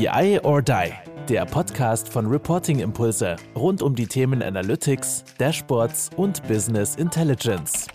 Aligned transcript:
BI 0.00 0.40
or 0.44 0.62
Die, 0.62 0.94
der 1.28 1.44
Podcast 1.44 2.08
von 2.08 2.24
Reporting 2.24 2.78
Impulse 2.78 3.36
rund 3.54 3.82
um 3.82 3.94
die 3.94 4.06
Themen 4.06 4.42
Analytics, 4.42 5.24
Dashboards 5.36 6.08
und 6.16 6.42
Business 6.48 6.96
Intelligence. 6.96 7.86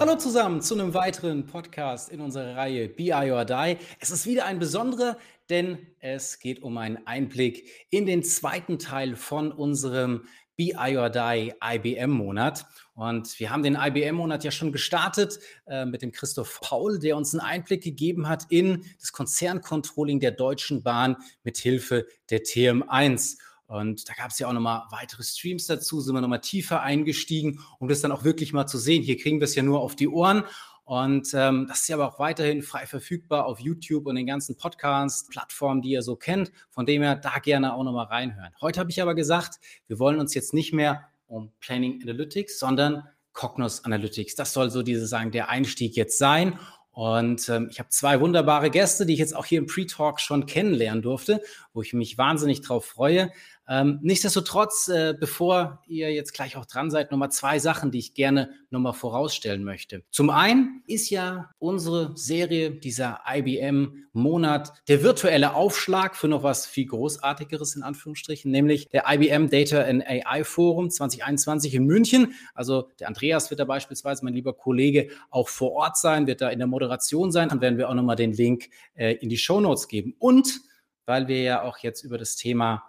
Hallo 0.00 0.16
zusammen 0.16 0.62
zu 0.62 0.72
einem 0.72 0.94
weiteren 0.94 1.44
Podcast 1.44 2.08
in 2.08 2.22
unserer 2.22 2.56
Reihe 2.56 2.88
BI 2.88 3.12
or 3.12 3.44
Die. 3.44 3.76
Es 4.00 4.10
ist 4.10 4.24
wieder 4.24 4.46
ein 4.46 4.58
besonderer, 4.58 5.18
denn 5.50 5.76
es 6.00 6.38
geht 6.38 6.62
um 6.62 6.78
einen 6.78 7.06
Einblick 7.06 7.68
in 7.90 8.06
den 8.06 8.22
zweiten 8.22 8.78
Teil 8.78 9.16
von 9.16 9.52
unserem 9.52 10.22
BI 10.56 10.96
or 10.96 11.10
Die 11.10 11.52
IBM-Monat. 11.62 12.66
Und 12.94 13.38
wir 13.40 13.50
haben 13.50 13.62
den 13.62 13.76
IBM-Monat 13.76 14.44
ja 14.44 14.50
schon 14.50 14.72
gestartet 14.72 15.38
äh, 15.66 15.84
mit 15.84 16.02
dem 16.02 16.12
Christoph 16.12 16.60
Paul, 16.60 16.98
der 16.98 17.16
uns 17.16 17.34
einen 17.34 17.40
Einblick 17.40 17.82
gegeben 17.82 18.28
hat 18.28 18.46
in 18.50 18.84
das 19.00 19.12
Konzerncontrolling 19.12 20.20
der 20.20 20.30
Deutschen 20.30 20.82
Bahn 20.82 21.16
mit 21.42 21.58
Hilfe 21.58 22.06
der 22.30 22.42
TM1. 22.42 23.38
Und 23.66 24.08
da 24.08 24.12
gab 24.12 24.30
es 24.30 24.38
ja 24.38 24.46
auch 24.46 24.52
nochmal 24.52 24.82
weitere 24.90 25.22
Streams 25.22 25.66
dazu, 25.66 26.00
sind 26.00 26.14
wir 26.14 26.20
nochmal 26.20 26.40
tiefer 26.40 26.82
eingestiegen, 26.82 27.60
um 27.78 27.88
das 27.88 28.02
dann 28.02 28.12
auch 28.12 28.22
wirklich 28.22 28.52
mal 28.52 28.66
zu 28.66 28.78
sehen. 28.78 29.02
Hier 29.02 29.16
kriegen 29.16 29.40
wir 29.40 29.46
es 29.46 29.54
ja 29.54 29.62
nur 29.62 29.80
auf 29.80 29.96
die 29.96 30.08
Ohren. 30.08 30.44
Und 30.84 31.32
ähm, 31.34 31.66
das 31.66 31.80
ist 31.80 31.88
ja 31.88 31.96
aber 31.96 32.08
auch 32.08 32.18
weiterhin 32.18 32.62
frei 32.62 32.86
verfügbar 32.86 33.46
auf 33.46 33.58
YouTube 33.58 34.06
und 34.06 34.16
den 34.16 34.26
ganzen 34.26 34.56
Podcast-Plattformen, 34.56 35.80
die 35.80 35.90
ihr 35.90 36.02
so 36.02 36.14
kennt. 36.14 36.52
Von 36.70 36.84
dem 36.84 37.02
her 37.02 37.16
da 37.16 37.38
gerne 37.38 37.74
auch 37.74 37.84
nochmal 37.84 38.06
reinhören. 38.06 38.52
Heute 38.60 38.80
habe 38.80 38.90
ich 38.90 39.00
aber 39.00 39.14
gesagt, 39.14 39.60
wir 39.86 39.98
wollen 39.98 40.20
uns 40.20 40.34
jetzt 40.34 40.52
nicht 40.52 40.74
mehr 40.74 41.08
um 41.26 41.52
Planning 41.60 42.02
Analytics, 42.02 42.58
sondern 42.58 43.08
Cognos 43.32 43.84
Analytics. 43.84 44.34
Das 44.34 44.52
soll 44.52 44.70
so 44.70 44.82
diese 44.82 45.06
sagen, 45.06 45.30
der 45.30 45.48
Einstieg 45.48 45.96
jetzt 45.96 46.18
sein. 46.18 46.58
Und 46.92 47.48
ähm, 47.48 47.68
ich 47.70 47.80
habe 47.80 47.88
zwei 47.88 48.20
wunderbare 48.20 48.70
Gäste, 48.70 49.04
die 49.04 49.14
ich 49.14 49.18
jetzt 49.18 49.34
auch 49.34 49.46
hier 49.46 49.58
im 49.58 49.66
Pre-Talk 49.66 50.20
schon 50.20 50.46
kennenlernen 50.46 51.02
durfte, 51.02 51.42
wo 51.72 51.82
ich 51.82 51.92
mich 51.92 52.18
wahnsinnig 52.18 52.60
drauf 52.60 52.84
freue. 52.84 53.32
Ähm, 53.66 53.98
nichtsdestotrotz, 54.02 54.88
äh, 54.88 55.14
bevor 55.18 55.82
ihr 55.86 56.12
jetzt 56.12 56.34
gleich 56.34 56.56
auch 56.56 56.66
dran 56.66 56.90
seid, 56.90 57.10
nochmal 57.10 57.30
zwei 57.30 57.58
Sachen, 57.58 57.90
die 57.90 57.98
ich 57.98 58.14
gerne 58.14 58.50
nochmal 58.70 58.92
vorausstellen 58.92 59.64
möchte. 59.64 60.02
Zum 60.10 60.28
einen 60.28 60.82
ist 60.86 61.08
ja 61.08 61.50
unsere 61.58 62.16
Serie, 62.16 62.72
dieser 62.72 63.20
IBM-Monat, 63.26 64.72
der 64.88 65.02
virtuelle 65.02 65.54
Aufschlag 65.54 66.14
für 66.14 66.28
noch 66.28 66.42
was 66.42 66.66
viel 66.66 66.86
Großartigeres 66.86 67.74
in 67.76 67.82
Anführungsstrichen, 67.82 68.50
nämlich 68.50 68.88
der 68.90 69.04
IBM 69.08 69.48
Data 69.48 69.82
and 69.82 70.06
AI 70.06 70.44
Forum 70.44 70.90
2021 70.90 71.74
in 71.74 71.86
München. 71.86 72.34
Also 72.54 72.90
der 73.00 73.08
Andreas 73.08 73.48
wird 73.48 73.60
da 73.60 73.64
beispielsweise, 73.64 74.24
mein 74.24 74.34
lieber 74.34 74.52
Kollege, 74.52 75.08
auch 75.30 75.48
vor 75.48 75.72
Ort 75.72 75.96
sein, 75.96 76.26
wird 76.26 76.42
da 76.42 76.50
in 76.50 76.58
der 76.58 76.68
Moderation 76.68 77.32
sein. 77.32 77.48
Dann 77.48 77.62
werden 77.62 77.78
wir 77.78 77.88
auch 77.88 77.94
nochmal 77.94 78.16
den 78.16 78.32
Link 78.32 78.68
äh, 78.94 79.14
in 79.14 79.30
die 79.30 79.38
Show 79.38 79.60
Notes 79.60 79.88
geben. 79.88 80.14
Und 80.18 80.60
weil 81.06 81.28
wir 81.28 81.42
ja 81.42 81.62
auch 81.62 81.78
jetzt 81.78 82.02
über 82.02 82.18
das 82.18 82.36
Thema 82.36 82.82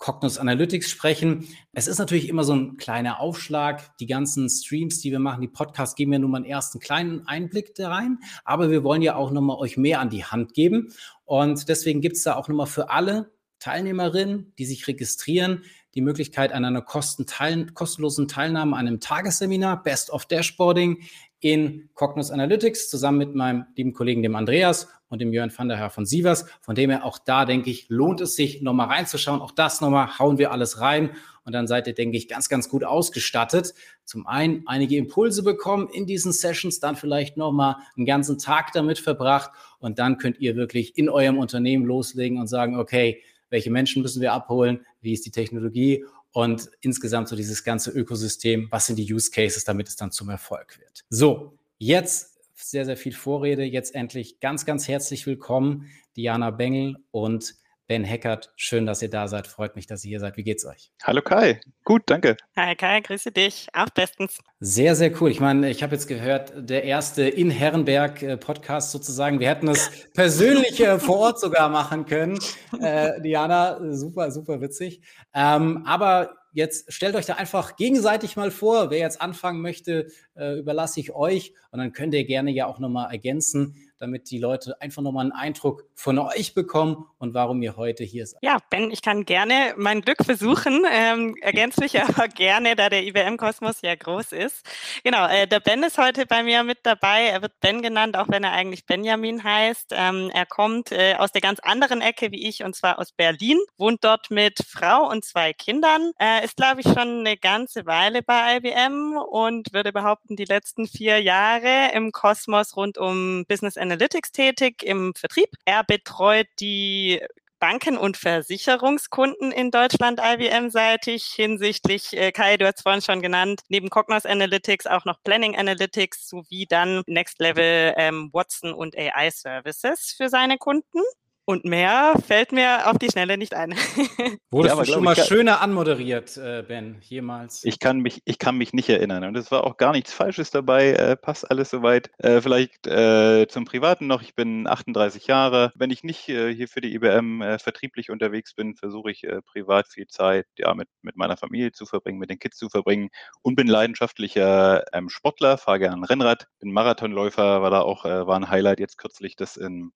Cognos 0.00 0.38
Analytics 0.38 0.90
sprechen. 0.90 1.46
Es 1.72 1.86
ist 1.86 1.98
natürlich 1.98 2.28
immer 2.28 2.42
so 2.42 2.54
ein 2.54 2.78
kleiner 2.78 3.20
Aufschlag. 3.20 3.96
Die 3.98 4.06
ganzen 4.06 4.48
Streams, 4.48 5.00
die 5.00 5.12
wir 5.12 5.20
machen, 5.20 5.42
die 5.42 5.48
Podcasts 5.48 5.94
geben 5.94 6.12
ja 6.14 6.18
nur 6.18 6.30
mal 6.30 6.38
einen 6.38 6.46
ersten 6.46 6.80
kleinen 6.80 7.26
Einblick 7.28 7.74
da 7.74 7.90
rein. 7.90 8.18
Aber 8.44 8.70
wir 8.70 8.82
wollen 8.82 9.02
ja 9.02 9.14
auch 9.14 9.30
nochmal 9.30 9.58
euch 9.58 9.76
mehr 9.76 10.00
an 10.00 10.08
die 10.08 10.24
Hand 10.24 10.54
geben. 10.54 10.92
Und 11.26 11.68
deswegen 11.68 12.00
gibt 12.00 12.16
es 12.16 12.22
da 12.22 12.34
auch 12.34 12.48
nochmal 12.48 12.66
für 12.66 12.90
alle 12.90 13.30
Teilnehmerinnen, 13.60 14.54
die 14.58 14.64
sich 14.64 14.88
registrieren, 14.88 15.64
die 15.94 16.00
Möglichkeit 16.00 16.52
an 16.52 16.64
einer 16.64 16.80
kostenlosen 16.82 18.26
Teilnahme 18.26 18.76
an 18.76 18.86
einem 18.86 19.00
Tagesseminar 19.00 19.82
Best 19.82 20.10
of 20.10 20.24
Dashboarding 20.24 21.02
in 21.40 21.88
Cognos 21.94 22.30
Analytics 22.30 22.90
zusammen 22.90 23.18
mit 23.18 23.34
meinem 23.34 23.64
lieben 23.74 23.92
Kollegen, 23.92 24.22
dem 24.22 24.36
Andreas 24.36 24.88
und 25.08 25.20
dem 25.20 25.32
Jörn 25.32 25.52
van 25.54 25.68
der 25.68 25.78
Herr 25.78 25.90
von 25.90 26.06
Sievers. 26.06 26.46
Von 26.60 26.74
dem 26.74 26.90
her 26.90 27.04
auch 27.04 27.18
da, 27.18 27.44
denke 27.44 27.70
ich, 27.70 27.88
lohnt 27.88 28.20
es 28.20 28.36
sich, 28.36 28.62
nochmal 28.62 28.88
reinzuschauen. 28.88 29.40
Auch 29.40 29.50
das 29.52 29.80
nochmal 29.80 30.18
hauen 30.18 30.38
wir 30.38 30.52
alles 30.52 30.80
rein 30.80 31.10
und 31.44 31.52
dann 31.54 31.66
seid 31.66 31.86
ihr, 31.86 31.94
denke 31.94 32.16
ich, 32.16 32.28
ganz, 32.28 32.48
ganz 32.48 32.68
gut 32.68 32.84
ausgestattet. 32.84 33.74
Zum 34.04 34.26
einen 34.26 34.62
einige 34.66 34.96
Impulse 34.96 35.42
bekommen 35.42 35.88
in 35.88 36.06
diesen 36.06 36.32
Sessions, 36.32 36.78
dann 36.78 36.96
vielleicht 36.96 37.36
nochmal 37.36 37.76
einen 37.96 38.06
ganzen 38.06 38.38
Tag 38.38 38.72
damit 38.72 38.98
verbracht 38.98 39.50
und 39.78 39.98
dann 39.98 40.18
könnt 40.18 40.38
ihr 40.40 40.56
wirklich 40.56 40.96
in 40.96 41.08
eurem 41.08 41.38
Unternehmen 41.38 41.86
loslegen 41.86 42.38
und 42.38 42.46
sagen, 42.46 42.78
okay, 42.78 43.22
welche 43.48 43.70
Menschen 43.70 44.02
müssen 44.02 44.22
wir 44.22 44.32
abholen, 44.32 44.86
wie 45.00 45.12
ist 45.12 45.26
die 45.26 45.32
Technologie 45.32 46.04
und 46.32 46.70
insgesamt 46.80 47.28
so 47.28 47.36
dieses 47.36 47.64
ganze 47.64 47.90
Ökosystem, 47.90 48.68
was 48.70 48.86
sind 48.86 48.96
die 48.96 49.12
Use 49.12 49.30
Cases, 49.30 49.64
damit 49.64 49.88
es 49.88 49.96
dann 49.96 50.12
zum 50.12 50.28
Erfolg 50.28 50.78
wird. 50.78 51.04
So, 51.08 51.58
jetzt 51.78 52.38
sehr, 52.54 52.84
sehr 52.84 52.96
viel 52.96 53.12
Vorrede. 53.12 53.64
Jetzt 53.64 53.94
endlich 53.94 54.40
ganz, 54.40 54.64
ganz 54.64 54.86
herzlich 54.86 55.26
willkommen, 55.26 55.86
Diana 56.16 56.50
Bengel 56.50 56.96
und 57.10 57.54
Ben 57.90 58.04
Heckert. 58.04 58.52
Schön, 58.54 58.86
dass 58.86 59.02
ihr 59.02 59.10
da 59.10 59.26
seid. 59.26 59.48
Freut 59.48 59.74
mich, 59.74 59.88
dass 59.88 60.04
ihr 60.04 60.10
hier 60.10 60.20
seid. 60.20 60.36
Wie 60.36 60.44
geht's 60.44 60.64
euch? 60.64 60.92
Hallo 61.02 61.22
Kai. 61.22 61.60
Gut, 61.82 62.02
danke. 62.06 62.36
Hi 62.54 62.76
Kai, 62.76 63.00
grüße 63.00 63.32
dich. 63.32 63.66
Auch 63.72 63.90
bestens. 63.90 64.38
Sehr, 64.60 64.94
sehr 64.94 65.20
cool. 65.20 65.28
Ich 65.28 65.40
meine, 65.40 65.68
ich 65.68 65.82
habe 65.82 65.96
jetzt 65.96 66.06
gehört, 66.06 66.52
der 66.56 66.84
erste 66.84 67.24
in 67.24 67.50
Herrenberg 67.50 68.22
äh, 68.22 68.36
Podcast 68.36 68.92
sozusagen. 68.92 69.40
Wir 69.40 69.48
hätten 69.48 69.66
es 69.66 69.90
persönlich 70.14 70.80
vor 70.98 71.18
Ort 71.18 71.40
sogar 71.40 71.68
machen 71.68 72.06
können. 72.06 72.38
Äh, 72.80 73.20
Diana, 73.22 73.80
super, 73.92 74.30
super 74.30 74.60
witzig. 74.60 75.00
Ähm, 75.34 75.82
aber 75.84 76.36
jetzt 76.52 76.92
stellt 76.92 77.16
euch 77.16 77.26
da 77.26 77.34
einfach 77.34 77.74
gegenseitig 77.74 78.36
mal 78.36 78.52
vor. 78.52 78.90
Wer 78.90 78.98
jetzt 78.98 79.20
anfangen 79.20 79.62
möchte, 79.62 80.06
äh, 80.36 80.60
überlasse 80.60 81.00
ich 81.00 81.12
euch. 81.12 81.54
Und 81.72 81.80
dann 81.80 81.92
könnt 81.92 82.14
ihr 82.14 82.24
gerne 82.24 82.52
ja 82.52 82.66
auch 82.66 82.78
nochmal 82.78 83.10
ergänzen 83.10 83.89
damit 84.00 84.30
die 84.30 84.38
Leute 84.38 84.80
einfach 84.80 85.02
nochmal 85.02 85.24
einen 85.26 85.32
Eindruck 85.32 85.84
von 85.94 86.18
euch 86.18 86.54
bekommen 86.54 87.06
und 87.18 87.34
warum 87.34 87.60
ihr 87.60 87.76
heute 87.76 88.02
hier 88.02 88.26
seid. 88.26 88.42
Ja, 88.42 88.56
Ben, 88.70 88.90
ich 88.90 89.02
kann 89.02 89.26
gerne 89.26 89.74
mein 89.76 90.00
Glück 90.00 90.24
versuchen, 90.24 90.84
ähm, 90.90 91.36
ergänze 91.42 91.82
mich 91.82 92.00
aber 92.00 92.28
gerne, 92.28 92.74
da 92.76 92.88
der 92.88 93.04
IBM-Kosmos 93.04 93.82
ja 93.82 93.94
groß 93.94 94.32
ist. 94.32 94.66
Genau, 95.04 95.26
äh, 95.28 95.46
der 95.46 95.60
Ben 95.60 95.82
ist 95.82 95.98
heute 95.98 96.24
bei 96.24 96.42
mir 96.42 96.64
mit 96.64 96.78
dabei. 96.82 97.26
Er 97.26 97.42
wird 97.42 97.60
Ben 97.60 97.82
genannt, 97.82 98.16
auch 98.16 98.28
wenn 98.28 98.42
er 98.42 98.52
eigentlich 98.52 98.86
Benjamin 98.86 99.44
heißt. 99.44 99.92
Ähm, 99.92 100.30
er 100.32 100.46
kommt 100.46 100.92
äh, 100.92 101.14
aus 101.18 101.32
der 101.32 101.42
ganz 101.42 101.60
anderen 101.60 102.00
Ecke 102.00 102.32
wie 102.32 102.48
ich, 102.48 102.64
und 102.64 102.74
zwar 102.74 102.98
aus 102.98 103.12
Berlin, 103.12 103.58
wohnt 103.76 104.02
dort 104.02 104.30
mit 104.30 104.60
Frau 104.66 105.10
und 105.10 105.24
zwei 105.24 105.52
Kindern, 105.52 106.12
äh, 106.18 106.42
ist, 106.42 106.56
glaube 106.56 106.80
ich, 106.80 106.86
schon 106.86 107.20
eine 107.20 107.36
ganze 107.36 107.84
Weile 107.84 108.22
bei 108.22 108.56
IBM 108.56 109.18
und 109.30 109.74
würde 109.74 109.92
behaupten, 109.92 110.36
die 110.36 110.46
letzten 110.46 110.86
vier 110.86 111.20
Jahre 111.20 111.90
im 111.92 112.12
Kosmos 112.12 112.76
rund 112.76 112.96
um 112.96 113.44
Business 113.46 113.76
and 113.76 113.89
Analytics 113.90 114.30
tätig 114.30 114.84
im 114.84 115.14
Vertrieb. 115.16 115.48
Er 115.64 115.82
betreut 115.82 116.46
die 116.60 117.20
Banken- 117.58 117.98
und 117.98 118.16
Versicherungskunden 118.16 119.50
in 119.50 119.72
Deutschland 119.72 120.20
IBM-seitig 120.22 121.24
hinsichtlich, 121.24 122.16
äh, 122.16 122.30
Kai, 122.30 122.56
du 122.56 122.66
hast 122.66 122.82
vorhin 122.82 123.02
schon 123.02 123.20
genannt, 123.20 123.62
neben 123.68 123.90
Cognos 123.90 124.24
Analytics 124.26 124.86
auch 124.86 125.04
noch 125.04 125.22
Planning 125.24 125.56
Analytics 125.56 126.28
sowie 126.28 126.66
dann 126.66 127.02
Next 127.06 127.40
Level 127.40 127.92
ähm, 127.96 128.30
Watson 128.32 128.72
und 128.72 128.96
AI 128.96 129.30
Services 129.30 130.14
für 130.16 130.28
seine 130.28 130.56
Kunden. 130.56 131.00
Und 131.50 131.64
mehr 131.64 132.14
fällt 132.24 132.52
mir 132.52 132.88
auf 132.88 132.96
die 132.96 133.08
Schnelle 133.10 133.36
nicht 133.36 133.54
ein. 133.54 133.70
Wurdest 134.52 134.76
ja, 134.76 134.84
du 134.84 134.92
schon 134.92 135.02
mal 135.02 135.18
ich, 135.18 135.24
schöner 135.24 135.60
anmoderiert, 135.60 136.36
äh, 136.36 136.62
Ben, 136.62 136.98
jemals? 137.00 137.64
Ich 137.64 137.80
kann, 137.80 137.98
mich, 137.98 138.22
ich 138.24 138.38
kann 138.38 138.56
mich 138.56 138.72
nicht 138.72 138.88
erinnern. 138.88 139.24
Und 139.24 139.36
es 139.36 139.50
war 139.50 139.64
auch 139.64 139.76
gar 139.76 139.90
nichts 139.90 140.12
Falsches 140.12 140.52
dabei. 140.52 140.92
Äh, 140.92 141.16
passt 141.16 141.50
alles 141.50 141.68
soweit. 141.70 142.08
Äh, 142.18 142.40
vielleicht 142.40 142.86
äh, 142.86 143.48
zum 143.48 143.64
Privaten 143.64 144.06
noch. 144.06 144.22
Ich 144.22 144.36
bin 144.36 144.68
38 144.68 145.26
Jahre. 145.26 145.72
Wenn 145.74 145.90
ich 145.90 146.04
nicht 146.04 146.28
äh, 146.28 146.54
hier 146.54 146.68
für 146.68 146.80
die 146.80 146.94
IBM 146.94 147.42
äh, 147.42 147.58
vertrieblich 147.58 148.10
unterwegs 148.10 148.54
bin, 148.54 148.76
versuche 148.76 149.10
ich 149.10 149.26
privat 149.44 149.88
viel 149.88 150.06
Zeit 150.06 150.46
ja, 150.56 150.72
mit, 150.74 150.86
mit 151.02 151.16
meiner 151.16 151.36
Familie 151.36 151.72
zu 151.72 151.84
verbringen, 151.84 152.20
mit 152.20 152.30
den 152.30 152.38
Kids 152.38 152.58
zu 152.58 152.68
verbringen 152.68 153.08
und 153.42 153.56
bin 153.56 153.66
leidenschaftlicher 153.66 154.84
ähm, 154.92 155.08
Sportler, 155.08 155.58
fahre 155.58 155.80
gerne 155.80 156.08
Rennrad, 156.08 156.46
bin 156.60 156.72
Marathonläufer, 156.72 157.60
war 157.60 157.70
da 157.70 157.80
auch 157.80 158.04
war 158.04 158.36
ein 158.36 158.48
Highlight 158.48 158.78
jetzt 158.78 158.98
kürzlich, 158.98 159.34
das 159.34 159.56
in 159.56 159.90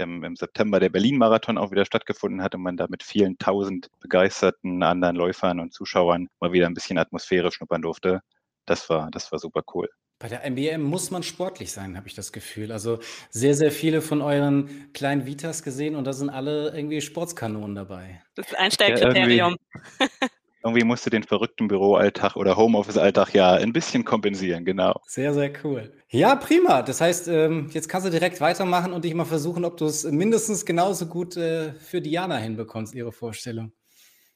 im, 0.00 0.24
im 0.24 0.36
September 0.36 0.80
der 0.80 0.88
Berlin-Marathon 0.88 1.58
auch 1.58 1.70
wieder 1.70 1.84
stattgefunden 1.84 2.42
hat 2.42 2.54
und 2.54 2.62
man 2.62 2.76
da 2.76 2.86
mit 2.88 3.02
vielen 3.02 3.38
tausend 3.38 3.88
begeisterten 4.00 4.82
anderen 4.82 5.16
Läufern 5.16 5.60
und 5.60 5.72
Zuschauern 5.72 6.28
mal 6.40 6.52
wieder 6.52 6.66
ein 6.66 6.74
bisschen 6.74 6.98
Atmosphäre 6.98 7.52
schnuppern 7.52 7.82
durfte. 7.82 8.20
Das 8.66 8.88
war, 8.90 9.10
das 9.10 9.30
war 9.32 9.38
super 9.38 9.62
cool. 9.74 9.88
Bei 10.18 10.28
der 10.28 10.44
MBM 10.44 10.82
muss 10.82 11.10
man 11.10 11.22
sportlich 11.22 11.72
sein, 11.72 11.96
habe 11.96 12.06
ich 12.06 12.14
das 12.14 12.30
Gefühl. 12.30 12.72
Also 12.72 12.98
sehr, 13.30 13.54
sehr 13.54 13.72
viele 13.72 14.02
von 14.02 14.20
euren 14.20 14.92
kleinen 14.92 15.24
Vitas 15.24 15.62
gesehen 15.62 15.96
und 15.96 16.04
da 16.04 16.12
sind 16.12 16.28
alle 16.28 16.74
irgendwie 16.74 17.00
Sportskanonen 17.00 17.74
dabei. 17.74 18.22
Das 18.34 18.48
ist 18.48 18.58
Einsteigkriterium. 18.58 19.56
Ja, 19.98 20.06
irgendwie 20.62 20.84
musst 20.84 21.06
du 21.06 21.10
den 21.10 21.22
verrückten 21.22 21.68
Büroalltag 21.68 22.36
oder 22.36 22.56
Homeoffice-Alltag 22.56 23.34
ja 23.34 23.52
ein 23.52 23.72
bisschen 23.72 24.04
kompensieren, 24.04 24.64
genau. 24.64 25.00
Sehr, 25.06 25.32
sehr 25.32 25.52
cool. 25.64 25.92
Ja, 26.08 26.34
prima. 26.36 26.82
Das 26.82 27.00
heißt, 27.00 27.28
ähm, 27.28 27.68
jetzt 27.72 27.88
kannst 27.88 28.06
du 28.06 28.10
direkt 28.10 28.40
weitermachen 28.40 28.92
und 28.92 29.04
dich 29.04 29.14
mal 29.14 29.24
versuchen, 29.24 29.64
ob 29.64 29.76
du 29.76 29.86
es 29.86 30.04
mindestens 30.04 30.66
genauso 30.66 31.06
gut 31.06 31.36
äh, 31.36 31.72
für 31.72 32.00
Diana 32.00 32.36
hinbekommst, 32.36 32.94
ihre 32.94 33.12
Vorstellung. 33.12 33.72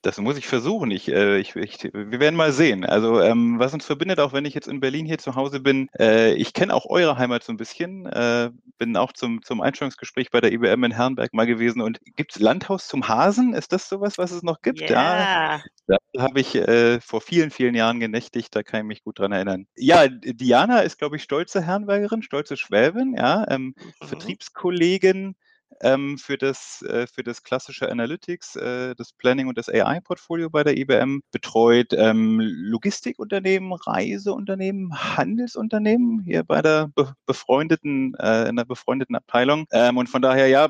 Das 0.05 0.19
muss 0.19 0.37
ich 0.37 0.47
versuchen. 0.47 0.91
Ich, 0.91 1.11
äh, 1.11 1.39
ich, 1.39 1.57
ich, 1.57 1.83
wir 1.95 2.21
werden 2.21 2.37
mal 2.37 2.53
sehen. 2.53 2.85
Also 2.85 3.23
ähm, 3.23 3.59
was 3.59 3.73
uns 3.73 3.87
verbindet, 3.87 4.21
auch 4.21 4.35
wenn 4.35 4.45
ich 4.45 4.53
jetzt 4.53 4.69
in 4.69 4.79
Berlin 4.79 5.07
hier 5.07 5.17
zu 5.17 5.35
Hause 5.35 5.61
bin, 5.61 5.89
äh, 5.99 6.35
ich 6.35 6.53
kenne 6.53 6.75
auch 6.75 6.85
eure 6.85 7.17
Heimat 7.17 7.43
so 7.43 7.55
ein 7.55 7.57
bisschen, 7.57 8.05
äh, 8.05 8.51
bin 8.77 8.99
auch 8.99 9.15
zum, 9.15 9.43
zum 9.43 9.63
Einstellungsgespräch 9.63 10.31
bei 10.31 10.43
der 10.43 10.53
IBM 10.53 10.85
in 10.85 10.93
Herrenberg 10.93 11.33
mal 11.33 11.47
gewesen. 11.47 11.81
Und 11.81 12.01
gibt 12.17 12.37
es 12.37 12.43
Landhaus 12.43 12.87
zum 12.87 13.09
Hasen? 13.09 13.55
Ist 13.55 13.73
das 13.73 13.89
sowas, 13.89 14.19
was 14.19 14.31
es 14.31 14.43
noch 14.43 14.61
gibt? 14.61 14.83
Yeah. 14.83 14.91
Ja, 14.91 15.99
da 16.13 16.23
habe 16.23 16.39
ich 16.39 16.55
äh, 16.55 17.01
vor 17.01 17.23
vielen, 17.23 17.51
vielen 17.51 17.75
Jahren 17.75 17.99
genächtigt, 17.99 18.55
da 18.55 18.63
kann 18.63 18.81
ich 18.81 18.87
mich 18.87 19.05
gut 19.05 19.19
dran 19.19 19.33
erinnern. 19.33 19.67
Ja, 19.75 20.07
Diana 20.07 20.81
ist, 20.81 20.99
glaube 20.99 21.17
ich, 21.17 21.23
stolze 21.23 21.63
Herrenbergerin, 21.63 22.23
stolze 22.23 22.59
Schwäbin, 22.59 23.15
ja, 23.17 23.47
ähm, 23.49 23.75
mhm. 24.03 24.07
Vertriebskollegin 24.07 25.35
ähm, 25.81 26.19
für, 26.19 26.39
das, 26.39 26.83
äh, 26.83 27.07
für 27.07 27.23
das 27.23 27.43
klassische 27.43 27.91
Analytics, 27.91 28.57
äh, 28.57 28.95
das 28.95 29.13
Planning 29.13 29.49
und 29.49 29.59
das 29.59 29.69
AI-Portfolio 29.69 30.51
bei 30.51 30.65
der 30.65 30.77
IBM, 30.77 31.21
betreut 31.31 31.93
ähm, 31.93 32.41
Logistikunternehmen, 32.41 33.73
Reiseunternehmen, 33.73 34.93
Handelsunternehmen 35.17 36.21
hier 36.23 36.45
bei 36.45 36.63
der 36.63 36.89
be 36.95 37.15
befreundeten, 37.27 38.15
äh, 38.19 38.49
in 38.49 38.57
der 38.57 38.65
befreundeten 38.65 39.17
Abteilung. 39.17 39.67
Ähm, 39.73 39.97
und 39.97 40.09
von 40.09 40.23
daher, 40.23 40.49
ja, 40.49 40.69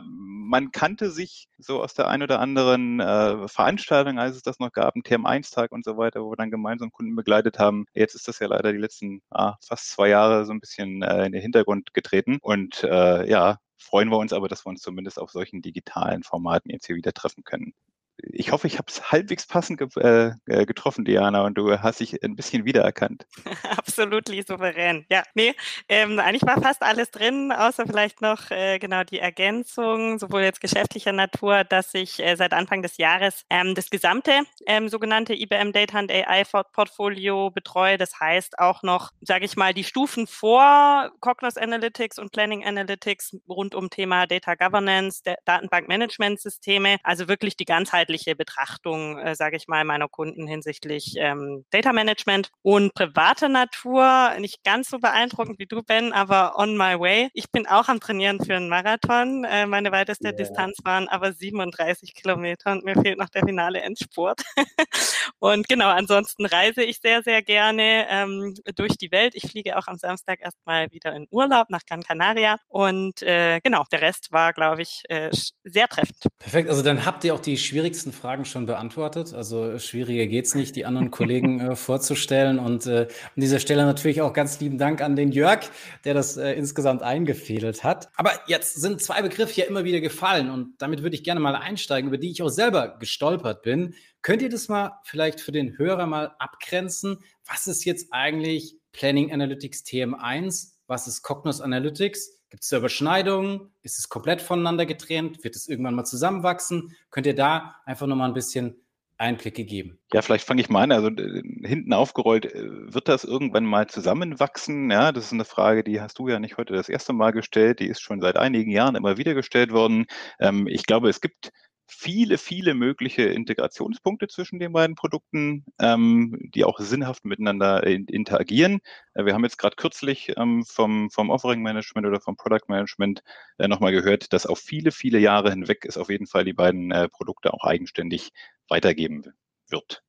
man 0.54 0.70
kannte 0.72 1.10
sich 1.10 1.48
so 1.58 1.82
aus 1.82 1.94
der 1.94 2.08
ein 2.08 2.22
oder 2.22 2.38
anderen 2.40 3.00
äh, 3.00 3.48
Veranstaltung, 3.48 4.18
als 4.18 4.36
es 4.36 4.42
das 4.42 4.58
noch 4.58 4.72
gab, 4.72 4.94
ein 4.94 5.02
TM1-Tag 5.02 5.72
und 5.72 5.84
so 5.84 5.96
weiter, 5.96 6.22
wo 6.22 6.30
wir 6.30 6.36
dann 6.36 6.50
gemeinsam 6.50 6.92
Kunden 6.92 7.16
begleitet 7.16 7.58
haben. 7.58 7.86
Jetzt 7.94 8.14
ist 8.14 8.28
das 8.28 8.38
ja 8.38 8.46
leider 8.46 8.72
die 8.72 8.78
letzten 8.78 9.22
ah, 9.30 9.54
fast 9.66 9.90
zwei 9.90 10.08
Jahre 10.08 10.44
so 10.44 10.52
ein 10.52 10.60
bisschen 10.60 11.02
äh, 11.02 11.26
in 11.26 11.32
den 11.32 11.42
Hintergrund 11.42 11.94
getreten. 11.94 12.38
Und 12.40 12.84
äh, 12.84 13.28
ja, 13.28 13.58
freuen 13.78 14.08
wir 14.10 14.18
uns 14.18 14.32
aber, 14.32 14.48
dass 14.48 14.64
wir 14.66 14.70
uns 14.70 14.82
zumindest 14.82 15.18
auf 15.18 15.30
solchen 15.30 15.62
digitalen 15.62 16.22
Formaten 16.22 16.70
jetzt 16.70 16.86
hier 16.86 16.96
wieder 16.96 17.12
treffen 17.12 17.44
können 17.44 17.74
ich 18.16 18.52
hoffe, 18.52 18.66
ich 18.66 18.78
habe 18.78 18.86
es 18.88 19.10
halbwegs 19.10 19.46
passend 19.46 19.78
ge 19.78 19.88
äh, 19.96 20.32
äh, 20.46 20.66
getroffen, 20.66 21.04
Diana, 21.04 21.42
und 21.42 21.58
du 21.58 21.78
hast 21.80 22.00
dich 22.00 22.22
ein 22.22 22.36
bisschen 22.36 22.64
wiedererkannt. 22.64 23.26
Absolut 23.76 24.28
souverän. 24.46 25.04
Ja, 25.10 25.22
nee, 25.34 25.54
ähm, 25.88 26.18
eigentlich 26.18 26.42
war 26.42 26.60
fast 26.60 26.82
alles 26.82 27.10
drin, 27.10 27.52
außer 27.52 27.86
vielleicht 27.86 28.20
noch 28.20 28.50
äh, 28.50 28.78
genau 28.78 29.04
die 29.04 29.18
Ergänzung, 29.18 30.18
sowohl 30.18 30.42
jetzt 30.42 30.60
geschäftlicher 30.60 31.12
Natur, 31.12 31.64
dass 31.64 31.92
ich 31.94 32.20
äh, 32.20 32.36
seit 32.36 32.52
Anfang 32.52 32.82
des 32.82 32.98
Jahres 32.98 33.44
ähm, 33.50 33.74
das 33.74 33.90
gesamte 33.90 34.32
ähm, 34.66 34.88
sogenannte 34.88 35.34
IBM 35.34 35.72
Data 35.72 35.98
and 35.98 36.10
AI 36.10 36.44
Portfolio 36.72 37.50
betreue. 37.50 37.98
Das 37.98 38.20
heißt 38.20 38.58
auch 38.58 38.82
noch, 38.82 39.10
sage 39.20 39.44
ich 39.44 39.56
mal, 39.56 39.74
die 39.74 39.84
Stufen 39.84 40.26
vor 40.26 41.10
Cognos 41.20 41.56
Analytics 41.56 42.18
und 42.18 42.32
Planning 42.32 42.64
Analytics 42.64 43.36
rund 43.48 43.74
um 43.74 43.90
Thema 43.90 44.26
Data 44.26 44.54
Governance, 44.54 45.22
Datenbankmanagementsysteme, 45.44 46.98
also 47.02 47.28
wirklich 47.28 47.56
die 47.56 47.64
ganzheitliche 47.64 48.03
ganzheitliche 48.04 48.36
Betrachtung, 48.36 49.18
äh, 49.18 49.34
sage 49.34 49.56
ich 49.56 49.68
mal, 49.68 49.84
meiner 49.84 50.08
Kunden 50.08 50.46
hinsichtlich 50.46 51.14
ähm, 51.16 51.64
Data 51.70 51.92
Management 51.92 52.50
und 52.62 52.94
private 52.94 53.48
Natur. 53.48 54.32
Nicht 54.38 54.62
ganz 54.64 54.90
so 54.90 54.98
beeindruckend 54.98 55.58
wie 55.58 55.66
du, 55.66 55.82
Ben, 55.82 56.12
aber 56.12 56.58
on 56.58 56.76
my 56.76 56.98
way. 56.98 57.30
Ich 57.32 57.50
bin 57.50 57.66
auch 57.66 57.88
am 57.88 58.00
Trainieren 58.00 58.44
für 58.44 58.56
einen 58.56 58.68
Marathon. 58.68 59.44
Äh, 59.44 59.66
meine 59.66 59.90
weiteste 59.92 60.28
yeah. 60.28 60.36
Distanz 60.36 60.76
waren 60.84 61.08
aber 61.08 61.32
37 61.32 62.14
Kilometer 62.14 62.72
und 62.72 62.84
mir 62.84 62.94
fehlt 62.94 63.18
noch 63.18 63.28
der 63.30 63.44
finale 63.46 63.80
Endspurt. 63.80 64.42
und 65.38 65.68
genau, 65.68 65.88
ansonsten 65.88 66.46
reise 66.46 66.82
ich 66.82 66.98
sehr, 67.00 67.22
sehr 67.22 67.42
gerne 67.42 68.06
ähm, 68.10 68.54
durch 68.76 68.96
die 68.98 69.10
Welt. 69.10 69.34
Ich 69.34 69.50
fliege 69.50 69.78
auch 69.78 69.86
am 69.86 69.96
Samstag 69.96 70.40
erstmal 70.40 70.90
wieder 70.90 71.14
in 71.14 71.26
Urlaub 71.30 71.70
nach 71.70 71.84
Gran 71.88 72.02
Canaria. 72.02 72.58
Und 72.68 73.22
äh, 73.22 73.60
genau, 73.62 73.84
der 73.90 74.02
Rest 74.02 74.32
war, 74.32 74.52
glaube 74.52 74.82
ich, 74.82 75.02
äh, 75.08 75.30
sehr 75.64 75.88
treffend. 75.88 76.18
Perfekt. 76.38 76.68
Also 76.68 76.82
dann 76.82 77.06
habt 77.06 77.24
ihr 77.24 77.34
auch 77.34 77.40
die 77.40 77.56
schwierigsten 77.56 77.93
wichtigsten 77.94 78.12
Fragen 78.12 78.44
schon 78.44 78.66
beantwortet. 78.66 79.32
Also 79.34 79.78
schwieriger 79.78 80.26
geht 80.26 80.46
es 80.46 80.56
nicht, 80.56 80.74
die 80.74 80.84
anderen 80.84 81.12
Kollegen 81.12 81.60
äh, 81.60 81.76
vorzustellen. 81.76 82.58
Und 82.58 82.86
äh, 82.86 83.02
an 83.06 83.40
dieser 83.40 83.60
Stelle 83.60 83.84
natürlich 83.84 84.20
auch 84.20 84.32
ganz 84.32 84.58
lieben 84.58 84.78
Dank 84.78 85.00
an 85.00 85.14
den 85.14 85.30
Jörg, 85.30 85.60
der 86.04 86.12
das 86.12 86.36
äh, 86.36 86.54
insgesamt 86.54 87.02
eingefädelt 87.02 87.84
hat. 87.84 88.08
Aber 88.16 88.32
jetzt 88.48 88.74
sind 88.74 89.00
zwei 89.00 89.22
Begriffe 89.22 89.60
ja 89.60 89.66
immer 89.66 89.84
wieder 89.84 90.00
gefallen 90.00 90.50
und 90.50 90.74
damit 90.78 91.04
würde 91.04 91.14
ich 91.14 91.22
gerne 91.22 91.38
mal 91.38 91.54
einsteigen, 91.54 92.08
über 92.08 92.18
die 92.18 92.32
ich 92.32 92.42
auch 92.42 92.48
selber 92.48 92.98
gestolpert 92.98 93.62
bin. 93.62 93.94
Könnt 94.22 94.42
ihr 94.42 94.48
das 94.48 94.68
mal 94.68 94.98
vielleicht 95.04 95.40
für 95.40 95.52
den 95.52 95.78
Hörer 95.78 96.08
mal 96.08 96.34
abgrenzen? 96.40 97.18
Was 97.46 97.68
ist 97.68 97.84
jetzt 97.84 98.08
eigentlich 98.10 98.74
Planning 98.90 99.32
Analytics 99.32 99.84
TM1? 99.84 100.72
Was 100.88 101.06
ist 101.06 101.22
Cognos 101.22 101.60
Analytics? 101.60 102.40
Gibt 102.54 102.62
es 102.62 102.68
da 102.68 102.76
Überschneidungen? 102.76 103.72
Ist 103.82 103.98
es 103.98 104.08
komplett 104.08 104.40
voneinander 104.40 104.86
getrennt? 104.86 105.42
Wird 105.42 105.56
es 105.56 105.66
irgendwann 105.66 105.96
mal 105.96 106.04
zusammenwachsen? 106.04 106.94
Könnt 107.10 107.26
ihr 107.26 107.34
da 107.34 107.74
einfach 107.84 108.06
nochmal 108.06 108.28
ein 108.28 108.34
bisschen 108.34 108.76
Einblicke 109.18 109.64
geben? 109.64 109.98
Ja, 110.12 110.22
vielleicht 110.22 110.46
fange 110.46 110.60
ich 110.60 110.68
mal 110.68 110.84
an. 110.84 110.92
Also 110.92 111.08
hinten 111.08 111.92
aufgerollt, 111.92 112.46
äh, 112.46 112.94
wird 112.94 113.08
das 113.08 113.24
irgendwann 113.24 113.64
mal 113.64 113.88
zusammenwachsen? 113.88 114.88
Ja, 114.88 115.10
das 115.10 115.24
ist 115.24 115.32
eine 115.32 115.44
Frage, 115.44 115.82
die 115.82 116.00
hast 116.00 116.20
du 116.20 116.28
ja 116.28 116.38
nicht 116.38 116.56
heute 116.56 116.74
das 116.74 116.88
erste 116.88 117.12
Mal 117.12 117.32
gestellt. 117.32 117.80
Die 117.80 117.88
ist 117.88 118.00
schon 118.00 118.20
seit 118.20 118.36
einigen 118.36 118.70
Jahren 118.70 118.94
immer 118.94 119.16
wieder 119.16 119.34
gestellt 119.34 119.72
worden. 119.72 120.06
Ähm, 120.38 120.68
ich 120.68 120.86
glaube, 120.86 121.08
es 121.08 121.20
gibt 121.20 121.50
viele, 121.86 122.38
viele 122.38 122.74
mögliche 122.74 123.22
Integrationspunkte 123.22 124.28
zwischen 124.28 124.58
den 124.58 124.72
beiden 124.72 124.96
Produkten, 124.96 125.64
ähm, 125.80 126.38
die 126.54 126.64
auch 126.64 126.78
sinnhaft 126.78 127.24
miteinander 127.24 127.84
interagieren. 127.84 128.80
Äh, 129.14 129.24
wir 129.24 129.34
haben 129.34 129.44
jetzt 129.44 129.58
gerade 129.58 129.76
kürzlich 129.76 130.32
ähm, 130.36 130.64
vom, 130.64 131.10
vom 131.10 131.30
Offering 131.30 131.62
Management 131.62 132.06
oder 132.06 132.20
vom 132.20 132.36
Product 132.36 132.68
Management 132.68 133.22
äh, 133.58 133.68
nochmal 133.68 133.92
gehört, 133.92 134.32
dass 134.32 134.46
auf 134.46 134.58
viele, 134.58 134.92
viele 134.92 135.18
Jahre 135.18 135.50
hinweg 135.50 135.84
es 135.84 135.96
auf 135.98 136.10
jeden 136.10 136.26
Fall 136.26 136.44
die 136.44 136.52
beiden 136.52 136.90
äh, 136.90 137.08
Produkte 137.08 137.52
auch 137.52 137.64
eigenständig 137.64 138.32
weitergeben 138.68 139.24
wird 139.68 140.02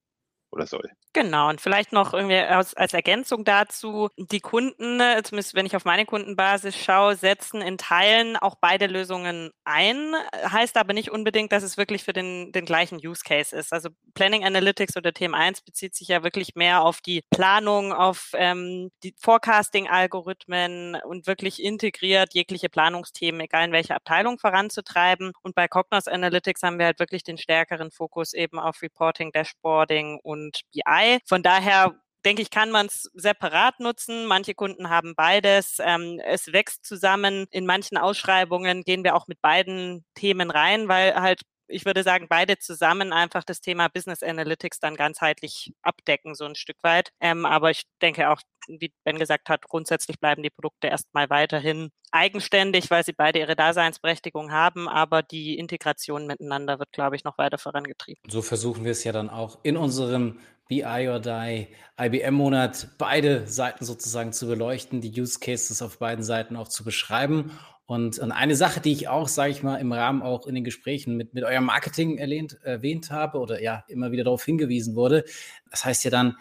oder 0.52 0.68
soll. 0.68 0.92
Genau, 1.16 1.48
und 1.48 1.62
vielleicht 1.62 1.94
noch 1.94 2.14
irgendwie 2.14 2.36
als, 2.36 2.74
als 2.74 2.94
Ergänzung 2.94 3.46
dazu, 3.46 4.10
die 4.18 4.42
Kunden, 4.42 5.00
äh, 5.00 5.22
zumindest 5.24 5.56
wenn 5.56 5.66
ich 5.66 5.78
auf 5.78 5.86
meine 5.86 6.06
Kundenbasis 6.06 6.76
schaue, 6.76 7.16
setzen 7.16 7.62
in 7.62 7.78
Teilen 7.78 8.36
auch 8.36 8.56
beide 8.60 8.88
Lösungen 8.88 9.52
ein, 9.64 10.14
heißt 10.34 10.76
aber 10.76 10.92
nicht 10.92 11.12
unbedingt, 11.12 11.54
dass 11.54 11.64
es 11.64 11.78
wirklich 11.78 12.04
für 12.04 12.12
den, 12.12 12.52
den 12.52 12.66
gleichen 12.66 12.98
Use 12.98 13.24
Case 13.24 13.56
ist. 13.56 13.72
Also 13.72 13.92
Planning 14.14 14.44
Analytics 14.44 14.98
oder 14.98 15.12
TM1 15.12 15.64
bezieht 15.64 15.96
sich 15.96 16.10
ja 16.10 16.22
wirklich 16.22 16.56
mehr 16.56 16.82
auf 16.82 17.00
die 17.00 17.24
Planung, 17.32 17.94
auf 17.94 18.32
ähm, 18.34 18.92
die 19.04 19.16
Forecasting-Algorithmen 19.18 20.98
und 21.06 21.28
wirklich 21.28 21.64
integriert 21.64 22.34
jegliche 22.34 22.68
Planungsthemen, 22.68 23.40
egal 23.40 23.64
in 23.68 23.72
welcher 23.72 23.96
Abteilung, 23.96 24.38
voranzutreiben. 24.38 25.32
Und 25.44 25.56
bei 25.56 25.70
Cognos 25.70 26.10
Analytics 26.10 26.62
haben 26.64 26.78
wir 26.78 26.88
halt 26.88 27.00
wirklich 27.00 27.24
den 27.24 27.38
stärkeren 27.38 27.90
Fokus 27.90 28.34
eben 28.34 28.60
auf 28.60 28.82
Reporting, 28.82 29.32
Dashboarding 29.32 30.20
und 30.22 30.60
BI 30.74 31.05
dabei. 31.06 31.20
Von 31.26 31.44
daher 31.44 31.96
denke 32.26 32.42
ich, 32.42 32.50
kann 32.50 32.72
man 32.72 32.88
es 32.88 33.10
separat 33.14 33.80
nutzen. 33.80 34.26
Manche 34.26 34.56
Kunden 34.56 34.90
haben 34.90 35.14
beides. 35.16 35.78
Ähm, 35.80 36.20
es 36.26 36.52
wächst 36.52 36.86
zusammen. 36.86 37.46
In 37.52 37.66
manchen 37.66 37.98
Ausschreibungen 37.98 38.84
gehen 38.84 39.04
wir 39.04 39.16
auch 39.16 39.28
mit 39.28 39.42
beiden 39.42 40.06
Themen 40.16 40.50
rein, 40.50 40.88
weil 40.88 41.16
halt 41.16 41.42
ich 41.68 41.86
würde 41.86 42.04
sagen, 42.04 42.28
beide 42.30 42.60
zusammen 42.60 43.12
einfach 43.12 43.44
das 43.44 43.62
Thema 43.62 43.88
Business 43.88 44.22
Analytics 44.22 44.80
dann 44.80 44.96
ganzheitlich 44.96 45.74
abdecken, 45.82 46.36
so 46.36 46.46
ein 46.46 46.54
Stück 46.54 46.78
weit. 46.84 47.12
Ähm, 47.20 47.46
aber 47.46 47.72
ich 47.72 47.86
denke 48.02 48.30
auch, 48.30 48.40
wie 48.68 48.94
Ben 49.04 49.18
gesagt 49.18 49.50
hat, 49.50 49.64
grundsätzlich 49.64 50.20
bleiben 50.20 50.44
die 50.44 50.50
Produkte 50.50 50.88
erstmal 50.88 51.30
weiterhin 51.30 51.90
eigenständig, 52.12 52.90
weil 52.92 53.04
sie 53.04 53.14
beide 53.14 53.40
ihre 53.40 53.56
Daseinsberechtigung 53.56 54.52
haben, 54.52 54.88
aber 54.88 55.22
die 55.22 55.58
Integration 55.58 56.28
miteinander 56.28 56.80
wird, 56.80 56.92
glaube 56.92 57.16
ich, 57.16 57.24
noch 57.24 57.38
weiter 57.38 57.58
vorangetrieben. 57.58 58.22
So 58.30 58.42
versuchen 58.42 58.86
wir 58.86 58.92
es 58.92 59.04
ja 59.04 59.12
dann 59.12 59.30
auch 59.30 59.60
in 59.64 59.76
unserem 59.76 60.40
BI 60.68 61.10
or 61.10 61.20
Die 61.20 61.68
IBM-Monat 62.00 62.90
beide 62.98 63.48
Seiten 63.48 63.86
sozusagen 63.86 64.34
zu 64.34 64.48
beleuchten, 64.48 65.02
die 65.02 65.20
Use 65.20 65.40
Cases 65.40 65.82
auf 65.82 66.00
beiden 66.00 66.24
Seiten 66.24 66.56
auch 66.56 66.68
zu 66.68 66.84
beschreiben. 66.84 67.52
Und, 67.88 68.18
und 68.18 68.32
eine 68.32 68.56
Sache, 68.56 68.82
die 68.82 68.92
ich 68.92 69.08
auch, 69.08 69.28
sage 69.28 69.52
ich 69.52 69.62
mal, 69.62 69.78
im 69.78 69.92
Rahmen 69.92 70.24
auch 70.24 70.48
in 70.48 70.56
den 70.56 70.64
Gesprächen 70.64 71.18
mit, 71.18 71.36
mit 71.36 71.44
eurem 71.44 71.66
Marketing 71.66 72.18
erwähnt, 72.18 72.58
erwähnt 72.64 73.12
habe 73.12 73.38
oder 73.38 73.62
ja 73.62 73.84
immer 73.88 74.12
wieder 74.12 74.24
darauf 74.24 74.44
hingewiesen 74.44 74.96
wurde, 74.96 75.24
das 75.70 75.86
heißt 75.86 76.04
ja 76.04 76.10
dann 76.10 76.36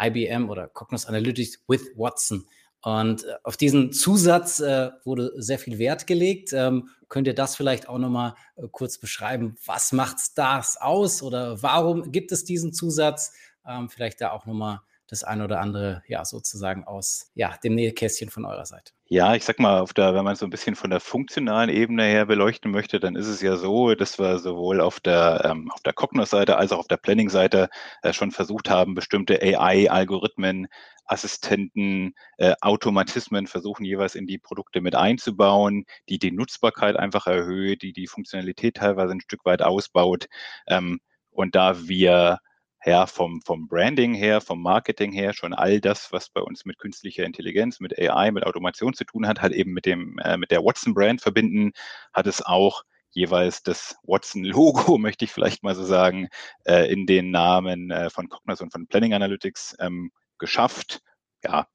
IBM 0.00 0.50
oder 0.50 0.66
Cognos 0.66 1.06
Analytics 1.06 1.62
with 1.68 1.92
Watson. 1.94 2.44
Und 2.82 3.24
äh, 3.24 3.34
auf 3.42 3.56
diesen 3.56 3.92
Zusatz 3.92 4.60
äh, 4.60 4.90
wurde 5.04 5.32
sehr 5.36 5.58
viel 5.58 5.78
Wert 5.78 6.06
gelegt. 6.06 6.52
Ähm, 6.52 6.88
könnt 7.08 7.26
ihr 7.26 7.34
das 7.34 7.56
vielleicht 7.56 7.88
auch 7.88 7.98
nochmal 7.98 8.34
äh, 8.56 8.66
kurz 8.70 8.98
beschreiben? 8.98 9.56
Was 9.66 9.92
macht 9.92 10.16
das 10.36 10.76
aus 10.80 11.22
oder 11.22 11.62
warum 11.62 12.12
gibt 12.12 12.30
es 12.30 12.44
diesen 12.44 12.72
Zusatz? 12.72 13.32
Ähm, 13.68 13.88
vielleicht 13.88 14.20
da 14.20 14.32
auch 14.32 14.46
nochmal 14.46 14.80
das 15.08 15.24
eine 15.24 15.44
oder 15.44 15.60
andere, 15.60 16.02
ja, 16.06 16.24
sozusagen 16.24 16.84
aus 16.84 17.30
ja, 17.34 17.56
dem 17.64 17.74
Nähkästchen 17.74 18.30
von 18.30 18.44
eurer 18.44 18.66
Seite. 18.66 18.92
Ja, 19.10 19.34
ich 19.34 19.44
sag 19.44 19.58
mal, 19.58 19.84
der, 19.96 20.14
wenn 20.14 20.24
man 20.24 20.36
so 20.36 20.44
ein 20.46 20.50
bisschen 20.50 20.76
von 20.76 20.90
der 20.90 21.00
funktionalen 21.00 21.70
Ebene 21.70 22.04
her 22.04 22.26
beleuchten 22.26 22.70
möchte, 22.70 23.00
dann 23.00 23.16
ist 23.16 23.26
es 23.26 23.40
ja 23.40 23.56
so, 23.56 23.94
dass 23.94 24.18
wir 24.18 24.38
sowohl 24.38 24.82
auf 24.82 25.00
der, 25.00 25.42
ähm, 25.46 25.70
auf 25.70 25.80
der 25.80 25.94
Cognos-Seite 25.94 26.58
als 26.58 26.72
auch 26.72 26.80
auf 26.80 26.88
der 26.88 26.98
Planning-Seite 26.98 27.70
äh, 28.02 28.12
schon 28.12 28.32
versucht 28.32 28.68
haben, 28.68 28.94
bestimmte 28.94 29.40
AI-Algorithmen, 29.40 30.66
Assistenten, 31.06 32.12
äh, 32.36 32.54
Automatismen 32.60 33.46
versuchen 33.46 33.86
jeweils 33.86 34.14
in 34.14 34.26
die 34.26 34.38
Produkte 34.38 34.82
mit 34.82 34.94
einzubauen, 34.94 35.86
die 36.10 36.18
die 36.18 36.32
Nutzbarkeit 36.32 36.96
einfach 36.96 37.26
erhöht, 37.26 37.80
die 37.80 37.94
die 37.94 38.08
Funktionalität 38.08 38.76
teilweise 38.76 39.12
ein 39.12 39.22
Stück 39.22 39.46
weit 39.46 39.62
ausbaut. 39.62 40.26
Ähm, 40.66 41.00
Und 41.30 41.54
da 41.54 41.88
wir 41.88 42.40
ja, 42.84 43.06
vom, 43.06 43.40
vom 43.42 43.66
Branding 43.68 44.14
her, 44.14 44.40
vom 44.40 44.62
Marketing 44.62 45.12
her, 45.12 45.32
schon 45.32 45.52
all 45.52 45.80
das, 45.80 46.12
was 46.12 46.30
bei 46.30 46.40
uns 46.40 46.64
mit 46.64 46.78
künstlicher 46.78 47.24
Intelligenz, 47.24 47.80
mit 47.80 47.98
AI, 47.98 48.30
mit 48.30 48.44
Automation 48.44 48.94
zu 48.94 49.04
tun 49.04 49.26
hat, 49.26 49.40
halt 49.42 49.52
eben 49.52 49.72
mit 49.72 49.84
dem, 49.86 50.18
äh, 50.20 50.36
mit 50.36 50.50
der 50.50 50.64
Watson-Brand 50.64 51.20
verbinden, 51.20 51.72
hat 52.12 52.26
es 52.26 52.44
auch 52.44 52.84
jeweils 53.10 53.62
das 53.62 53.96
Watson-Logo, 54.04 54.98
möchte 54.98 55.24
ich 55.24 55.32
vielleicht 55.32 55.62
mal 55.62 55.74
so 55.74 55.84
sagen, 55.84 56.28
äh, 56.64 56.90
in 56.92 57.06
den 57.06 57.30
Namen 57.30 57.90
äh, 57.90 58.10
von 58.10 58.28
Cognos 58.28 58.60
und 58.60 58.72
von 58.72 58.86
Planning 58.86 59.14
Analytics 59.14 59.76
ähm, 59.80 60.12
geschafft. 60.38 61.00
Ja, 61.42 61.66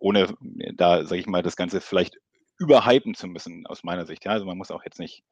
ohne 0.00 0.34
da, 0.74 1.04
sage 1.04 1.20
ich 1.20 1.26
mal, 1.26 1.42
das 1.42 1.56
Ganze 1.56 1.80
vielleicht 1.80 2.18
überhypen 2.58 3.14
zu 3.14 3.26
müssen, 3.26 3.66
aus 3.66 3.84
meiner 3.84 4.06
Sicht. 4.06 4.24
Ja, 4.24 4.32
also 4.32 4.46
man 4.46 4.58
muss 4.58 4.70
auch 4.70 4.84
jetzt 4.84 4.98
nicht 4.98 5.22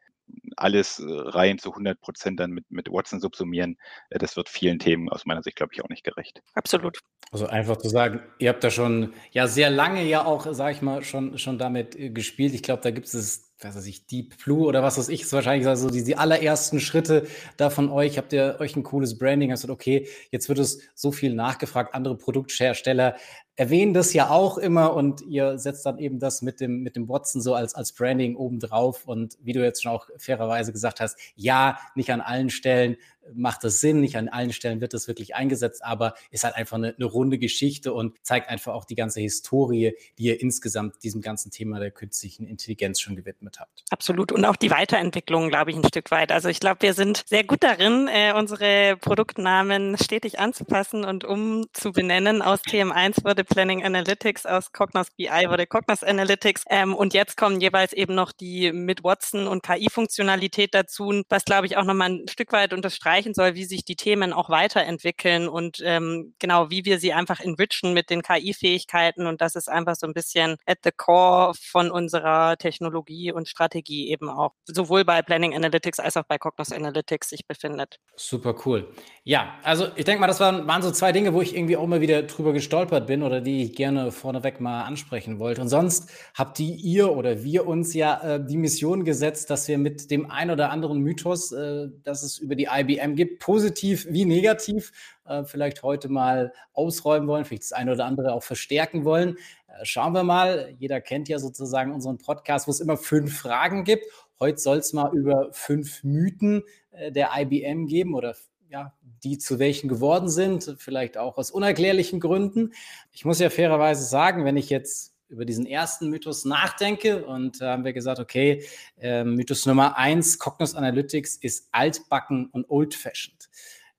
alles 0.56 0.98
äh, 0.98 1.04
rein 1.08 1.58
zu 1.58 1.70
100 1.70 2.00
Prozent 2.00 2.40
dann 2.40 2.50
mit, 2.50 2.70
mit 2.70 2.90
Watson 2.90 3.20
subsumieren. 3.20 3.76
Äh, 4.10 4.18
das 4.18 4.36
wird 4.36 4.48
vielen 4.48 4.78
Themen 4.78 5.08
aus 5.08 5.26
meiner 5.26 5.42
Sicht, 5.42 5.56
glaube 5.56 5.72
ich, 5.74 5.82
auch 5.82 5.88
nicht 5.88 6.04
gerecht. 6.04 6.42
Absolut. 6.54 6.98
Also 7.30 7.46
einfach 7.46 7.76
zu 7.76 7.88
sagen, 7.88 8.22
ihr 8.38 8.48
habt 8.48 8.64
da 8.64 8.70
schon 8.70 9.12
ja 9.32 9.46
sehr 9.46 9.70
lange 9.70 10.04
ja 10.04 10.24
auch, 10.24 10.46
sage 10.52 10.74
ich 10.74 10.82
mal, 10.82 11.04
schon, 11.04 11.38
schon 11.38 11.58
damit 11.58 11.96
äh, 11.96 12.10
gespielt. 12.10 12.54
Ich 12.54 12.62
glaube, 12.62 12.82
da 12.82 12.90
gibt 12.90 13.06
es 13.06 13.47
was 13.60 13.76
weiß 13.76 13.86
ich, 13.86 14.06
Deep 14.06 14.36
Blue 14.42 14.66
oder 14.66 14.82
was 14.82 14.98
weiß 14.98 15.08
ich, 15.08 15.22
ist 15.22 15.32
wahrscheinlich 15.32 15.66
so 15.78 15.90
die, 15.90 16.04
die 16.04 16.16
allerersten 16.16 16.78
Schritte 16.80 17.26
da 17.56 17.70
von 17.70 17.90
euch. 17.90 18.16
Habt 18.16 18.32
ihr 18.32 18.56
euch 18.60 18.76
ein 18.76 18.84
cooles 18.84 19.18
Branding? 19.18 19.50
Hast 19.50 19.64
du 19.64 19.72
okay, 19.72 20.06
jetzt 20.30 20.48
wird 20.48 20.58
es 20.60 20.80
so 20.94 21.10
viel 21.10 21.34
nachgefragt. 21.34 21.94
Andere 21.94 22.16
Produkthersteller 22.16 23.16
erwähnen 23.56 23.92
das 23.92 24.12
ja 24.12 24.30
auch 24.30 24.56
immer 24.56 24.94
und 24.94 25.20
ihr 25.22 25.58
setzt 25.58 25.84
dann 25.84 25.98
eben 25.98 26.20
das 26.20 26.42
mit 26.42 26.60
dem, 26.60 26.82
mit 26.84 26.94
dem 26.94 27.08
Watson 27.08 27.42
so 27.42 27.54
als, 27.54 27.74
als 27.74 27.92
Branding 27.92 28.36
obendrauf. 28.36 29.04
Und 29.06 29.36
wie 29.42 29.52
du 29.52 29.64
jetzt 29.64 29.82
schon 29.82 29.90
auch 29.90 30.08
fairerweise 30.16 30.72
gesagt 30.72 31.00
hast, 31.00 31.18
ja, 31.34 31.78
nicht 31.96 32.12
an 32.12 32.20
allen 32.20 32.50
Stellen 32.50 32.96
macht 33.34 33.64
das 33.64 33.80
Sinn, 33.80 34.00
nicht 34.00 34.16
an 34.16 34.28
allen 34.28 34.52
Stellen 34.52 34.80
wird 34.80 34.94
das 34.94 35.08
wirklich 35.08 35.34
eingesetzt, 35.34 35.84
aber 35.84 36.14
ist 36.30 36.44
halt 36.44 36.54
einfach 36.54 36.76
eine, 36.76 36.94
eine 36.94 37.04
runde 37.04 37.38
Geschichte 37.38 37.92
und 37.92 38.16
zeigt 38.22 38.48
einfach 38.48 38.74
auch 38.74 38.84
die 38.84 38.94
ganze 38.94 39.20
Historie, 39.20 39.94
die 40.18 40.24
ihr 40.24 40.40
insgesamt 40.40 41.02
diesem 41.02 41.20
ganzen 41.20 41.50
Thema 41.50 41.78
der 41.80 41.90
künstlichen 41.90 42.46
Intelligenz 42.46 43.00
schon 43.00 43.16
gewidmet 43.16 43.60
habt. 43.60 43.84
Absolut. 43.90 44.32
Und 44.32 44.44
auch 44.44 44.56
die 44.56 44.70
Weiterentwicklung, 44.70 45.48
glaube 45.48 45.70
ich, 45.70 45.76
ein 45.76 45.84
Stück 45.84 46.10
weit. 46.10 46.32
Also 46.32 46.48
ich 46.48 46.60
glaube, 46.60 46.82
wir 46.82 46.94
sind 46.94 47.24
sehr 47.26 47.44
gut 47.44 47.62
darin, 47.62 48.08
äh, 48.08 48.32
unsere 48.32 48.96
Produktnamen 49.00 49.96
stetig 49.98 50.38
anzupassen 50.38 51.04
und 51.04 51.24
umzubenennen. 51.24 52.42
Aus 52.42 52.60
TM1 52.62 53.24
wurde 53.24 53.44
Planning 53.44 53.84
Analytics, 53.84 54.46
aus 54.46 54.72
Cognos 54.72 55.10
BI 55.10 55.28
wurde 55.48 55.66
Cognos 55.66 56.02
Analytics 56.02 56.64
ähm, 56.70 56.94
und 56.94 57.14
jetzt 57.14 57.36
kommen 57.36 57.60
jeweils 57.60 57.92
eben 57.92 58.14
noch 58.14 58.32
die 58.32 58.72
mit 58.72 59.04
Watson 59.04 59.46
und 59.46 59.62
KI-Funktionalität 59.62 60.74
dazu, 60.74 61.22
was, 61.28 61.44
glaube 61.44 61.66
ich, 61.66 61.76
auch 61.76 61.84
nochmal 61.84 62.10
ein 62.10 62.28
Stück 62.28 62.52
weit 62.52 62.72
unterstreicht, 62.72 63.17
erreichen 63.18 63.34
soll, 63.34 63.54
wie 63.54 63.64
sich 63.64 63.84
die 63.84 63.96
Themen 63.96 64.32
auch 64.32 64.48
weiterentwickeln 64.48 65.48
und 65.48 65.82
ähm, 65.84 66.34
genau, 66.38 66.70
wie 66.70 66.84
wir 66.84 66.98
sie 66.98 67.12
einfach 67.12 67.40
enrichen 67.40 67.92
mit 67.92 68.10
den 68.10 68.22
KI-Fähigkeiten. 68.22 69.26
Und 69.26 69.40
das 69.40 69.56
ist 69.56 69.68
einfach 69.68 69.96
so 69.96 70.06
ein 70.06 70.12
bisschen 70.12 70.56
at 70.66 70.78
the 70.84 70.90
core 70.96 71.52
von 71.60 71.90
unserer 71.90 72.56
Technologie 72.56 73.32
und 73.32 73.48
Strategie 73.48 74.10
eben 74.10 74.28
auch, 74.28 74.52
sowohl 74.64 75.04
bei 75.04 75.22
Planning 75.22 75.54
Analytics 75.54 75.98
als 75.98 76.16
auch 76.16 76.24
bei 76.24 76.38
Cognos 76.38 76.72
Analytics 76.72 77.30
sich 77.30 77.46
befindet. 77.46 77.98
Super 78.16 78.54
cool. 78.64 78.88
Ja, 79.24 79.54
also 79.62 79.88
ich 79.96 80.04
denke 80.04 80.20
mal, 80.20 80.26
das 80.26 80.40
waren, 80.40 80.66
waren 80.66 80.82
so 80.82 80.90
zwei 80.90 81.12
Dinge, 81.12 81.34
wo 81.34 81.42
ich 81.42 81.54
irgendwie 81.54 81.76
auch 81.76 81.86
mal 81.86 82.00
wieder 82.00 82.22
drüber 82.22 82.52
gestolpert 82.52 83.06
bin 83.06 83.22
oder 83.22 83.40
die 83.40 83.64
ich 83.64 83.74
gerne 83.74 84.12
vorneweg 84.12 84.60
mal 84.60 84.84
ansprechen 84.84 85.38
wollte. 85.38 85.60
Und 85.60 85.68
sonst 85.68 86.10
habt 86.34 86.58
die 86.58 86.72
ihr 86.74 87.10
oder 87.12 87.42
wir 87.42 87.66
uns 87.66 87.94
ja 87.94 88.36
äh, 88.36 88.44
die 88.44 88.56
Mission 88.56 89.04
gesetzt, 89.04 89.50
dass 89.50 89.68
wir 89.68 89.78
mit 89.78 90.10
dem 90.10 90.30
ein 90.30 90.50
oder 90.50 90.70
anderen 90.70 91.00
Mythos, 91.00 91.52
äh, 91.52 91.88
dass 92.04 92.22
es 92.22 92.38
über 92.38 92.54
die 92.54 92.68
IBM 92.72 93.07
einem 93.08 93.16
gibt, 93.16 93.40
positiv 93.40 94.06
wie 94.10 94.24
negativ, 94.24 94.92
äh, 95.24 95.44
vielleicht 95.44 95.82
heute 95.82 96.08
mal 96.08 96.52
ausräumen 96.72 97.28
wollen, 97.28 97.44
vielleicht 97.44 97.64
das 97.64 97.72
eine 97.72 97.92
oder 97.92 98.04
andere 98.04 98.32
auch 98.32 98.42
verstärken 98.42 99.04
wollen. 99.04 99.36
Äh, 99.66 99.84
schauen 99.84 100.12
wir 100.12 100.22
mal. 100.22 100.74
Jeder 100.78 101.00
kennt 101.00 101.28
ja 101.28 101.38
sozusagen 101.38 101.92
unseren 101.92 102.18
Podcast, 102.18 102.66
wo 102.66 102.70
es 102.70 102.80
immer 102.80 102.96
fünf 102.96 103.38
Fragen 103.38 103.84
gibt. 103.84 104.04
Heute 104.40 104.58
soll 104.58 104.78
es 104.78 104.92
mal 104.92 105.12
über 105.16 105.48
fünf 105.52 106.04
Mythen 106.04 106.62
äh, 106.90 107.10
der 107.10 107.30
IBM 107.36 107.86
geben 107.86 108.14
oder 108.14 108.34
ja, 108.70 108.92
die 109.24 109.38
zu 109.38 109.58
welchen 109.58 109.88
geworden 109.88 110.28
sind, 110.28 110.76
vielleicht 110.78 111.16
auch 111.16 111.38
aus 111.38 111.50
unerklärlichen 111.50 112.20
Gründen. 112.20 112.72
Ich 113.12 113.24
muss 113.24 113.38
ja 113.38 113.50
fairerweise 113.50 114.04
sagen, 114.04 114.44
wenn 114.44 114.56
ich 114.56 114.68
jetzt 114.68 115.14
über 115.28 115.44
diesen 115.44 115.66
ersten 115.66 116.08
Mythos 116.08 116.44
nachdenke 116.44 117.24
und 117.26 117.60
da 117.60 117.66
äh, 117.66 117.72
haben 117.72 117.84
wir 117.84 117.92
gesagt, 117.92 118.18
okay, 118.18 118.64
äh, 118.98 119.24
Mythos 119.24 119.66
Nummer 119.66 119.96
eins, 119.96 120.38
Cognos 120.38 120.74
Analytics 120.74 121.36
ist 121.36 121.68
altbacken 121.72 122.46
und 122.46 122.68
old-fashioned. 122.68 123.48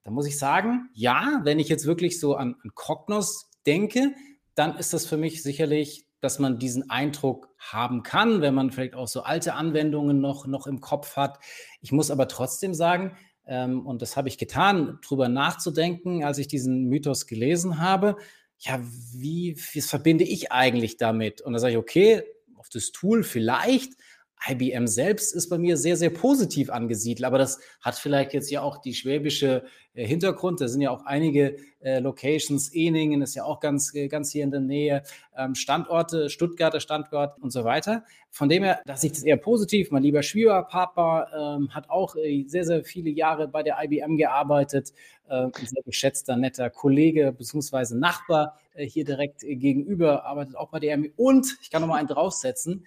Da 0.03 0.11
muss 0.11 0.27
ich 0.27 0.37
sagen, 0.37 0.89
ja, 0.93 1.41
wenn 1.43 1.59
ich 1.59 1.69
jetzt 1.69 1.85
wirklich 1.85 2.19
so 2.19 2.35
an, 2.35 2.55
an 2.63 2.71
Cognos 2.73 3.51
denke, 3.65 4.13
dann 4.55 4.77
ist 4.77 4.93
das 4.93 5.05
für 5.05 5.17
mich 5.17 5.43
sicherlich, 5.43 6.05
dass 6.21 6.39
man 6.39 6.59
diesen 6.59 6.89
Eindruck 6.89 7.49
haben 7.57 8.03
kann, 8.03 8.41
wenn 8.41 8.53
man 8.53 8.71
vielleicht 8.71 8.95
auch 8.95 9.07
so 9.07 9.21
alte 9.21 9.53
Anwendungen 9.53 10.19
noch, 10.19 10.47
noch 10.47 10.67
im 10.67 10.81
Kopf 10.81 11.15
hat. 11.15 11.39
Ich 11.81 11.91
muss 11.91 12.11
aber 12.11 12.27
trotzdem 12.27 12.73
sagen, 12.73 13.15
ähm, 13.45 13.85
und 13.85 14.01
das 14.01 14.17
habe 14.17 14.27
ich 14.27 14.37
getan, 14.37 14.99
drüber 15.07 15.29
nachzudenken, 15.29 16.23
als 16.23 16.37
ich 16.37 16.47
diesen 16.47 16.85
Mythos 16.85 17.25
gelesen 17.25 17.79
habe, 17.79 18.17
ja, 18.59 18.81
wie, 19.13 19.57
wie 19.71 19.81
verbinde 19.81 20.23
ich 20.23 20.51
eigentlich 20.51 20.97
damit? 20.97 21.41
Und 21.41 21.53
da 21.53 21.59
sage 21.59 21.73
ich, 21.73 21.77
okay, 21.77 22.23
auf 22.55 22.69
das 22.69 22.91
Tool 22.91 23.23
vielleicht, 23.23 23.93
IBM 24.47 24.87
selbst 24.87 25.33
ist 25.33 25.49
bei 25.49 25.57
mir 25.57 25.75
sehr, 25.75 25.97
sehr 25.97 26.09
positiv 26.09 26.69
angesiedelt, 26.69 27.25
aber 27.25 27.37
das 27.37 27.59
hat 27.81 27.95
vielleicht 27.95 28.33
jetzt 28.33 28.49
ja 28.49 28.61
auch 28.61 28.77
die 28.77 28.93
schwäbische 28.93 29.63
äh, 29.93 30.07
Hintergrund. 30.07 30.61
Da 30.61 30.67
sind 30.67 30.81
ja 30.81 30.91
auch 30.91 31.05
einige 31.05 31.57
äh, 31.81 31.99
Locations, 31.99 32.73
Eningen 32.73 33.21
ist 33.21 33.35
ja 33.35 33.43
auch 33.43 33.59
ganz, 33.59 33.93
äh, 33.93 34.07
ganz 34.07 34.31
hier 34.31 34.43
in 34.43 34.51
der 34.51 34.61
Nähe, 34.61 35.03
ähm, 35.37 35.55
Standorte, 35.55 36.29
Stuttgarter 36.29 36.79
Standort 36.79 37.37
und 37.41 37.51
so 37.51 37.65
weiter. 37.65 38.05
Von 38.31 38.47
dem 38.47 38.63
her, 38.63 38.81
dass 38.85 39.03
ich 39.03 39.11
das 39.11 39.23
eher 39.23 39.37
positiv. 39.37 39.91
Mein 39.91 40.03
lieber 40.03 40.23
Schwiegerpapa 40.23 41.57
ähm, 41.57 41.73
hat 41.73 41.89
auch 41.89 42.15
äh, 42.15 42.45
sehr, 42.47 42.63
sehr 42.63 42.83
viele 42.85 43.09
Jahre 43.09 43.47
bei 43.47 43.61
der 43.61 43.77
IBM 43.81 44.15
gearbeitet, 44.15 44.93
äh, 45.27 45.45
ein 45.45 45.51
sehr 45.53 45.83
geschätzter, 45.83 46.37
netter 46.37 46.69
Kollege 46.69 47.33
bzw. 47.33 47.95
Nachbar 47.95 48.57
äh, 48.73 48.85
hier 48.85 49.03
direkt 49.03 49.41
gegenüber, 49.41 50.25
arbeitet 50.25 50.55
auch 50.55 50.69
bei 50.69 50.79
der 50.79 50.97
IBM. 50.97 51.13
Und 51.17 51.57
ich 51.61 51.69
kann 51.69 51.81
noch 51.81 51.89
mal 51.89 51.97
einen 51.97 52.07
draufsetzen. 52.07 52.85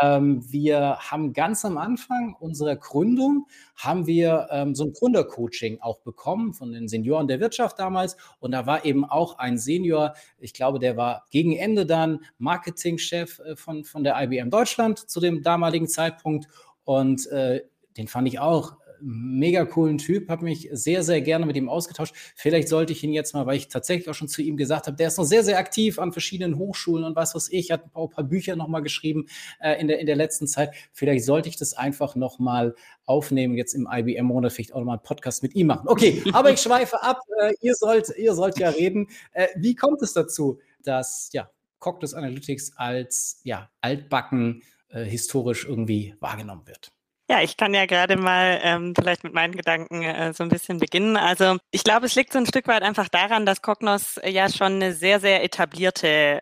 Ähm, 0.00 0.44
wir 0.50 0.98
haben 0.98 1.32
ganz 1.32 1.64
am 1.64 1.78
Anfang 1.78 2.34
unserer 2.38 2.76
Gründung 2.76 3.46
haben 3.76 4.06
wir 4.06 4.48
ähm, 4.50 4.74
so 4.74 4.84
ein 4.84 4.92
Gründercoaching 4.92 5.80
auch 5.80 6.00
bekommen 6.00 6.54
von 6.54 6.72
den 6.72 6.88
Senioren 6.88 7.28
der 7.28 7.40
Wirtschaft 7.40 7.78
damals. 7.78 8.16
Und 8.40 8.52
da 8.52 8.66
war 8.66 8.84
eben 8.84 9.04
auch 9.04 9.38
ein 9.38 9.58
Senior, 9.58 10.14
ich 10.38 10.52
glaube, 10.52 10.78
der 10.78 10.96
war 10.96 11.26
gegen 11.30 11.56
Ende 11.56 11.86
dann 11.86 12.20
Marketingchef 12.38 13.38
äh, 13.40 13.56
von, 13.56 13.84
von 13.84 14.04
der 14.04 14.20
IBM 14.22 14.50
Deutschland 14.50 14.98
zu 14.98 15.20
dem 15.20 15.42
damaligen 15.42 15.88
Zeitpunkt. 15.88 16.48
Und 16.84 17.26
äh, 17.28 17.62
den 17.96 18.08
fand 18.08 18.28
ich 18.28 18.38
auch 18.38 18.76
mega 19.00 19.64
coolen 19.64 19.98
Typ, 19.98 20.28
habe 20.28 20.44
mich 20.44 20.68
sehr, 20.72 21.02
sehr 21.02 21.20
gerne 21.20 21.46
mit 21.46 21.56
ihm 21.56 21.68
ausgetauscht. 21.68 22.14
Vielleicht 22.34 22.68
sollte 22.68 22.92
ich 22.92 23.02
ihn 23.02 23.12
jetzt 23.12 23.34
mal, 23.34 23.46
weil 23.46 23.56
ich 23.56 23.68
tatsächlich 23.68 24.08
auch 24.08 24.14
schon 24.14 24.28
zu 24.28 24.42
ihm 24.42 24.56
gesagt 24.56 24.86
habe, 24.86 24.96
der 24.96 25.08
ist 25.08 25.18
noch 25.18 25.24
sehr, 25.24 25.44
sehr 25.44 25.58
aktiv 25.58 25.98
an 25.98 26.12
verschiedenen 26.12 26.58
Hochschulen 26.58 27.04
und 27.04 27.16
was 27.16 27.34
weiß 27.34 27.48
ich, 27.50 27.70
hat 27.70 27.84
ein 27.84 27.90
paar, 27.90 28.04
ein 28.04 28.10
paar 28.10 28.24
Bücher 28.24 28.56
nochmal 28.56 28.82
geschrieben 28.82 29.26
äh, 29.60 29.80
in, 29.80 29.88
der, 29.88 29.98
in 29.98 30.06
der 30.06 30.16
letzten 30.16 30.46
Zeit. 30.46 30.74
Vielleicht 30.92 31.24
sollte 31.24 31.48
ich 31.48 31.56
das 31.56 31.74
einfach 31.74 32.16
nochmal 32.16 32.74
aufnehmen, 33.04 33.56
jetzt 33.56 33.74
im 33.74 33.88
IBM-Monat, 33.90 34.52
vielleicht 34.52 34.72
auch 34.72 34.78
nochmal 34.78 34.96
einen 34.96 35.04
Podcast 35.04 35.42
mit 35.42 35.54
ihm 35.54 35.68
machen. 35.68 35.88
Okay, 35.88 36.22
aber 36.32 36.50
ich 36.50 36.60
schweife 36.60 37.02
ab. 37.02 37.20
Äh, 37.40 37.54
ihr, 37.60 37.74
sollt, 37.74 38.12
ihr 38.16 38.34
sollt 38.34 38.58
ja 38.58 38.70
reden. 38.70 39.08
Äh, 39.32 39.48
wie 39.56 39.74
kommt 39.74 40.02
es 40.02 40.12
dazu, 40.12 40.58
dass 40.82 41.30
ja, 41.32 41.50
Cognos 41.78 42.14
Analytics 42.14 42.76
als 42.76 43.40
ja, 43.44 43.70
altbacken 43.80 44.62
äh, 44.88 45.04
historisch 45.04 45.66
irgendwie 45.66 46.14
wahrgenommen 46.20 46.66
wird? 46.66 46.95
Ja, 47.28 47.42
ich 47.42 47.56
kann 47.56 47.74
ja 47.74 47.86
gerade 47.86 48.16
mal 48.16 48.60
ähm, 48.62 48.94
vielleicht 48.94 49.24
mit 49.24 49.34
meinen 49.34 49.56
Gedanken 49.56 50.00
äh, 50.00 50.32
so 50.32 50.44
ein 50.44 50.48
bisschen 50.48 50.78
beginnen. 50.78 51.16
Also 51.16 51.56
ich 51.72 51.82
glaube, 51.82 52.06
es 52.06 52.14
liegt 52.14 52.32
so 52.32 52.38
ein 52.38 52.46
Stück 52.46 52.68
weit 52.68 52.84
einfach 52.84 53.08
daran, 53.08 53.44
dass 53.44 53.62
Cognos 53.62 54.18
äh, 54.18 54.30
ja 54.30 54.48
schon 54.48 54.74
eine 54.74 54.92
sehr, 54.92 55.18
sehr 55.18 55.42
etablierte, 55.42 56.38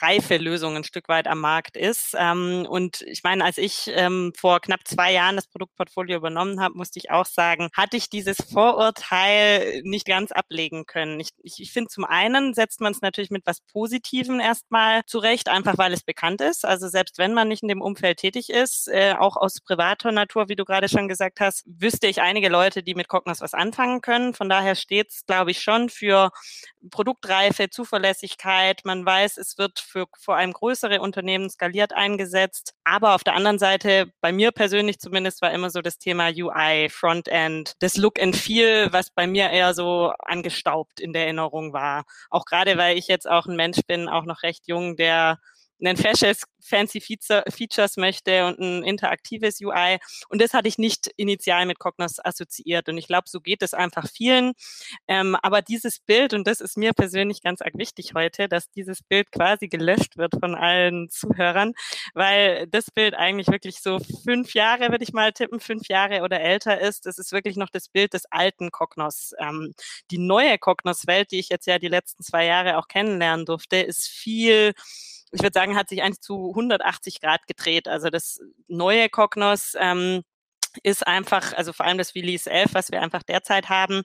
reife 0.00 0.36
Lösung 0.38 0.74
ein 0.74 0.82
Stück 0.82 1.08
weit 1.08 1.28
am 1.28 1.38
Markt 1.40 1.76
ist. 1.76 2.16
Ähm, 2.18 2.66
und 2.68 3.02
ich 3.02 3.22
meine, 3.22 3.44
als 3.44 3.58
ich 3.58 3.92
ähm, 3.94 4.32
vor 4.36 4.58
knapp 4.58 4.80
zwei 4.88 5.12
Jahren 5.12 5.36
das 5.36 5.46
Produktportfolio 5.46 6.16
übernommen 6.16 6.60
habe, 6.60 6.74
musste 6.76 6.98
ich 6.98 7.12
auch 7.12 7.26
sagen, 7.26 7.68
hatte 7.72 7.96
ich 7.96 8.10
dieses 8.10 8.38
Vorurteil 8.52 9.82
nicht 9.84 10.04
ganz 10.04 10.32
ablegen 10.32 10.86
können. 10.86 11.20
Ich, 11.20 11.28
ich, 11.44 11.60
ich 11.60 11.70
finde, 11.72 11.90
zum 11.90 12.04
einen 12.04 12.54
setzt 12.54 12.80
man 12.80 12.90
es 12.90 13.02
natürlich 13.02 13.30
mit 13.30 13.46
was 13.46 13.60
Positivem 13.60 14.40
erstmal 14.40 15.04
zurecht, 15.06 15.48
einfach 15.48 15.78
weil 15.78 15.92
es 15.92 16.02
bekannt 16.02 16.40
ist. 16.40 16.64
Also 16.64 16.88
selbst 16.88 17.18
wenn 17.18 17.34
man 17.34 17.46
nicht 17.46 17.62
in 17.62 17.68
dem 17.68 17.82
Umfeld 17.82 18.18
tätig 18.18 18.50
ist, 18.50 18.88
äh, 18.88 19.14
auch 19.16 19.36
aus 19.36 19.60
privater 19.60 20.07
privater 20.08 20.12
Natur, 20.12 20.48
wie 20.48 20.56
du 20.56 20.64
gerade 20.64 20.88
schon 20.88 21.08
gesagt 21.08 21.40
hast, 21.40 21.64
wüsste 21.66 22.06
ich 22.06 22.20
einige 22.20 22.48
Leute, 22.48 22.82
die 22.82 22.94
mit 22.94 23.08
Cognos 23.08 23.40
was 23.40 23.54
anfangen 23.54 24.00
können. 24.00 24.34
Von 24.34 24.48
daher 24.48 24.74
steht 24.74 25.10
es, 25.10 25.26
glaube 25.26 25.50
ich, 25.50 25.60
schon 25.60 25.90
für 25.90 26.30
Produktreife, 26.90 27.68
Zuverlässigkeit. 27.70 28.84
Man 28.84 29.04
weiß, 29.04 29.36
es 29.36 29.58
wird 29.58 29.78
für 29.78 30.06
vor 30.18 30.36
allem 30.36 30.52
größere 30.52 31.00
Unternehmen 31.00 31.50
skaliert 31.50 31.92
eingesetzt. 31.92 32.74
Aber 32.84 33.14
auf 33.14 33.24
der 33.24 33.34
anderen 33.34 33.58
Seite, 33.58 34.10
bei 34.20 34.32
mir 34.32 34.50
persönlich 34.50 34.98
zumindest, 34.98 35.42
war 35.42 35.52
immer 35.52 35.70
so 35.70 35.82
das 35.82 35.98
Thema 35.98 36.28
UI, 36.28 36.88
Frontend, 36.88 37.74
das 37.80 37.96
Look 37.96 38.20
and 38.20 38.36
Feel, 38.36 38.88
was 38.92 39.10
bei 39.10 39.26
mir 39.26 39.50
eher 39.50 39.74
so 39.74 40.12
angestaubt 40.20 41.00
in 41.00 41.12
der 41.12 41.24
Erinnerung 41.24 41.72
war. 41.72 42.04
Auch 42.30 42.44
gerade, 42.44 42.78
weil 42.78 42.96
ich 42.96 43.08
jetzt 43.08 43.28
auch 43.28 43.46
ein 43.46 43.56
Mensch 43.56 43.80
bin, 43.86 44.08
auch 44.08 44.24
noch 44.24 44.42
recht 44.42 44.68
jung, 44.68 44.96
der 44.96 45.38
ein 45.80 45.96
fesches 45.96 46.42
fancy 46.60 47.00
Features 47.00 47.96
möchte 47.96 48.46
und 48.46 48.58
ein 48.58 48.82
interaktives 48.82 49.60
UI. 49.60 49.98
Und 50.28 50.40
das 50.42 50.52
hatte 50.52 50.68
ich 50.68 50.78
nicht 50.78 51.08
initial 51.16 51.66
mit 51.66 51.78
Cognos 51.78 52.24
assoziiert. 52.24 52.88
Und 52.88 52.98
ich 52.98 53.06
glaube, 53.06 53.28
so 53.28 53.40
geht 53.40 53.62
es 53.62 53.74
einfach 53.74 54.08
vielen. 54.08 54.52
Ähm, 55.06 55.36
aber 55.42 55.62
dieses 55.62 56.00
Bild, 56.00 56.34
und 56.34 56.46
das 56.46 56.60
ist 56.60 56.76
mir 56.76 56.92
persönlich 56.92 57.42
ganz 57.42 57.62
arg 57.62 57.76
wichtig 57.76 58.12
heute, 58.14 58.48
dass 58.48 58.70
dieses 58.70 59.02
Bild 59.02 59.32
quasi 59.32 59.68
gelöscht 59.68 60.16
wird 60.16 60.34
von 60.40 60.54
allen 60.54 61.08
Zuhörern, 61.10 61.72
weil 62.14 62.66
das 62.66 62.90
Bild 62.90 63.14
eigentlich 63.14 63.48
wirklich 63.48 63.80
so 63.80 63.98
fünf 64.24 64.54
Jahre, 64.54 64.90
würde 64.90 65.04
ich 65.04 65.12
mal 65.12 65.32
tippen, 65.32 65.60
fünf 65.60 65.88
Jahre 65.88 66.22
oder 66.22 66.40
älter 66.40 66.80
ist. 66.80 67.06
Das 67.06 67.18
ist 67.18 67.32
wirklich 67.32 67.56
noch 67.56 67.70
das 67.70 67.88
Bild 67.88 68.14
des 68.14 68.26
alten 68.30 68.70
Cognos. 68.70 69.32
Ähm, 69.38 69.74
die 70.10 70.18
neue 70.18 70.58
Cognos-Welt, 70.58 71.30
die 71.32 71.38
ich 71.38 71.48
jetzt 71.48 71.66
ja 71.66 71.78
die 71.78 71.88
letzten 71.88 72.22
zwei 72.22 72.44
Jahre 72.46 72.78
auch 72.78 72.88
kennenlernen 72.88 73.46
durfte, 73.46 73.76
ist 73.76 74.06
viel 74.08 74.74
ich 75.32 75.42
würde 75.42 75.52
sagen, 75.54 75.76
hat 75.76 75.88
sich 75.88 76.02
eigentlich 76.02 76.20
zu 76.20 76.50
180 76.50 77.20
Grad 77.20 77.46
gedreht. 77.46 77.88
Also 77.88 78.10
das 78.10 78.40
neue 78.66 79.08
Cognos 79.08 79.74
ähm, 79.78 80.22
ist 80.82 81.06
einfach, 81.06 81.52
also 81.54 81.72
vor 81.72 81.86
allem 81.86 81.98
das 81.98 82.14
Release 82.14 82.50
11, 82.50 82.74
was 82.74 82.90
wir 82.90 83.02
einfach 83.02 83.22
derzeit 83.22 83.68
haben, 83.68 84.02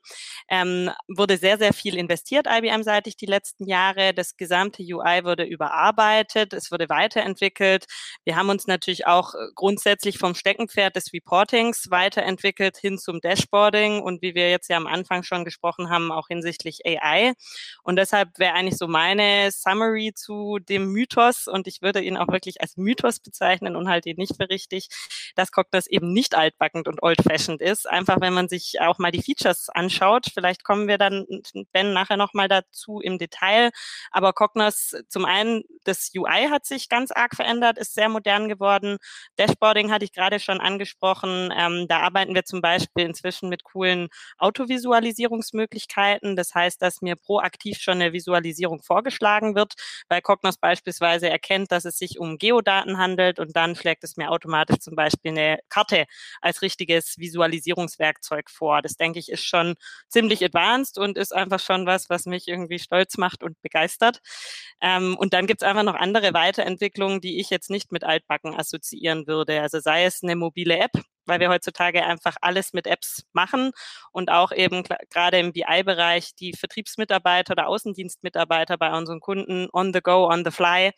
ähm, 0.50 0.92
wurde 1.08 1.38
sehr, 1.38 1.58
sehr 1.58 1.74
viel 1.74 1.96
investiert 1.96 2.48
IBM-seitig 2.50 3.16
die 3.16 3.26
letzten 3.26 3.66
Jahre. 3.68 4.14
Das 4.14 4.36
gesamte 4.36 4.84
UI 4.84 5.24
wurde 5.24 5.44
überarbeitet, 5.44 6.54
es 6.54 6.72
wurde 6.72 6.90
weiterentwickelt. 6.90 7.86
Wir 8.26 8.36
haben 8.36 8.50
uns 8.50 8.68
natürlich 8.68 9.06
auch 9.08 9.34
äh, 9.34 9.38
grundsätzlich 9.56 10.18
vom 10.18 10.36
Steckenpferd 10.36 10.96
des 10.96 11.14
Reportings 11.14 11.90
weiterentwickelt 11.90 12.78
hin 12.78 12.98
zum 12.98 13.22
Dashboarding 13.22 14.02
und 14.02 14.22
wie 14.22 14.36
wir 14.36 14.50
jetzt 14.50 14.70
ja 14.70 14.78
am 14.78 14.88
Anfang 14.88 15.24
schon 15.24 15.46
gesprochen 15.46 15.90
haben, 15.90 16.12
auch 16.12 16.28
hinsichtlich 16.28 16.80
AI. 16.86 17.34
Und 17.84 17.98
deshalb 17.98 18.38
wäre 18.38 18.54
eigentlich 18.54 18.78
so 18.78 18.88
meine 18.88 19.52
Summary 19.52 20.14
zu 20.16 20.60
dem 20.60 20.92
Mythos 20.92 21.48
und 21.48 21.68
ich 21.68 21.82
würde 21.82 22.02
ihn 22.02 22.18
auch 22.18 22.28
wirklich 22.30 22.62
als 22.62 22.78
Mythos 22.78 23.20
bezeichnen 23.20 23.76
und 23.76 23.90
halte 23.90 24.10
ihn 24.10 24.18
nicht 24.18 24.36
für 24.36 24.50
richtig, 24.50 24.88
dass 25.36 25.52
Cognos 25.52 25.88
eben 25.88 26.12
nicht 26.12 26.36
altbacken 26.36 26.63
altbackend 26.64 26.88
und 26.88 27.04
old-fashioned 27.04 27.62
ist. 27.62 27.90
Einfach, 27.90 28.22
wenn 28.22 28.34
man 28.34 28.48
sich 28.48 28.80
auch 28.82 28.98
mal 29.00 29.12
die 29.12 29.22
Features 29.22 29.70
anschaut. 29.70 30.28
Vielleicht 30.34 30.64
kommen 30.64 30.88
wir 30.88 30.98
dann, 30.98 31.26
Ben, 31.72 31.94
nachher 31.94 32.18
nochmal 32.18 32.48
dazu 32.48 33.00
im 33.02 33.18
Detail. 33.18 33.72
Aber 34.12 34.34
Cognos, 34.34 34.96
zum 35.10 35.26
einen, 35.26 35.64
das 35.84 36.12
UI 36.16 36.48
hat 36.50 36.66
sich 36.66 36.90
ganz 36.90 37.12
arg 37.12 37.36
verändert, 37.36 37.78
ist 37.78 37.94
sehr 37.94 38.10
modern 38.10 38.48
geworden. 38.48 38.98
Dashboarding 39.38 39.92
hatte 39.92 40.06
ich 40.06 40.14
gerade 40.14 40.40
schon 40.40 40.60
angesprochen. 40.60 41.54
Ähm, 41.56 41.88
da 41.88 42.00
arbeiten 42.00 42.34
wir 42.36 42.46
zum 42.46 42.62
Beispiel 42.62 43.06
inzwischen 43.06 43.50
mit 43.50 43.64
coolen 43.64 44.08
Autovisualisierungsmöglichkeiten. 44.38 46.36
Das 46.36 46.56
heißt, 46.56 46.82
dass 46.82 47.02
mir 47.02 47.16
proaktiv 47.16 47.80
schon 47.80 47.96
eine 47.96 48.14
Visualisierung 48.14 48.82
vorgeschlagen 48.82 49.56
wird, 49.56 49.74
weil 50.08 50.22
Cognos 50.22 50.58
beispielsweise 50.58 51.30
erkennt, 51.30 51.72
dass 51.72 51.86
es 51.86 51.98
sich 51.98 52.20
um 52.20 52.38
Geodaten 52.38 52.98
handelt 52.98 53.40
und 53.40 53.56
dann 53.56 53.76
schlägt 53.76 54.04
es 54.04 54.18
mir 54.18 54.30
automatisch 54.32 54.80
zum 54.80 54.96
Beispiel 54.96 55.32
eine 55.32 55.60
Karte 55.70 56.06
als 56.42 56.53
richtiges 56.62 57.18
Visualisierungswerkzeug 57.18 58.50
vor. 58.50 58.82
Das 58.82 58.96
denke 58.96 59.20
ich 59.20 59.30
ist 59.30 59.46
schon 59.46 59.76
ziemlich 60.08 60.44
advanced 60.44 60.98
und 60.98 61.18
ist 61.18 61.34
einfach 61.34 61.60
schon 61.60 61.86
was, 61.86 62.10
was 62.10 62.26
mich 62.26 62.48
irgendwie 62.48 62.80
stolz 62.80 63.18
macht 63.18 63.44
und 63.44 63.62
begeistert. 63.62 64.20
Ähm, 64.82 65.16
und 65.18 65.34
dann 65.34 65.48
gibt 65.48 65.62
es 65.62 65.68
einfach 65.68 65.84
noch 65.84 65.96
andere 65.96 66.34
Weiterentwicklungen, 66.34 67.22
die 67.22 67.40
ich 67.40 67.50
jetzt 67.50 67.70
nicht 67.70 67.92
mit 67.92 68.04
Altbacken 68.04 68.56
assoziieren 68.56 69.28
würde. 69.28 69.62
Also 69.62 69.80
sei 69.80 70.06
es 70.06 70.24
eine 70.24 70.36
mobile 70.36 70.78
App, 70.78 70.92
weil 71.26 71.40
wir 71.40 71.50
heutzutage 71.50 72.04
einfach 72.06 72.36
alles 72.42 72.74
mit 72.74 72.88
Apps 72.88 73.24
machen 73.34 73.72
und 74.12 74.30
auch 74.30 74.52
eben 74.52 74.84
gerade 75.10 75.40
im 75.40 75.54
BI-Bereich 75.54 76.36
die 76.36 76.54
Vertriebsmitarbeiter 76.54 77.54
oder 77.54 77.68
Außendienstmitarbeiter 77.68 78.78
bei 78.78 78.96
unseren 78.96 79.20
Kunden 79.20 79.68
on 79.72 79.94
the 79.94 80.02
go, 80.02 80.28
on 80.30 80.44
the 80.46 80.52
fly, 80.52 80.92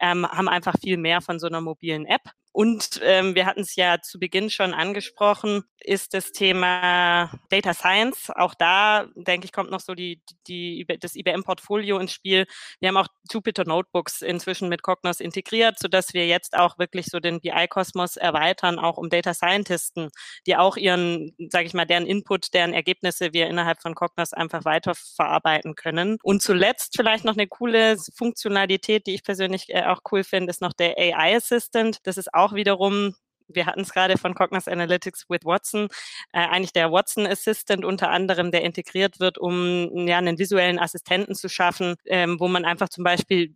ähm, 0.00 0.26
haben 0.26 0.48
einfach 0.48 0.74
viel 0.80 0.96
mehr 0.96 1.20
von 1.20 1.38
so 1.38 1.46
einer 1.46 1.60
mobilen 1.60 2.06
App. 2.06 2.22
Und 2.52 3.00
ähm, 3.02 3.34
wir 3.34 3.46
hatten 3.46 3.62
es 3.62 3.76
ja 3.76 4.00
zu 4.02 4.18
Beginn 4.18 4.50
schon 4.50 4.74
angesprochen, 4.74 5.64
ist 5.80 6.12
das 6.12 6.32
Thema 6.32 7.30
Data 7.48 7.72
Science. 7.72 8.30
Auch 8.34 8.54
da, 8.54 9.06
denke 9.14 9.46
ich, 9.46 9.52
kommt 9.52 9.70
noch 9.70 9.80
so 9.80 9.94
die, 9.94 10.22
die, 10.46 10.86
das 11.00 11.16
IBM-Portfolio 11.16 11.98
ins 11.98 12.12
Spiel. 12.12 12.46
Wir 12.80 12.88
haben 12.88 12.98
auch 12.98 13.08
Jupyter 13.30 13.64
Notebooks 13.64 14.20
inzwischen 14.20 14.68
mit 14.68 14.82
Cognos 14.82 15.20
integriert, 15.20 15.78
sodass 15.78 16.12
wir 16.12 16.26
jetzt 16.26 16.56
auch 16.56 16.78
wirklich 16.78 17.06
so 17.06 17.20
den 17.20 17.40
BI-Kosmos 17.40 18.16
erweitern, 18.16 18.78
auch 18.78 18.98
um 18.98 19.08
Data 19.08 19.32
Scientisten, 19.32 20.10
die 20.46 20.56
auch 20.56 20.76
ihren, 20.76 21.34
sage 21.48 21.66
ich 21.66 21.74
mal, 21.74 21.86
deren 21.86 22.06
Input, 22.06 22.52
deren 22.52 22.74
Ergebnisse 22.74 23.32
wir 23.32 23.46
innerhalb 23.46 23.80
von 23.80 23.94
Cognos 23.94 24.34
einfach 24.34 24.64
weiter 24.64 24.92
verarbeiten 24.94 25.74
können. 25.74 26.18
Und 26.22 26.42
zuletzt 26.42 26.96
vielleicht 26.96 27.24
noch 27.24 27.34
eine 27.34 27.46
coole 27.46 27.96
Funktionalität, 28.14 29.06
die 29.06 29.14
ich 29.14 29.24
persönlich 29.24 29.68
äh, 29.68 29.84
auch 29.84 30.00
cool 30.10 30.22
finde, 30.22 30.50
ist 30.50 30.60
noch 30.60 30.72
der 30.72 30.98
AI 30.98 31.36
Assistant. 31.36 31.98
Das 32.02 32.18
ist 32.18 32.34
auch 32.34 32.41
auch 32.42 32.54
wiederum 32.54 33.14
wir 33.54 33.66
hatten 33.66 33.80
es 33.80 33.92
gerade 33.92 34.18
von 34.18 34.34
Cognos 34.34 34.68
Analytics 34.68 35.26
with 35.28 35.44
Watson, 35.44 35.88
äh, 36.32 36.40
eigentlich 36.40 36.72
der 36.72 36.92
Watson 36.92 37.26
Assistant 37.26 37.84
unter 37.84 38.10
anderem, 38.10 38.50
der 38.50 38.62
integriert 38.62 39.20
wird, 39.20 39.38
um 39.38 40.06
ja 40.06 40.18
einen 40.18 40.38
visuellen 40.38 40.78
Assistenten 40.78 41.34
zu 41.34 41.48
schaffen, 41.48 41.96
ähm, 42.06 42.38
wo 42.40 42.48
man 42.48 42.64
einfach 42.64 42.88
zum 42.88 43.04
Beispiel 43.04 43.54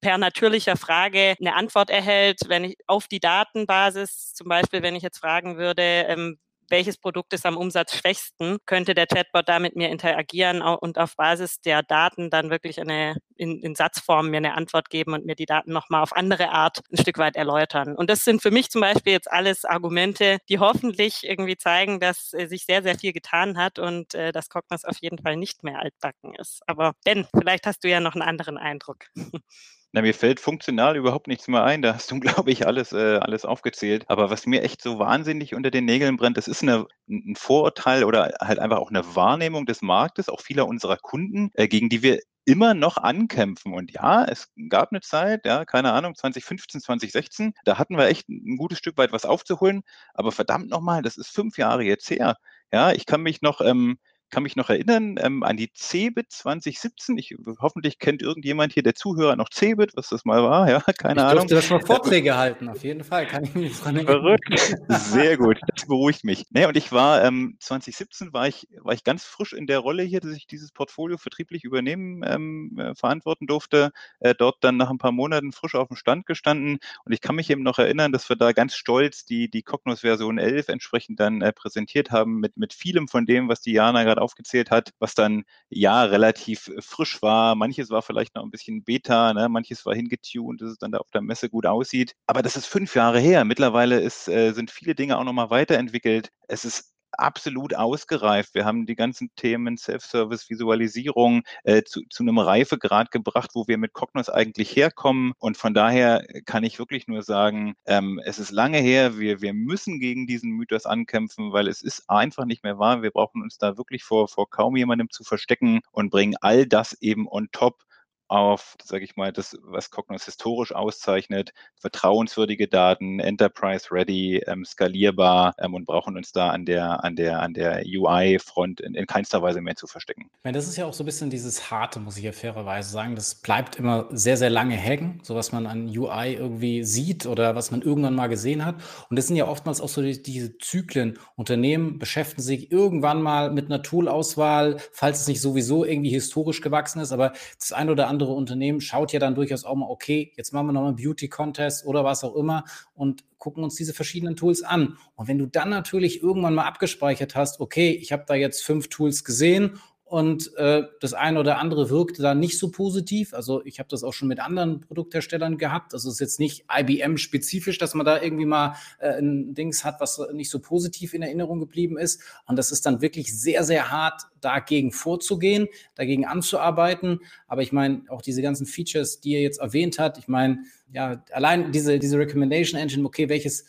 per 0.00 0.18
natürlicher 0.18 0.76
Frage 0.76 1.34
eine 1.40 1.54
Antwort 1.54 1.90
erhält, 1.90 2.40
wenn 2.48 2.64
ich 2.64 2.76
auf 2.86 3.08
die 3.08 3.20
Datenbasis, 3.20 4.34
zum 4.34 4.48
Beispiel, 4.48 4.82
wenn 4.82 4.96
ich 4.96 5.02
jetzt 5.02 5.18
fragen 5.18 5.56
würde, 5.56 5.82
ähm, 5.82 6.38
welches 6.70 6.96
Produkt 6.98 7.32
ist 7.32 7.46
am 7.46 7.56
umsatzschwächsten, 7.56 8.58
könnte 8.66 8.94
der 8.94 9.06
Chatbot 9.06 9.48
da 9.48 9.58
mit 9.58 9.76
mir 9.76 9.90
interagieren 9.90 10.62
und 10.62 10.98
auf 10.98 11.16
Basis 11.16 11.60
der 11.60 11.82
Daten 11.82 12.30
dann 12.30 12.50
wirklich 12.50 12.80
eine, 12.80 13.16
in, 13.36 13.60
in 13.62 13.74
Satzform 13.74 14.30
mir 14.30 14.38
eine 14.38 14.54
Antwort 14.54 14.90
geben 14.90 15.12
und 15.12 15.26
mir 15.26 15.34
die 15.34 15.46
Daten 15.46 15.72
nochmal 15.72 16.02
auf 16.02 16.14
andere 16.14 16.50
Art 16.50 16.80
ein 16.92 16.98
Stück 16.98 17.18
weit 17.18 17.36
erläutern. 17.36 17.96
Und 17.96 18.10
das 18.10 18.24
sind 18.24 18.42
für 18.42 18.50
mich 18.50 18.70
zum 18.70 18.80
Beispiel 18.80 19.12
jetzt 19.12 19.30
alles 19.30 19.64
Argumente, 19.64 20.38
die 20.48 20.58
hoffentlich 20.58 21.24
irgendwie 21.24 21.56
zeigen, 21.56 22.00
dass 22.00 22.32
äh, 22.32 22.46
sich 22.46 22.64
sehr, 22.64 22.82
sehr 22.82 22.98
viel 22.98 23.12
getan 23.12 23.58
hat 23.58 23.78
und 23.78 24.14
äh, 24.14 24.32
dass 24.32 24.48
Cognos 24.48 24.84
auf 24.84 24.98
jeden 25.00 25.18
Fall 25.18 25.36
nicht 25.36 25.64
mehr 25.64 25.80
altbacken 25.80 26.34
ist. 26.34 26.62
Aber 26.66 26.94
Ben, 27.04 27.26
vielleicht 27.36 27.66
hast 27.66 27.84
du 27.84 27.88
ja 27.88 28.00
noch 28.00 28.14
einen 28.14 28.22
anderen 28.22 28.58
Eindruck. 28.58 29.06
Na, 29.92 30.02
mir 30.02 30.14
fällt 30.14 30.38
funktional 30.38 30.96
überhaupt 30.96 31.26
nichts 31.26 31.48
mehr 31.48 31.64
ein. 31.64 31.82
Da 31.82 31.94
hast 31.94 32.10
du, 32.10 32.20
glaube 32.20 32.50
ich, 32.52 32.66
alles, 32.66 32.92
äh, 32.92 33.16
alles 33.16 33.44
aufgezählt. 33.44 34.04
Aber 34.08 34.30
was 34.30 34.46
mir 34.46 34.62
echt 34.62 34.82
so 34.82 34.98
wahnsinnig 34.98 35.54
unter 35.54 35.70
den 35.70 35.84
Nägeln 35.84 36.16
brennt, 36.16 36.36
das 36.36 36.46
ist 36.48 36.62
eine, 36.62 36.86
ein 37.08 37.34
Vorurteil 37.36 38.04
oder 38.04 38.32
halt 38.40 38.58
einfach 38.60 38.78
auch 38.78 38.90
eine 38.90 39.16
Wahrnehmung 39.16 39.66
des 39.66 39.82
Marktes, 39.82 40.28
auch 40.28 40.40
vieler 40.40 40.66
unserer 40.68 40.96
Kunden, 40.96 41.50
äh, 41.54 41.66
gegen 41.66 41.88
die 41.88 42.02
wir 42.02 42.20
immer 42.44 42.74
noch 42.74 42.96
ankämpfen. 42.98 43.74
Und 43.74 43.90
ja, 43.92 44.24
es 44.24 44.48
gab 44.68 44.92
eine 44.92 45.00
Zeit, 45.00 45.44
ja, 45.44 45.64
keine 45.64 45.92
Ahnung, 45.92 46.14
2015, 46.14 46.80
2016, 46.80 47.52
da 47.64 47.76
hatten 47.78 47.96
wir 47.96 48.06
echt 48.06 48.28
ein 48.28 48.56
gutes 48.56 48.78
Stück 48.78 48.96
weit 48.96 49.12
was 49.12 49.24
aufzuholen. 49.24 49.82
Aber 50.14 50.30
verdammt 50.32 50.70
nochmal, 50.70 51.02
das 51.02 51.16
ist 51.16 51.30
fünf 51.34 51.58
Jahre 51.58 51.82
jetzt 51.82 52.08
her. 52.10 52.36
Ja, 52.72 52.92
ich 52.92 53.06
kann 53.06 53.22
mich 53.22 53.42
noch 53.42 53.60
ähm, 53.60 53.98
kann 54.30 54.42
mich 54.42 54.56
noch 54.56 54.70
erinnern 54.70 55.16
ähm, 55.20 55.42
an 55.42 55.56
die 55.56 55.72
CeBIT 55.72 56.30
2017. 56.30 57.18
Ich, 57.18 57.34
hoffentlich 57.60 57.98
kennt 57.98 58.22
irgendjemand 58.22 58.72
hier 58.72 58.82
der 58.82 58.94
Zuhörer 58.94 59.36
noch 59.36 59.50
CeBIT, 59.50 59.96
was 59.96 60.08
das 60.08 60.24
mal 60.24 60.42
war. 60.42 60.68
Ja, 60.68 60.80
keine 60.98 61.20
ich 61.20 61.26
Ahnung. 61.26 61.44
Ich 61.44 61.50
das 61.50 61.70
noch 61.70 61.84
Vorträge 61.84 62.36
halten, 62.36 62.68
auf 62.68 62.82
jeden 62.84 63.04
Fall. 63.04 63.26
Kann 63.26 63.44
ich 63.44 63.54
mich 63.54 63.78
dran 63.78 63.96
erinnern. 63.96 64.20
Verrückt. 64.20 64.78
Sehr 64.88 65.36
gut. 65.36 65.58
Das 65.74 65.86
beruhigt 65.86 66.24
mich. 66.24 66.46
Nee, 66.50 66.66
und 66.66 66.76
ich 66.76 66.92
war 66.92 67.24
ähm, 67.24 67.56
2017 67.60 68.32
war 68.32 68.48
ich, 68.48 68.68
war 68.80 68.94
ich 68.94 69.04
ganz 69.04 69.24
frisch 69.24 69.52
in 69.52 69.66
der 69.66 69.80
Rolle 69.80 70.02
hier, 70.02 70.20
dass 70.20 70.32
ich 70.32 70.46
dieses 70.46 70.72
Portfolio 70.72 71.18
vertrieblich 71.18 71.64
übernehmen 71.64 72.22
ähm, 72.26 72.78
äh, 72.78 72.94
verantworten 72.94 73.46
durfte. 73.46 73.90
Äh, 74.20 74.34
dort 74.34 74.58
dann 74.60 74.76
nach 74.76 74.90
ein 74.90 74.98
paar 74.98 75.12
Monaten 75.12 75.52
frisch 75.52 75.74
auf 75.74 75.88
dem 75.88 75.96
Stand 75.96 76.26
gestanden. 76.26 76.78
Und 77.04 77.12
ich 77.12 77.20
kann 77.20 77.34
mich 77.34 77.50
eben 77.50 77.62
noch 77.62 77.78
erinnern, 77.78 78.12
dass 78.12 78.28
wir 78.28 78.36
da 78.36 78.52
ganz 78.52 78.74
stolz 78.74 79.24
die, 79.24 79.50
die 79.50 79.62
Cognos 79.62 80.00
Version 80.00 80.38
11 80.38 80.68
entsprechend 80.68 81.20
dann 81.20 81.42
äh, 81.42 81.52
präsentiert 81.52 82.10
haben 82.10 82.40
mit, 82.40 82.56
mit 82.56 82.72
vielem 82.72 83.08
von 83.08 83.26
dem, 83.26 83.48
was 83.48 83.60
die 83.60 83.72
Jana 83.72 84.04
gerade 84.04 84.19
aufgezählt 84.20 84.70
hat, 84.70 84.90
was 84.98 85.14
dann 85.14 85.44
ja 85.68 86.04
relativ 86.04 86.68
äh, 86.68 86.80
frisch 86.80 87.22
war. 87.22 87.54
Manches 87.54 87.90
war 87.90 88.02
vielleicht 88.02 88.34
noch 88.34 88.44
ein 88.44 88.50
bisschen 88.50 88.84
Beta, 88.84 89.32
ne? 89.34 89.48
manches 89.48 89.84
war 89.86 89.94
hingetuned, 89.94 90.60
dass 90.60 90.70
es 90.70 90.78
dann 90.78 90.92
da 90.92 90.98
auf 90.98 91.10
der 91.12 91.22
Messe 91.22 91.48
gut 91.48 91.66
aussieht. 91.66 92.14
Aber 92.26 92.42
das 92.42 92.56
ist 92.56 92.66
fünf 92.66 92.94
Jahre 92.94 93.20
her. 93.20 93.44
Mittlerweile 93.44 94.00
ist, 94.00 94.28
äh, 94.28 94.52
sind 94.52 94.70
viele 94.70 94.94
Dinge 94.94 95.18
auch 95.18 95.24
nochmal 95.24 95.50
weiterentwickelt. 95.50 96.30
Es 96.48 96.64
ist 96.64 96.89
absolut 97.12 97.74
ausgereift. 97.74 98.54
Wir 98.54 98.64
haben 98.64 98.86
die 98.86 98.94
ganzen 98.94 99.30
Themen 99.36 99.76
Self-Service, 99.76 100.50
Visualisierung 100.50 101.42
äh, 101.64 101.82
zu, 101.82 102.02
zu 102.08 102.22
einem 102.22 102.38
Reifegrad 102.38 103.10
gebracht, 103.10 103.50
wo 103.54 103.66
wir 103.66 103.78
mit 103.78 103.92
Cognos 103.92 104.28
eigentlich 104.28 104.74
herkommen. 104.74 105.32
Und 105.38 105.56
von 105.56 105.74
daher 105.74 106.24
kann 106.44 106.64
ich 106.64 106.78
wirklich 106.78 107.08
nur 107.08 107.22
sagen, 107.22 107.74
ähm, 107.86 108.20
es 108.24 108.38
ist 108.38 108.50
lange 108.50 108.78
her. 108.78 109.18
Wir, 109.18 109.40
wir 109.40 109.54
müssen 109.54 110.00
gegen 110.00 110.26
diesen 110.26 110.50
Mythos 110.50 110.86
ankämpfen, 110.86 111.52
weil 111.52 111.68
es 111.68 111.82
ist 111.82 112.08
einfach 112.08 112.44
nicht 112.44 112.64
mehr 112.64 112.78
wahr. 112.78 113.02
Wir 113.02 113.10
brauchen 113.10 113.42
uns 113.42 113.58
da 113.58 113.76
wirklich 113.76 114.04
vor, 114.04 114.28
vor 114.28 114.48
kaum 114.48 114.76
jemandem 114.76 115.10
zu 115.10 115.24
verstecken 115.24 115.80
und 115.92 116.10
bringen 116.10 116.36
all 116.40 116.66
das 116.66 116.94
eben 117.00 117.26
on 117.28 117.48
top 117.52 117.84
auf, 118.30 118.76
sage 118.82 119.04
ich 119.04 119.16
mal, 119.16 119.32
das, 119.32 119.58
was 119.62 119.90
Cognos 119.90 120.24
historisch 120.24 120.72
auszeichnet, 120.72 121.52
vertrauenswürdige 121.74 122.68
Daten, 122.68 123.18
Enterprise-ready, 123.18 124.44
ähm, 124.46 124.64
skalierbar 124.64 125.54
ähm, 125.58 125.74
und 125.74 125.86
brauchen 125.86 126.16
uns 126.16 126.30
da 126.30 126.50
an 126.50 126.64
der, 126.64 127.02
an 127.02 127.16
der, 127.16 127.40
an 127.40 127.54
der 127.54 127.82
UI-Front 127.84 128.80
in, 128.80 128.94
in 128.94 129.06
keinster 129.06 129.42
Weise 129.42 129.60
mehr 129.60 129.74
zu 129.74 129.88
verstecken. 129.88 130.30
Meine, 130.44 130.56
das 130.56 130.68
ist 130.68 130.76
ja 130.76 130.86
auch 130.86 130.92
so 130.92 131.02
ein 131.02 131.06
bisschen 131.06 131.30
dieses 131.30 131.72
Harte, 131.72 131.98
muss 131.98 132.16
ich 132.16 132.24
ja 132.24 132.30
fairerweise 132.30 132.90
sagen. 132.90 133.16
Das 133.16 133.34
bleibt 133.34 133.76
immer 133.76 134.06
sehr, 134.10 134.36
sehr 134.36 134.50
lange 134.50 134.76
hängen, 134.76 135.20
so 135.24 135.34
was 135.34 135.50
man 135.50 135.66
an 135.66 135.88
UI 135.88 136.34
irgendwie 136.34 136.84
sieht 136.84 137.26
oder 137.26 137.56
was 137.56 137.72
man 137.72 137.82
irgendwann 137.82 138.14
mal 138.14 138.28
gesehen 138.28 138.64
hat. 138.64 138.76
Und 139.08 139.16
das 139.18 139.26
sind 139.26 139.36
ja 139.36 139.48
oftmals 139.48 139.80
auch 139.80 139.88
so 139.88 140.02
die, 140.02 140.22
diese 140.22 140.56
Zyklen. 140.58 141.18
Unternehmen 141.34 141.98
beschäftigen 141.98 142.42
sich 142.42 142.70
irgendwann 142.70 143.22
mal 143.22 143.50
mit 143.50 143.66
einer 143.66 143.82
Toolauswahl, 143.82 144.76
falls 144.92 145.22
es 145.22 145.26
nicht 145.26 145.40
sowieso 145.40 145.84
irgendwie 145.84 146.10
historisch 146.10 146.60
gewachsen 146.60 147.00
ist, 147.00 147.10
aber 147.10 147.32
das 147.58 147.72
eine 147.72 147.90
oder 147.90 148.06
andere 148.06 148.19
andere 148.20 148.32
Unternehmen 148.36 148.82
schaut 148.82 149.12
ja 149.12 149.18
dann 149.18 149.34
durchaus 149.34 149.64
auch 149.64 149.74
mal, 149.74 149.88
okay, 149.88 150.32
jetzt 150.36 150.52
machen 150.52 150.66
wir 150.66 150.72
nochmal 150.72 150.90
einen 150.90 150.96
Beauty-Contest 150.96 151.86
oder 151.86 152.04
was 152.04 152.22
auch 152.22 152.36
immer 152.36 152.64
und 152.94 153.24
gucken 153.38 153.64
uns 153.64 153.76
diese 153.76 153.94
verschiedenen 153.94 154.36
Tools 154.36 154.62
an. 154.62 154.98
Und 155.14 155.26
wenn 155.26 155.38
du 155.38 155.46
dann 155.46 155.70
natürlich 155.70 156.22
irgendwann 156.22 156.54
mal 156.54 156.66
abgespeichert 156.66 157.34
hast, 157.34 157.60
okay, 157.60 157.92
ich 157.92 158.12
habe 158.12 158.24
da 158.26 158.34
jetzt 158.34 158.62
fünf 158.62 158.88
Tools 158.88 159.24
gesehen 159.24 159.80
und 160.10 160.56
äh, 160.56 160.82
das 161.00 161.14
eine 161.14 161.38
oder 161.38 161.58
andere 161.58 161.88
wirkte 161.88 162.20
da 162.20 162.34
nicht 162.34 162.58
so 162.58 162.72
positiv. 162.72 163.32
Also 163.32 163.64
ich 163.64 163.78
habe 163.78 163.88
das 163.88 164.02
auch 164.02 164.12
schon 164.12 164.26
mit 164.26 164.40
anderen 164.40 164.80
Produktherstellern 164.80 165.56
gehabt. 165.56 165.94
Also 165.94 166.08
es 166.08 166.14
ist 166.14 166.20
jetzt 166.20 166.40
nicht 166.40 166.64
IBM-spezifisch, 166.68 167.78
dass 167.78 167.94
man 167.94 168.04
da 168.04 168.20
irgendwie 168.20 168.44
mal 168.44 168.74
äh, 168.98 169.20
ein 169.20 169.54
Dings 169.54 169.84
hat, 169.84 170.00
was 170.00 170.20
nicht 170.32 170.50
so 170.50 170.58
positiv 170.58 171.14
in 171.14 171.22
Erinnerung 171.22 171.60
geblieben 171.60 171.96
ist. 171.96 172.22
Und 172.46 172.56
das 172.56 172.72
ist 172.72 172.86
dann 172.86 173.00
wirklich 173.02 173.32
sehr, 173.40 173.62
sehr 173.62 173.92
hart, 173.92 174.22
dagegen 174.40 174.90
vorzugehen, 174.90 175.68
dagegen 175.94 176.26
anzuarbeiten. 176.26 177.20
Aber 177.46 177.62
ich 177.62 177.70
meine, 177.70 178.02
auch 178.08 178.22
diese 178.22 178.42
ganzen 178.42 178.66
Features, 178.66 179.20
die 179.20 179.34
er 179.34 179.42
jetzt 179.42 179.60
erwähnt 179.60 180.00
hat, 180.00 180.18
ich 180.18 180.26
meine, 180.26 180.64
ja, 180.92 181.22
allein 181.32 181.72
diese, 181.72 181.98
diese 181.98 182.18
Recommendation 182.18 182.80
Engine, 182.80 183.04
okay, 183.04 183.28
welches 183.28 183.64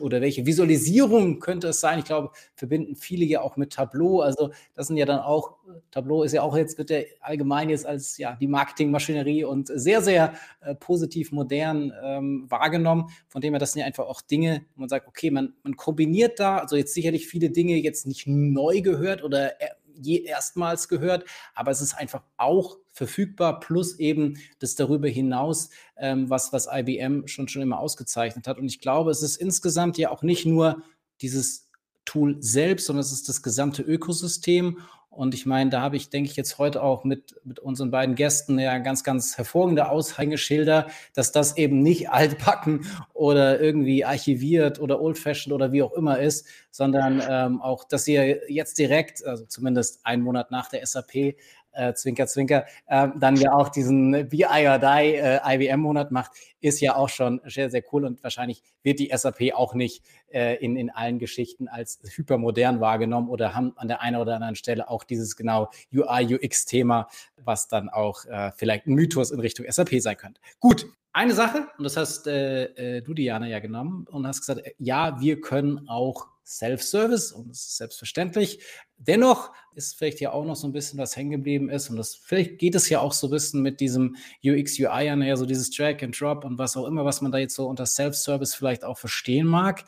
oder 0.00 0.20
welche 0.20 0.46
Visualisierung 0.46 1.38
könnte 1.38 1.68
es 1.68 1.80
sein? 1.80 1.98
Ich 1.98 2.04
glaube, 2.04 2.30
verbinden 2.54 2.96
viele 2.96 3.24
ja 3.24 3.40
auch 3.40 3.56
mit 3.56 3.72
Tableau. 3.72 4.20
Also 4.20 4.50
das 4.74 4.88
sind 4.88 4.96
ja 4.96 5.06
dann 5.06 5.20
auch, 5.20 5.56
Tableau 5.90 6.22
ist 6.22 6.32
ja 6.32 6.42
auch 6.42 6.56
jetzt, 6.56 6.78
wird 6.78 6.90
ja 6.90 7.00
allgemein 7.20 7.70
jetzt 7.70 7.86
als 7.86 8.18
ja 8.18 8.36
die 8.36 8.46
Marketingmaschinerie 8.46 9.44
und 9.44 9.68
sehr, 9.68 10.02
sehr 10.02 10.34
äh, 10.60 10.74
positiv 10.74 11.32
modern 11.32 11.92
ähm, 12.02 12.46
wahrgenommen. 12.48 13.10
Von 13.28 13.40
dem 13.40 13.52
her, 13.52 13.60
das 13.60 13.72
sind 13.72 13.80
ja 13.80 13.86
einfach 13.86 14.06
auch 14.06 14.20
Dinge, 14.20 14.62
wo 14.74 14.80
man 14.80 14.88
sagt, 14.88 15.06
okay, 15.06 15.30
man, 15.30 15.54
man 15.62 15.76
kombiniert 15.76 16.40
da, 16.40 16.58
also 16.58 16.76
jetzt 16.76 16.94
sicherlich 16.94 17.26
viele 17.26 17.50
Dinge 17.50 17.76
jetzt 17.76 18.06
nicht 18.06 18.26
neu 18.26 18.80
gehört 18.80 19.22
oder 19.22 19.52
je 20.00 20.22
erstmals 20.22 20.88
gehört, 20.88 21.24
aber 21.54 21.70
es 21.70 21.80
ist 21.80 21.94
einfach 21.94 22.22
auch 22.36 22.78
verfügbar, 22.92 23.60
plus 23.60 23.98
eben 23.98 24.38
das 24.58 24.74
darüber 24.74 25.08
hinaus, 25.08 25.70
ähm, 25.96 26.28
was, 26.28 26.52
was 26.52 26.68
IBM 26.70 27.26
schon, 27.26 27.48
schon 27.48 27.62
immer 27.62 27.78
ausgezeichnet 27.78 28.46
hat. 28.46 28.58
Und 28.58 28.66
ich 28.66 28.80
glaube, 28.80 29.10
es 29.10 29.22
ist 29.22 29.36
insgesamt 29.36 29.98
ja 29.98 30.10
auch 30.10 30.22
nicht 30.22 30.46
nur 30.46 30.82
dieses 31.20 31.70
Tool 32.04 32.36
selbst, 32.40 32.86
sondern 32.86 33.02
es 33.02 33.12
ist 33.12 33.28
das 33.28 33.42
gesamte 33.42 33.82
Ökosystem. 33.82 34.78
Und 35.10 35.34
ich 35.34 35.44
meine, 35.44 35.70
da 35.70 35.80
habe 35.80 35.96
ich, 35.96 36.08
denke 36.08 36.30
ich, 36.30 36.36
jetzt 36.36 36.58
heute 36.58 36.82
auch 36.82 37.02
mit, 37.02 37.34
mit 37.44 37.58
unseren 37.58 37.90
beiden 37.90 38.14
Gästen 38.14 38.60
ja 38.60 38.78
ganz, 38.78 39.02
ganz 39.02 39.36
hervorragende 39.36 39.88
Aushängeschilder, 39.88 40.86
dass 41.14 41.32
das 41.32 41.56
eben 41.56 41.82
nicht 41.82 42.10
altbacken 42.10 42.86
oder 43.12 43.60
irgendwie 43.60 44.04
archiviert 44.04 44.80
oder 44.80 45.00
old-fashioned 45.00 45.52
oder 45.52 45.72
wie 45.72 45.82
auch 45.82 45.92
immer 45.94 46.20
ist, 46.20 46.46
sondern 46.70 47.20
ähm, 47.28 47.60
auch, 47.60 47.84
dass 47.84 48.06
ihr 48.06 48.50
jetzt 48.50 48.78
direkt, 48.78 49.26
also 49.26 49.44
zumindest 49.46 50.06
einen 50.06 50.22
Monat 50.22 50.52
nach 50.52 50.68
der 50.68 50.86
SAP, 50.86 51.34
äh, 51.72 51.94
Zwinker, 51.94 52.26
Zwinker, 52.26 52.66
äh, 52.86 53.08
dann 53.18 53.36
ja 53.36 53.52
auch 53.52 53.68
diesen 53.68 54.28
BI 54.28 54.44
or 54.44 54.78
Die 54.78 55.14
äh, 55.14 55.40
IBM-Monat 55.44 56.10
macht, 56.10 56.32
ist 56.60 56.80
ja 56.80 56.96
auch 56.96 57.08
schon 57.08 57.40
sehr, 57.46 57.70
sehr 57.70 57.82
cool 57.92 58.04
und 58.04 58.22
wahrscheinlich 58.22 58.62
wird 58.82 58.98
die 58.98 59.10
SAP 59.14 59.52
auch 59.54 59.74
nicht 59.74 60.04
äh, 60.32 60.56
in, 60.56 60.76
in 60.76 60.90
allen 60.90 61.18
Geschichten 61.18 61.68
als 61.68 62.00
hypermodern 62.14 62.80
wahrgenommen 62.80 63.28
oder 63.28 63.54
haben 63.54 63.72
an 63.76 63.88
der 63.88 64.00
einen 64.00 64.16
oder 64.16 64.34
anderen 64.34 64.56
Stelle 64.56 64.88
auch 64.88 65.04
dieses 65.04 65.36
genau 65.36 65.70
UI, 65.92 66.34
UX-Thema, 66.34 67.08
was 67.36 67.68
dann 67.68 67.88
auch 67.88 68.24
äh, 68.26 68.52
vielleicht 68.56 68.86
ein 68.86 68.94
Mythos 68.94 69.30
in 69.30 69.40
Richtung 69.40 69.66
SAP 69.68 70.00
sein 70.00 70.16
könnte. 70.16 70.40
Gut, 70.58 70.86
eine 71.12 71.34
Sache, 71.34 71.66
und 71.76 71.84
das 71.84 71.96
hast 71.96 72.26
äh, 72.26 73.02
du, 73.02 73.14
Diana, 73.14 73.48
ja 73.48 73.58
genommen 73.58 74.06
und 74.08 74.26
hast 74.26 74.40
gesagt, 74.40 74.62
ja, 74.78 75.20
wir 75.20 75.40
können 75.40 75.88
auch 75.88 76.28
Self-Service 76.50 77.32
und 77.32 77.48
das 77.48 77.58
ist 77.58 77.76
selbstverständlich. 77.76 78.60
Dennoch 78.98 79.52
ist 79.74 79.96
vielleicht 79.96 80.20
ja 80.20 80.32
auch 80.32 80.44
noch 80.44 80.56
so 80.56 80.66
ein 80.66 80.72
bisschen 80.72 80.98
was 80.98 81.16
hängen 81.16 81.30
geblieben 81.30 81.70
ist 81.70 81.90
und 81.90 81.96
das 81.96 82.14
vielleicht 82.14 82.58
geht 82.58 82.74
es 82.74 82.88
ja 82.88 83.00
auch 83.00 83.12
so 83.12 83.28
ein 83.28 83.30
bisschen 83.30 83.62
mit 83.62 83.80
diesem 83.80 84.16
UX, 84.44 84.78
UI 84.78 85.08
an, 85.08 85.22
ja, 85.22 85.36
so 85.36 85.46
dieses 85.46 85.70
Drag 85.70 86.02
and 86.02 86.18
Drop 86.20 86.44
und 86.44 86.58
was 86.58 86.76
auch 86.76 86.86
immer, 86.86 87.04
was 87.04 87.20
man 87.20 87.32
da 87.32 87.38
jetzt 87.38 87.54
so 87.54 87.66
unter 87.66 87.86
Self-Service 87.86 88.54
vielleicht 88.54 88.84
auch 88.84 88.98
verstehen 88.98 89.46
mag. 89.46 89.84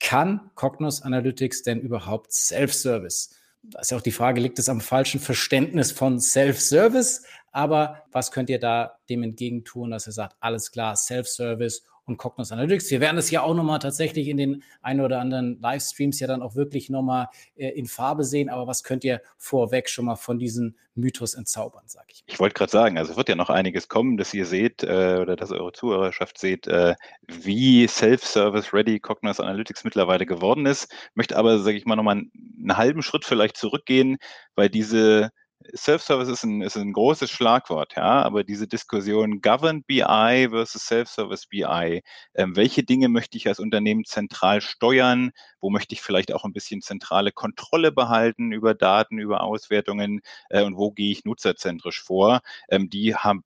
Kann 0.00 0.50
Cognos 0.54 1.02
Analytics 1.02 1.62
denn 1.62 1.80
überhaupt 1.80 2.32
Self-Service? 2.32 3.34
Da 3.62 3.80
ist 3.80 3.90
ja 3.90 3.96
auch 3.98 4.02
die 4.02 4.12
Frage, 4.12 4.40
liegt 4.40 4.58
es 4.58 4.68
am 4.68 4.80
falschen 4.80 5.20
Verständnis 5.20 5.92
von 5.92 6.20
Self-Service? 6.20 7.24
Aber 7.50 8.04
was 8.12 8.30
könnt 8.30 8.50
ihr 8.50 8.60
da 8.60 8.98
dem 9.08 9.22
entgegen 9.22 9.64
tun, 9.64 9.90
dass 9.90 10.06
ihr 10.06 10.12
sagt, 10.12 10.36
alles 10.40 10.70
klar, 10.70 10.96
Self-Service 10.96 11.82
und 12.08 12.16
Cognos 12.16 12.52
Analytics. 12.52 12.90
Wir 12.90 13.00
werden 13.00 13.18
es 13.18 13.30
ja 13.30 13.42
auch 13.42 13.54
nochmal 13.54 13.78
tatsächlich 13.78 14.28
in 14.28 14.36
den 14.36 14.62
ein 14.82 15.00
oder 15.00 15.20
anderen 15.20 15.60
Livestreams 15.60 16.20
ja 16.20 16.26
dann 16.26 16.42
auch 16.42 16.54
wirklich 16.54 16.90
nochmal 16.90 17.28
äh, 17.56 17.68
in 17.68 17.86
Farbe 17.86 18.24
sehen. 18.24 18.48
Aber 18.48 18.66
was 18.66 18.82
könnt 18.82 19.04
ihr 19.04 19.20
vorweg 19.36 19.88
schon 19.88 20.06
mal 20.06 20.16
von 20.16 20.38
diesem 20.38 20.74
Mythos 20.98 21.34
entzaubern, 21.34 21.84
sage 21.86 22.06
ich. 22.10 22.24
Ich 22.26 22.38
wollte 22.40 22.54
gerade 22.54 22.70
sagen, 22.70 22.98
also 22.98 23.16
wird 23.16 23.28
ja 23.28 23.36
noch 23.36 23.50
einiges 23.50 23.88
kommen, 23.88 24.16
dass 24.16 24.34
ihr 24.34 24.44
seht 24.44 24.82
äh, 24.82 25.18
oder 25.20 25.36
dass 25.36 25.52
eure 25.52 25.72
Zuhörerschaft 25.72 26.38
seht, 26.38 26.66
äh, 26.66 26.94
wie 27.26 27.86
Self-Service-Ready 27.86 29.00
Cognos 29.00 29.40
Analytics 29.40 29.84
mittlerweile 29.84 30.26
geworden 30.26 30.66
ist. 30.66 30.92
Möchte 31.14 31.36
aber, 31.36 31.60
sage 31.60 31.76
ich 31.76 31.86
mal, 31.86 31.96
nochmal 31.96 32.16
einen 32.16 32.76
halben 32.76 33.02
Schritt 33.02 33.24
vielleicht 33.24 33.56
zurückgehen, 33.56 34.18
weil 34.54 34.68
diese 34.68 35.30
Self-Service 35.74 36.28
ist 36.28 36.44
ein, 36.44 36.62
ist 36.62 36.76
ein 36.76 36.92
großes 36.92 37.30
Schlagwort, 37.30 37.94
ja, 37.96 38.22
aber 38.22 38.44
diese 38.44 38.68
Diskussion 38.68 39.40
Governed 39.40 39.86
BI 39.86 40.48
versus 40.50 40.86
Self-Service 40.86 41.46
BI, 41.46 42.02
ähm, 42.34 42.56
welche 42.56 42.84
Dinge 42.84 43.08
möchte 43.08 43.36
ich 43.36 43.48
als 43.48 43.58
Unternehmen 43.58 44.04
zentral 44.04 44.60
steuern, 44.60 45.32
wo 45.60 45.70
möchte 45.70 45.94
ich 45.94 46.02
vielleicht 46.02 46.32
auch 46.32 46.44
ein 46.44 46.52
bisschen 46.52 46.80
zentrale 46.80 47.32
Kontrolle 47.32 47.92
behalten 47.92 48.52
über 48.52 48.74
Daten, 48.74 49.18
über 49.18 49.42
Auswertungen 49.42 50.20
äh, 50.48 50.62
und 50.62 50.76
wo 50.76 50.92
gehe 50.92 51.10
ich 51.10 51.24
nutzerzentrisch 51.24 52.02
vor, 52.02 52.40
ähm, 52.70 52.88
die 52.88 53.16
haben 53.16 53.42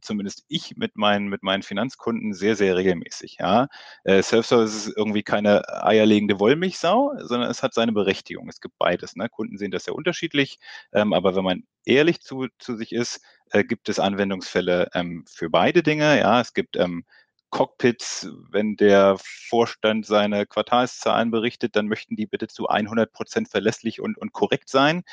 zumindest 0.00 0.44
ich 0.48 0.76
mit 0.76 0.96
meinen, 0.96 1.28
mit 1.28 1.42
meinen 1.42 1.62
Finanzkunden 1.62 2.34
sehr, 2.34 2.56
sehr 2.56 2.76
regelmäßig. 2.76 3.36
Ja. 3.40 3.68
Äh, 4.04 4.22
Self-Service 4.22 4.86
ist 4.86 4.96
irgendwie 4.96 5.22
keine 5.22 5.62
eierlegende 5.84 6.38
Wollmilchsau, 6.40 7.12
sondern 7.20 7.50
es 7.50 7.62
hat 7.62 7.74
seine 7.74 7.92
Berechtigung. 7.92 8.48
Es 8.48 8.60
gibt 8.60 8.78
beides. 8.78 9.16
Ne? 9.16 9.28
Kunden 9.28 9.58
sehen 9.58 9.70
das 9.70 9.84
sehr 9.84 9.94
unterschiedlich, 9.94 10.58
ähm, 10.92 11.12
aber 11.12 11.36
wenn 11.36 11.44
man 11.44 11.64
ehrlich 11.84 12.20
zu, 12.20 12.46
zu 12.58 12.76
sich 12.76 12.92
ist, 12.92 13.20
äh, 13.50 13.64
gibt 13.64 13.88
es 13.88 13.98
Anwendungsfälle 13.98 14.90
ähm, 14.94 15.24
für 15.28 15.50
beide 15.50 15.82
Dinge. 15.82 16.18
Ja, 16.18 16.40
es 16.40 16.52
gibt 16.52 16.76
ähm, 16.76 17.04
Cockpits, 17.50 18.28
wenn 18.50 18.76
der 18.76 19.16
Vorstand 19.18 20.04
seine 20.04 20.46
Quartalszahlen 20.46 21.30
berichtet, 21.30 21.76
dann 21.76 21.86
möchten 21.86 22.16
die 22.16 22.26
bitte 22.26 22.48
zu 22.48 22.68
100 22.68 23.12
Prozent 23.12 23.48
verlässlich 23.48 24.00
und, 24.00 24.18
und 24.18 24.32
korrekt 24.32 24.68
sein. 24.68 25.04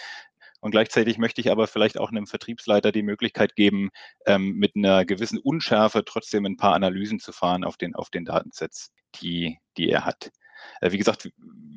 Und 0.63 0.71
gleichzeitig 0.71 1.17
möchte 1.17 1.41
ich 1.41 1.51
aber 1.51 1.67
vielleicht 1.67 1.99
auch 1.99 2.09
einem 2.09 2.25
Vertriebsleiter 2.25 2.93
die 2.93 3.03
Möglichkeit 3.03 3.57
geben, 3.57 3.89
ähm, 4.25 4.53
mit 4.53 4.77
einer 4.77 5.03
gewissen 5.03 5.37
Unschärfe 5.37 6.05
trotzdem 6.05 6.45
ein 6.45 6.55
paar 6.55 6.73
Analysen 6.73 7.19
zu 7.19 7.33
fahren 7.33 7.65
auf 7.65 7.75
den, 7.75 7.95
auf 7.95 8.09
den 8.09 8.23
Datensets, 8.23 8.93
die, 9.15 9.59
die 9.75 9.89
er 9.89 10.05
hat. 10.05 10.31
Äh, 10.79 10.91
wie 10.91 10.97
gesagt, 10.97 11.29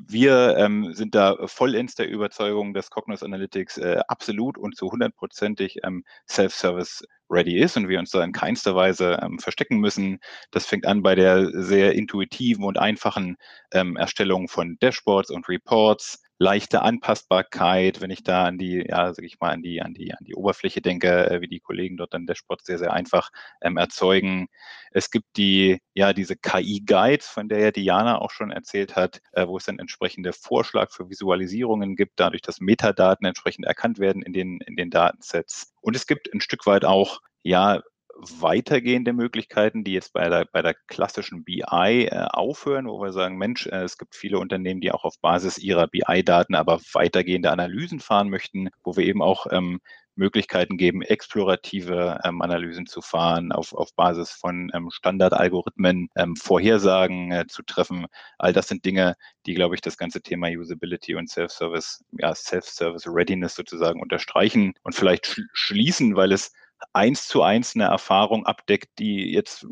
wir 0.08 0.56
ähm, 0.56 0.92
sind 0.92 1.16
da 1.16 1.36
vollends 1.48 1.96
der 1.96 2.08
Überzeugung, 2.08 2.74
dass 2.74 2.90
Cognos 2.90 3.24
Analytics 3.24 3.78
äh, 3.78 3.98
absolut 4.06 4.56
und 4.56 4.76
zu 4.76 4.92
hundertprozentig 4.92 5.78
ähm, 5.82 6.04
Self-Service 6.28 7.04
ready 7.28 7.58
ist 7.58 7.76
und 7.76 7.88
wir 7.88 7.98
uns 7.98 8.10
da 8.10 8.22
in 8.22 8.30
keinster 8.30 8.76
Weise 8.76 9.18
ähm, 9.20 9.40
verstecken 9.40 9.78
müssen. 9.78 10.20
Das 10.52 10.64
fängt 10.64 10.86
an 10.86 11.02
bei 11.02 11.16
der 11.16 11.50
sehr 11.60 11.94
intuitiven 11.94 12.62
und 12.62 12.78
einfachen 12.78 13.36
ähm, 13.72 13.96
Erstellung 13.96 14.46
von 14.46 14.76
Dashboards 14.78 15.30
und 15.30 15.48
Reports 15.48 16.22
leichte 16.38 16.82
Anpassbarkeit, 16.82 18.00
wenn 18.00 18.10
ich 18.10 18.22
da 18.22 18.44
an 18.44 18.58
die, 18.58 18.84
ja, 18.88 19.12
sag 19.14 19.24
ich 19.24 19.40
mal, 19.40 19.52
an 19.52 19.62
die, 19.62 19.80
an 19.80 19.94
die, 19.94 20.12
an 20.12 20.24
die 20.24 20.34
Oberfläche 20.34 20.80
denke, 20.82 21.30
äh, 21.30 21.40
wie 21.40 21.48
die 21.48 21.60
Kollegen 21.60 21.96
dort 21.96 22.12
dann 22.12 22.26
Dashboards 22.26 22.66
sehr, 22.66 22.78
sehr 22.78 22.92
einfach 22.92 23.30
ähm, 23.62 23.76
erzeugen. 23.76 24.48
Es 24.90 25.10
gibt 25.10 25.36
die, 25.36 25.78
ja, 25.94 26.12
diese 26.12 26.36
KI-Guides, 26.36 27.26
von 27.26 27.48
der 27.48 27.60
ja 27.60 27.70
Diana 27.70 28.20
auch 28.20 28.30
schon 28.30 28.50
erzählt 28.50 28.96
hat, 28.96 29.20
äh, 29.32 29.46
wo 29.46 29.56
es 29.56 29.64
dann 29.64 29.78
entsprechende 29.78 30.32
Vorschlag 30.32 30.90
für 30.90 31.08
Visualisierungen 31.08 31.96
gibt, 31.96 32.20
dadurch, 32.20 32.42
dass 32.42 32.60
Metadaten 32.60 33.26
entsprechend 33.26 33.64
erkannt 33.64 33.98
werden 33.98 34.22
in 34.22 34.32
den, 34.32 34.60
in 34.60 34.76
den 34.76 34.90
Datensets. 34.90 35.72
Und 35.80 35.96
es 35.96 36.06
gibt 36.06 36.32
ein 36.32 36.40
Stück 36.40 36.66
weit 36.66 36.84
auch, 36.84 37.20
ja, 37.42 37.82
weitergehende 38.18 39.12
Möglichkeiten, 39.12 39.84
die 39.84 39.92
jetzt 39.92 40.12
bei 40.12 40.28
der, 40.28 40.46
bei 40.50 40.62
der 40.62 40.74
klassischen 40.74 41.44
BI 41.44 41.62
äh, 41.62 42.26
aufhören, 42.30 42.86
wo 42.86 43.00
wir 43.00 43.12
sagen, 43.12 43.36
Mensch, 43.36 43.66
äh, 43.66 43.82
es 43.82 43.98
gibt 43.98 44.14
viele 44.14 44.38
Unternehmen, 44.38 44.80
die 44.80 44.92
auch 44.92 45.04
auf 45.04 45.20
Basis 45.20 45.58
ihrer 45.58 45.86
BI-Daten 45.86 46.54
aber 46.54 46.80
weitergehende 46.92 47.50
Analysen 47.50 48.00
fahren 48.00 48.30
möchten, 48.30 48.70
wo 48.84 48.96
wir 48.96 49.04
eben 49.04 49.22
auch 49.22 49.46
ähm, 49.50 49.80
Möglichkeiten 50.16 50.78
geben, 50.78 51.02
explorative 51.02 52.20
ähm, 52.24 52.40
Analysen 52.40 52.86
zu 52.86 53.02
fahren, 53.02 53.52
auf, 53.52 53.74
auf 53.74 53.94
Basis 53.94 54.32
von 54.32 54.70
ähm, 54.74 54.90
Standardalgorithmen 54.90 56.08
ähm, 56.16 56.36
Vorhersagen 56.36 57.32
äh, 57.32 57.46
zu 57.46 57.62
treffen. 57.62 58.06
All 58.38 58.52
das 58.52 58.68
sind 58.68 58.84
Dinge, 58.84 59.16
die, 59.44 59.54
glaube 59.54 59.74
ich, 59.74 59.82
das 59.82 59.98
ganze 59.98 60.22
Thema 60.22 60.48
Usability 60.48 61.14
und 61.14 61.28
Self-Service, 61.28 62.02
ja, 62.12 62.34
Self-Service 62.34 63.06
Readiness 63.06 63.54
sozusagen 63.54 64.00
unterstreichen 64.00 64.72
und 64.82 64.94
vielleicht 64.94 65.26
sch 65.26 65.40
schließen, 65.52 66.16
weil 66.16 66.32
es 66.32 66.52
eins 66.92 67.28
zu 67.28 67.42
eins 67.42 67.74
eine 67.74 67.84
Erfahrung 67.84 68.46
abdeckt, 68.46 68.98
die 68.98 69.32
jetzt 69.32 69.66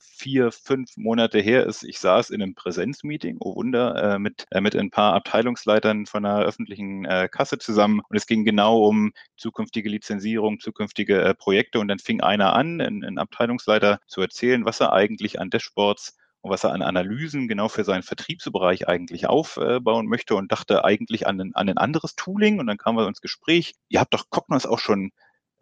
vier, 0.00 0.52
fünf 0.52 0.96
Monate 0.96 1.38
her 1.38 1.66
ist. 1.66 1.82
Ich 1.82 1.98
saß 1.98 2.30
in 2.30 2.42
einem 2.42 2.54
Präsenzmeeting, 2.54 3.38
oh 3.40 3.56
Wunder, 3.56 4.14
äh, 4.14 4.18
mit, 4.18 4.46
äh, 4.50 4.60
mit 4.60 4.76
ein 4.76 4.90
paar 4.90 5.14
Abteilungsleitern 5.14 6.06
von 6.06 6.24
einer 6.24 6.44
öffentlichen 6.44 7.04
äh, 7.04 7.28
Kasse 7.30 7.58
zusammen 7.58 8.00
und 8.08 8.16
es 8.16 8.26
ging 8.26 8.44
genau 8.44 8.84
um 8.84 9.12
zukünftige 9.36 9.88
Lizenzierung, 9.88 10.60
zukünftige 10.60 11.34
Projekte 11.38 11.78
und 11.80 11.88
dann 11.88 11.98
fing 11.98 12.20
einer 12.20 12.54
an, 12.54 12.80
ein, 12.80 13.18
Abteilungsleiter 13.18 14.00
zu 14.06 14.20
erzählen, 14.20 14.64
was 14.64 14.80
er 14.80 14.92
eigentlich 14.92 15.40
an 15.40 15.50
Dashboards 15.50 16.16
und 16.42 16.50
was 16.50 16.64
er 16.64 16.72
an 16.72 16.82
Analysen 16.82 17.48
genau 17.48 17.68
für 17.68 17.84
seinen 17.84 18.02
Vertriebsbereich 18.02 18.88
eigentlich 18.88 19.26
aufbauen 19.26 20.06
möchte 20.06 20.34
und 20.34 20.50
dachte 20.50 20.84
eigentlich 20.84 21.26
an 21.26 21.40
ein, 21.40 21.54
an 21.54 21.68
ein 21.68 21.78
anderes 21.78 22.16
Tooling. 22.16 22.58
Und 22.58 22.66
dann 22.66 22.78
kamen 22.78 22.98
wir 22.98 23.06
ins 23.06 23.20
Gespräch. 23.20 23.74
Ihr 23.88 24.00
habt 24.00 24.12
doch 24.12 24.28
Cognos 24.28 24.66
auch 24.66 24.80
schon 24.80 25.12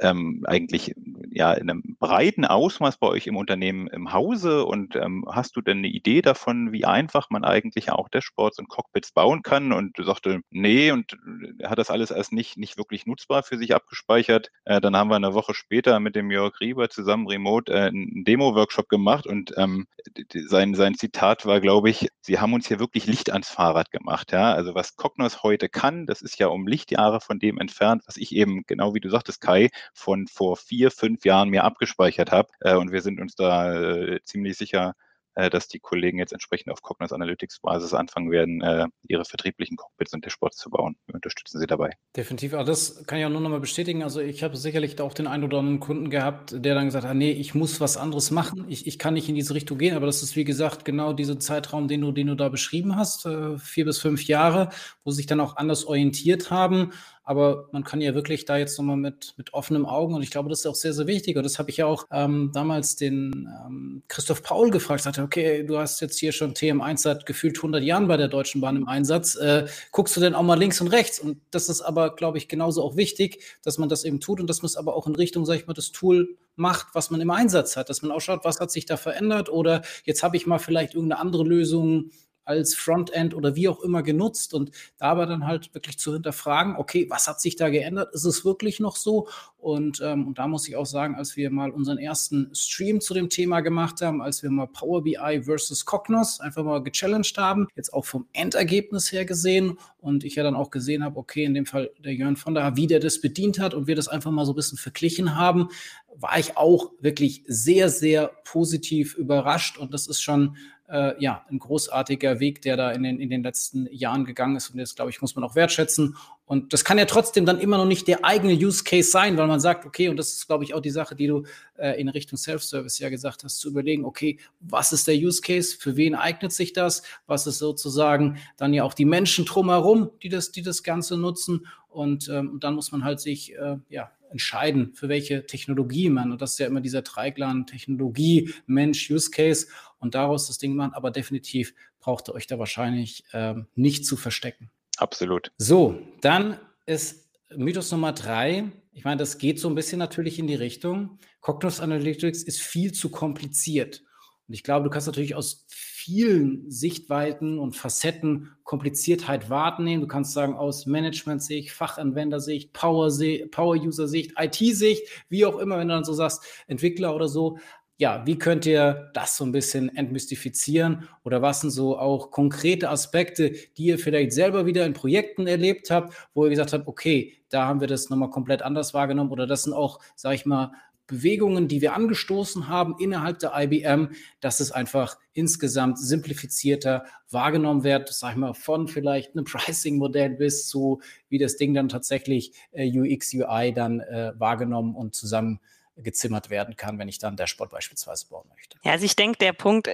ähm, 0.00 0.44
eigentlich 0.46 0.94
ja 1.30 1.52
in 1.52 1.70
einem 1.70 1.96
breiten 1.98 2.44
Ausmaß 2.44 2.98
bei 2.98 3.06
euch 3.06 3.26
im 3.26 3.36
Unternehmen 3.36 3.86
im 3.88 4.12
Hause 4.12 4.64
und 4.64 4.96
ähm, 4.96 5.24
hast 5.30 5.56
du 5.56 5.60
denn 5.60 5.78
eine 5.78 5.88
Idee 5.88 6.22
davon, 6.22 6.72
wie 6.72 6.84
einfach 6.84 7.30
man 7.30 7.44
eigentlich 7.44 7.90
auch 7.90 8.08
Dashboards 8.08 8.58
und 8.58 8.68
Cockpits 8.68 9.12
bauen 9.12 9.42
kann? 9.42 9.72
Und 9.72 9.98
du 9.98 10.02
sagte, 10.02 10.40
nee, 10.50 10.90
und 10.90 11.16
hat 11.64 11.78
das 11.78 11.90
alles 11.90 12.12
als 12.12 12.32
nicht, 12.32 12.56
nicht 12.56 12.76
wirklich 12.78 13.06
nutzbar 13.06 13.42
für 13.42 13.58
sich 13.58 13.74
abgespeichert. 13.74 14.50
Äh, 14.64 14.80
dann 14.80 14.96
haben 14.96 15.10
wir 15.10 15.16
eine 15.16 15.34
Woche 15.34 15.54
später 15.54 16.00
mit 16.00 16.16
dem 16.16 16.30
Jörg 16.30 16.60
Rieber 16.60 16.88
zusammen 16.88 17.26
remote 17.26 17.72
äh, 17.72 17.88
einen 17.88 18.24
Demo-Workshop 18.24 18.88
gemacht 18.88 19.26
und 19.26 19.52
ähm, 19.56 19.86
sein, 20.34 20.74
sein 20.74 20.94
Zitat 20.94 21.46
war, 21.46 21.60
glaube 21.60 21.90
ich, 21.90 22.08
sie 22.20 22.38
haben 22.38 22.54
uns 22.54 22.68
hier 22.68 22.80
wirklich 22.80 23.06
Licht 23.06 23.30
ans 23.30 23.48
Fahrrad 23.48 23.90
gemacht. 23.90 24.32
Ja? 24.32 24.52
Also 24.54 24.74
was 24.74 24.96
Cognos 24.96 25.42
heute 25.42 25.68
kann, 25.68 26.06
das 26.06 26.22
ist 26.22 26.38
ja 26.38 26.48
um 26.48 26.66
Lichtjahre 26.66 27.20
von 27.20 27.38
dem 27.38 27.58
entfernt, 27.58 28.02
was 28.06 28.16
ich 28.16 28.34
eben, 28.34 28.62
genau 28.66 28.94
wie 28.94 29.00
du 29.00 29.10
sagtest, 29.10 29.40
Kai, 29.40 29.68
von 29.94 30.26
vor 30.26 30.56
vier, 30.56 30.90
fünf 30.90 31.24
Jahren 31.24 31.50
mir 31.50 31.64
abgespeichert 31.64 32.30
habe. 32.30 32.48
Äh, 32.60 32.76
und 32.76 32.92
wir 32.92 33.02
sind 33.02 33.20
uns 33.20 33.34
da 33.34 33.74
äh, 33.74 34.20
ziemlich 34.24 34.56
sicher, 34.56 34.94
äh, 35.34 35.48
dass 35.50 35.68
die 35.68 35.78
Kollegen 35.78 36.18
jetzt 36.18 36.32
entsprechend 36.32 36.72
auf 36.72 36.82
Cognos 36.82 37.12
Analytics 37.12 37.60
Basis 37.60 37.94
anfangen 37.94 38.30
werden, 38.30 38.90
ihre 39.06 39.24
vertrieblichen 39.24 39.76
Cockpits 39.76 40.12
und 40.12 40.24
Dashboards 40.26 40.56
zu 40.56 40.70
bauen. 40.70 40.96
Wir 41.06 41.14
unterstützen 41.14 41.60
sie 41.60 41.66
dabei. 41.66 41.92
Definitiv. 42.16 42.54
Aber 42.54 42.64
das 42.64 43.04
kann 43.06 43.18
ich 43.18 43.24
auch 43.24 43.30
nur 43.30 43.40
noch 43.40 43.50
mal 43.50 43.60
bestätigen. 43.60 44.02
Also 44.02 44.20
ich 44.20 44.42
habe 44.42 44.56
sicherlich 44.56 45.00
auch 45.00 45.14
den 45.14 45.26
einen 45.26 45.44
oder 45.44 45.58
anderen 45.58 45.80
Kunden 45.80 46.10
gehabt, 46.10 46.52
der 46.52 46.74
dann 46.74 46.86
gesagt 46.86 47.06
hat, 47.06 47.14
nee, 47.14 47.30
ich 47.30 47.54
muss 47.54 47.80
was 47.80 47.96
anderes 47.96 48.30
machen. 48.30 48.64
Ich, 48.68 48.86
ich 48.86 48.98
kann 48.98 49.14
nicht 49.14 49.28
in 49.28 49.34
diese 49.34 49.54
Richtung 49.54 49.78
gehen. 49.78 49.96
Aber 49.96 50.06
das 50.06 50.22
ist, 50.22 50.36
wie 50.36 50.44
gesagt, 50.44 50.84
genau 50.84 51.12
dieser 51.12 51.38
Zeitraum, 51.38 51.86
den 51.86 52.00
du, 52.00 52.12
den 52.12 52.26
du 52.26 52.34
da 52.34 52.48
beschrieben 52.48 52.96
hast, 52.96 53.28
vier 53.58 53.84
bis 53.84 53.98
fünf 53.98 54.24
Jahre, 54.24 54.70
wo 55.04 55.10
sich 55.10 55.26
dann 55.26 55.40
auch 55.40 55.56
anders 55.56 55.84
orientiert 55.84 56.50
haben 56.50 56.92
aber 57.30 57.68
man 57.70 57.84
kann 57.84 58.00
ja 58.00 58.12
wirklich 58.12 58.44
da 58.44 58.56
jetzt 58.56 58.76
nochmal 58.76 58.96
mit, 58.96 59.34
mit 59.36 59.54
offenem 59.54 59.86
Augen 59.86 60.16
und 60.16 60.22
ich 60.24 60.32
glaube, 60.32 60.48
das 60.48 60.60
ist 60.60 60.66
auch 60.66 60.74
sehr, 60.74 60.92
sehr 60.92 61.06
wichtig. 61.06 61.36
Und 61.36 61.44
das 61.44 61.60
habe 61.60 61.70
ich 61.70 61.76
ja 61.76 61.86
auch 61.86 62.08
ähm, 62.10 62.50
damals 62.52 62.96
den 62.96 63.48
ähm, 63.64 64.02
Christoph 64.08 64.42
Paul 64.42 64.70
gefragt. 64.72 65.04
Sagte, 65.04 65.22
okay, 65.22 65.62
du 65.62 65.78
hast 65.78 66.00
jetzt 66.00 66.18
hier 66.18 66.32
schon 66.32 66.54
TM1 66.54 66.96
seit 66.96 67.26
gefühlt 67.26 67.56
100 67.56 67.84
Jahren 67.84 68.08
bei 68.08 68.16
der 68.16 68.26
Deutschen 68.26 68.60
Bahn 68.60 68.74
im 68.74 68.88
Einsatz. 68.88 69.36
Äh, 69.36 69.66
guckst 69.92 70.16
du 70.16 70.20
denn 70.20 70.34
auch 70.34 70.42
mal 70.42 70.58
links 70.58 70.80
und 70.80 70.88
rechts? 70.88 71.20
Und 71.20 71.40
das 71.52 71.68
ist 71.68 71.82
aber, 71.82 72.16
glaube 72.16 72.36
ich, 72.36 72.48
genauso 72.48 72.82
auch 72.82 72.96
wichtig, 72.96 73.44
dass 73.62 73.78
man 73.78 73.88
das 73.88 74.02
eben 74.02 74.18
tut 74.18 74.40
und 74.40 74.50
dass 74.50 74.62
man 74.62 74.66
es 74.66 74.76
aber 74.76 74.96
auch 74.96 75.06
in 75.06 75.14
Richtung, 75.14 75.46
sage 75.46 75.60
ich 75.60 75.68
mal, 75.68 75.74
das 75.74 75.92
Tool 75.92 76.36
macht, 76.56 76.88
was 76.94 77.12
man 77.12 77.20
im 77.20 77.30
Einsatz 77.30 77.76
hat, 77.76 77.90
dass 77.90 78.02
man 78.02 78.10
auch 78.10 78.20
schaut, 78.20 78.44
was 78.44 78.58
hat 78.58 78.72
sich 78.72 78.86
da 78.86 78.96
verändert 78.96 79.48
oder 79.48 79.82
jetzt 80.02 80.24
habe 80.24 80.36
ich 80.36 80.48
mal 80.48 80.58
vielleicht 80.58 80.94
irgendeine 80.94 81.20
andere 81.20 81.44
Lösung 81.44 82.10
als 82.50 82.74
Frontend 82.74 83.34
oder 83.34 83.54
wie 83.54 83.68
auch 83.68 83.80
immer 83.80 84.02
genutzt 84.02 84.54
und 84.54 84.72
dabei 84.98 85.26
dann 85.26 85.46
halt 85.46 85.72
wirklich 85.72 85.98
zu 85.98 86.12
hinterfragen, 86.12 86.74
okay, 86.76 87.06
was 87.08 87.28
hat 87.28 87.40
sich 87.40 87.54
da 87.54 87.68
geändert? 87.68 88.12
Ist 88.12 88.24
es 88.24 88.44
wirklich 88.44 88.80
noch 88.80 88.96
so? 88.96 89.28
Und, 89.58 90.00
ähm, 90.02 90.26
und 90.26 90.38
da 90.38 90.48
muss 90.48 90.66
ich 90.66 90.74
auch 90.74 90.86
sagen, 90.86 91.14
als 91.14 91.36
wir 91.36 91.50
mal 91.50 91.70
unseren 91.70 91.98
ersten 91.98 92.52
Stream 92.54 93.00
zu 93.00 93.14
dem 93.14 93.28
Thema 93.28 93.60
gemacht 93.60 94.00
haben, 94.00 94.20
als 94.20 94.42
wir 94.42 94.50
mal 94.50 94.66
Power 94.66 95.04
BI 95.04 95.42
versus 95.42 95.84
Cognos 95.84 96.40
einfach 96.40 96.64
mal 96.64 96.82
gechallenged 96.82 97.38
haben, 97.38 97.68
jetzt 97.76 97.92
auch 97.92 98.04
vom 98.04 98.26
Endergebnis 98.32 99.12
her 99.12 99.24
gesehen 99.24 99.78
und 100.00 100.24
ich 100.24 100.34
ja 100.34 100.42
dann 100.42 100.56
auch 100.56 100.70
gesehen 100.70 101.04
habe, 101.04 101.18
okay, 101.18 101.44
in 101.44 101.54
dem 101.54 101.66
Fall 101.66 101.90
der 101.98 102.14
Jörn 102.14 102.36
von 102.36 102.54
da, 102.54 102.76
wie 102.76 102.86
der 102.88 103.00
das 103.00 103.20
bedient 103.20 103.60
hat 103.60 103.74
und 103.74 103.86
wir 103.86 103.94
das 103.94 104.08
einfach 104.08 104.30
mal 104.30 104.46
so 104.46 104.52
ein 104.52 104.56
bisschen 104.56 104.78
verglichen 104.78 105.36
haben, 105.36 105.68
war 106.16 106.38
ich 106.38 106.56
auch 106.56 106.90
wirklich 107.00 107.44
sehr, 107.46 107.90
sehr 107.90 108.28
positiv 108.44 109.14
überrascht 109.14 109.78
und 109.78 109.94
das 109.94 110.06
ist 110.06 110.20
schon 110.20 110.56
äh, 110.90 111.14
ja, 111.22 111.44
ein 111.50 111.58
großartiger 111.58 112.40
Weg, 112.40 112.62
der 112.62 112.76
da 112.76 112.90
in 112.90 113.02
den, 113.02 113.20
in 113.20 113.30
den 113.30 113.42
letzten 113.42 113.86
Jahren 113.92 114.24
gegangen 114.24 114.56
ist. 114.56 114.70
Und 114.70 114.78
das, 114.78 114.94
glaube 114.94 115.10
ich, 115.10 115.20
muss 115.20 115.36
man 115.36 115.44
auch 115.44 115.54
wertschätzen. 115.54 116.16
Und 116.46 116.72
das 116.72 116.84
kann 116.84 116.98
ja 116.98 117.04
trotzdem 117.04 117.46
dann 117.46 117.60
immer 117.60 117.78
noch 117.78 117.86
nicht 117.86 118.08
der 118.08 118.24
eigene 118.24 118.52
Use 118.52 118.82
Case 118.82 119.10
sein, 119.10 119.36
weil 119.36 119.46
man 119.46 119.60
sagt, 119.60 119.86
okay, 119.86 120.08
und 120.08 120.16
das 120.16 120.32
ist, 120.32 120.46
glaube 120.46 120.64
ich, 120.64 120.74
auch 120.74 120.80
die 120.80 120.90
Sache, 120.90 121.14
die 121.14 121.28
du 121.28 121.44
äh, 121.76 122.00
in 122.00 122.08
Richtung 122.08 122.36
Self-Service 122.36 122.98
ja 122.98 123.08
gesagt 123.08 123.44
hast, 123.44 123.60
zu 123.60 123.68
überlegen, 123.68 124.04
okay, 124.04 124.38
was 124.58 124.92
ist 124.92 125.06
der 125.06 125.14
Use 125.14 125.40
Case? 125.40 125.76
Für 125.78 125.96
wen 125.96 126.16
eignet 126.16 126.52
sich 126.52 126.72
das? 126.72 127.02
Was 127.26 127.46
ist 127.46 127.58
sozusagen 127.58 128.38
dann 128.56 128.74
ja 128.74 128.82
auch 128.82 128.94
die 128.94 129.04
Menschen 129.04 129.44
drumherum, 129.44 130.10
die 130.22 130.28
das, 130.28 130.50
die 130.50 130.62
das 130.62 130.82
Ganze 130.82 131.16
nutzen? 131.16 131.66
Und 131.88 132.28
ähm, 132.28 132.58
dann 132.60 132.74
muss 132.74 132.90
man 132.90 133.04
halt 133.04 133.20
sich, 133.20 133.54
äh, 133.54 133.76
ja, 133.88 134.10
entscheiden, 134.30 134.92
für 134.94 135.08
welche 135.08 135.46
Technologie 135.46 136.08
man, 136.08 136.32
und 136.32 136.40
das 136.40 136.52
ist 136.52 136.58
ja 136.58 136.66
immer 136.66 136.80
dieser 136.80 137.02
Dreiklang 137.02 137.66
Technologie, 137.66 138.54
Mensch, 138.66 139.10
Use 139.10 139.30
Case 139.30 139.66
und 140.00 140.14
daraus 140.14 140.48
das 140.48 140.58
Ding 140.58 140.74
machen, 140.74 140.92
aber 140.94 141.10
definitiv 141.10 141.74
braucht 142.00 142.28
ihr 142.28 142.34
euch 142.34 142.46
da 142.46 142.58
wahrscheinlich 142.58 143.24
ähm, 143.32 143.66
nicht 143.74 144.04
zu 144.04 144.16
verstecken. 144.16 144.70
Absolut. 144.96 145.52
So, 145.58 146.00
dann 146.20 146.58
ist 146.86 147.30
Mythos 147.54 147.90
Nummer 147.92 148.12
drei. 148.12 148.70
Ich 148.92 149.04
meine, 149.04 149.18
das 149.18 149.38
geht 149.38 149.60
so 149.60 149.68
ein 149.68 149.74
bisschen 149.74 149.98
natürlich 149.98 150.38
in 150.38 150.46
die 150.46 150.54
Richtung. 150.54 151.18
Cognos 151.40 151.80
Analytics 151.80 152.42
ist 152.42 152.60
viel 152.60 152.92
zu 152.92 153.10
kompliziert. 153.10 154.02
Und 154.48 154.54
ich 154.54 154.64
glaube, 154.64 154.84
du 154.84 154.90
kannst 154.90 155.06
natürlich 155.06 155.34
aus 155.34 155.66
vielen 155.68 156.70
Sichtweiten 156.70 157.58
und 157.58 157.76
Facetten 157.76 158.56
Kompliziertheit 158.64 159.50
wahrnehmen. 159.50 160.00
Du 160.00 160.08
kannst 160.08 160.32
sagen, 160.32 160.54
aus 160.54 160.86
Management-Sicht, 160.86 161.70
Fachanwendersicht, 161.72 162.72
Power-User-Sicht, 162.72 164.32
IT-Sicht, 164.38 165.06
wie 165.28 165.44
auch 165.44 165.58
immer, 165.58 165.78
wenn 165.78 165.88
du 165.88 165.94
dann 165.94 166.04
so 166.04 166.14
sagst, 166.14 166.42
Entwickler 166.66 167.14
oder 167.14 167.28
so. 167.28 167.58
Ja, 168.00 168.22
wie 168.24 168.38
könnt 168.38 168.64
ihr 168.64 169.10
das 169.12 169.36
so 169.36 169.44
ein 169.44 169.52
bisschen 169.52 169.94
entmystifizieren? 169.94 171.06
Oder 171.22 171.42
was 171.42 171.60
sind 171.60 171.68
so 171.68 171.98
auch 171.98 172.30
konkrete 172.30 172.88
Aspekte, 172.88 173.50
die 173.76 173.84
ihr 173.84 173.98
vielleicht 173.98 174.32
selber 174.32 174.64
wieder 174.64 174.86
in 174.86 174.94
Projekten 174.94 175.46
erlebt 175.46 175.90
habt, 175.90 176.14
wo 176.32 176.44
ihr 176.44 176.48
gesagt 176.48 176.72
habt, 176.72 176.88
okay, 176.88 177.34
da 177.50 177.66
haben 177.66 177.82
wir 177.82 177.88
das 177.88 178.08
nochmal 178.08 178.30
komplett 178.30 178.62
anders 178.62 178.94
wahrgenommen? 178.94 179.30
Oder 179.30 179.46
das 179.46 179.64
sind 179.64 179.74
auch, 179.74 180.00
sag 180.16 180.32
ich 180.32 180.46
mal, 180.46 180.72
Bewegungen, 181.08 181.68
die 181.68 181.82
wir 181.82 181.94
angestoßen 181.94 182.68
haben 182.68 182.94
innerhalb 182.98 183.38
der 183.40 183.52
IBM, 183.54 184.14
dass 184.40 184.60
es 184.60 184.72
einfach 184.72 185.18
insgesamt 185.34 185.98
simplifizierter 185.98 187.04
wahrgenommen 187.30 187.84
wird, 187.84 188.08
sag 188.08 188.30
ich 188.30 188.38
mal, 188.38 188.54
von 188.54 188.88
vielleicht 188.88 189.36
einem 189.36 189.44
Pricing-Modell 189.44 190.30
bis 190.30 190.66
zu, 190.68 191.02
wie 191.28 191.36
das 191.36 191.58
Ding 191.58 191.74
dann 191.74 191.90
tatsächlich 191.90 192.54
äh, 192.72 192.90
UX, 192.90 193.34
UI 193.34 193.74
dann 193.74 194.00
äh, 194.00 194.32
wahrgenommen 194.38 194.94
und 194.94 195.14
zusammen 195.14 195.60
gezimmert 196.02 196.50
werden 196.50 196.76
kann, 196.76 196.98
wenn 196.98 197.08
ich 197.08 197.18
dann 197.18 197.36
Dashboard 197.36 197.70
beispielsweise 197.70 198.26
bauen 198.28 198.48
möchte. 198.54 198.78
Ja, 198.82 198.92
also 198.92 199.04
ich 199.04 199.16
denke, 199.16 199.38
der 199.38 199.52
Punkt 199.52 199.88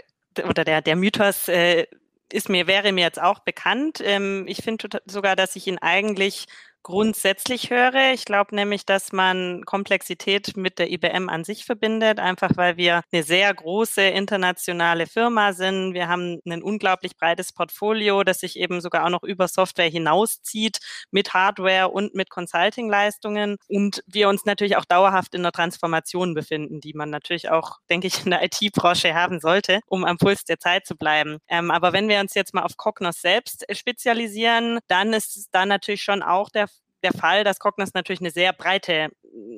oder 0.49 0.65
der, 0.65 0.83
der 0.83 0.97
Mythos 0.97 1.49
äh, 1.49 1.87
ist 2.33 2.49
mir, 2.49 2.67
wäre 2.67 2.93
mir 2.93 3.05
jetzt 3.05 3.21
auch 3.21 3.41
bekannt. 3.41 4.01
Ähm, 4.03 4.45
ich 4.49 4.59
finde 4.59 5.01
sogar, 5.07 5.37
dass 5.37 5.57
ich 5.57 5.67
ihn 5.67 5.79
eigentlich 5.79 6.47
grundsätzlich 6.87 7.71
höre. 7.71 8.13
Ich 8.15 8.25
glaube 8.27 8.55
nämlich, 8.55 8.87
dass 8.87 9.11
man 9.11 9.65
Komplexität 9.65 10.57
mit 10.57 10.79
der 10.79 10.89
IBM 10.93 11.29
an 11.29 11.43
sich 11.43 11.65
verbindet, 11.65 12.21
einfach 12.21 12.51
weil 12.55 12.77
wir 12.77 13.03
eine 13.11 13.25
sehr 13.25 13.53
große 13.53 14.03
internationale 14.03 15.09
Firma 15.09 15.53
sind. 15.53 15.95
Wir 15.95 16.07
haben 16.07 16.39
ein 16.47 16.63
unglaublich 16.63 17.17
breites 17.17 17.53
Portfolio, 17.53 18.23
das 18.23 18.39
sich 18.39 18.57
eben 18.57 18.81
sogar 18.81 19.05
auch 19.05 19.11
noch 19.11 19.25
über 19.25 19.49
Software 19.49 19.89
hinauszieht 19.89 20.79
mit 21.11 21.35
Hardware 21.35 21.89
und 21.89 22.15
mit 22.15 22.31
Consulting-Leistungen 22.31 23.57
und 23.67 24.05
wir 24.07 24.29
uns 24.29 24.45
natürlich 24.45 24.77
auch 24.77 24.85
dauerhaft 24.85 25.35
in 25.35 25.43
der 25.43 25.51
Transformation 25.51 26.35
befinden, 26.35 26.81
die 26.81 26.93
man 26.93 27.11
natürlich 27.11 27.51
auch, 27.51 27.79
denke 27.91 28.07
ich, 28.07 28.25
in 28.25 28.31
der 28.31 28.45
IT-Branche 28.45 29.13
haben 29.13 29.41
sollte, 29.41 29.81
um 29.87 30.05
am 30.05 30.19
Puls 30.19 30.45
der 30.45 30.61
Zeit 30.61 30.87
zu 30.87 30.95
bleiben. 30.95 31.39
Ähm, 31.49 31.73
aber 31.73 31.93
wenn 31.93 32.09
wir 32.09 32.21
uns 32.21 32.35
jetzt 32.35 32.55
mal 32.55 32.63
auf 32.63 32.77
Cognos 32.77 33.21
selbst 33.21 33.67
spezialisieren, 33.73 34.79
dann 34.87 35.13
ist 35.13 35.49
da 35.51 35.67
natürlich 35.67 36.05
schon 36.05 36.23
auch 36.23 36.49
der 36.49 36.69
der 37.07 37.19
Fall, 37.19 37.45
dass 37.45 37.59
Cognos 37.59 37.95
natürlich 37.95 38.21
eine 38.21 38.31
sehr 38.31 38.53
breite, 38.53 39.11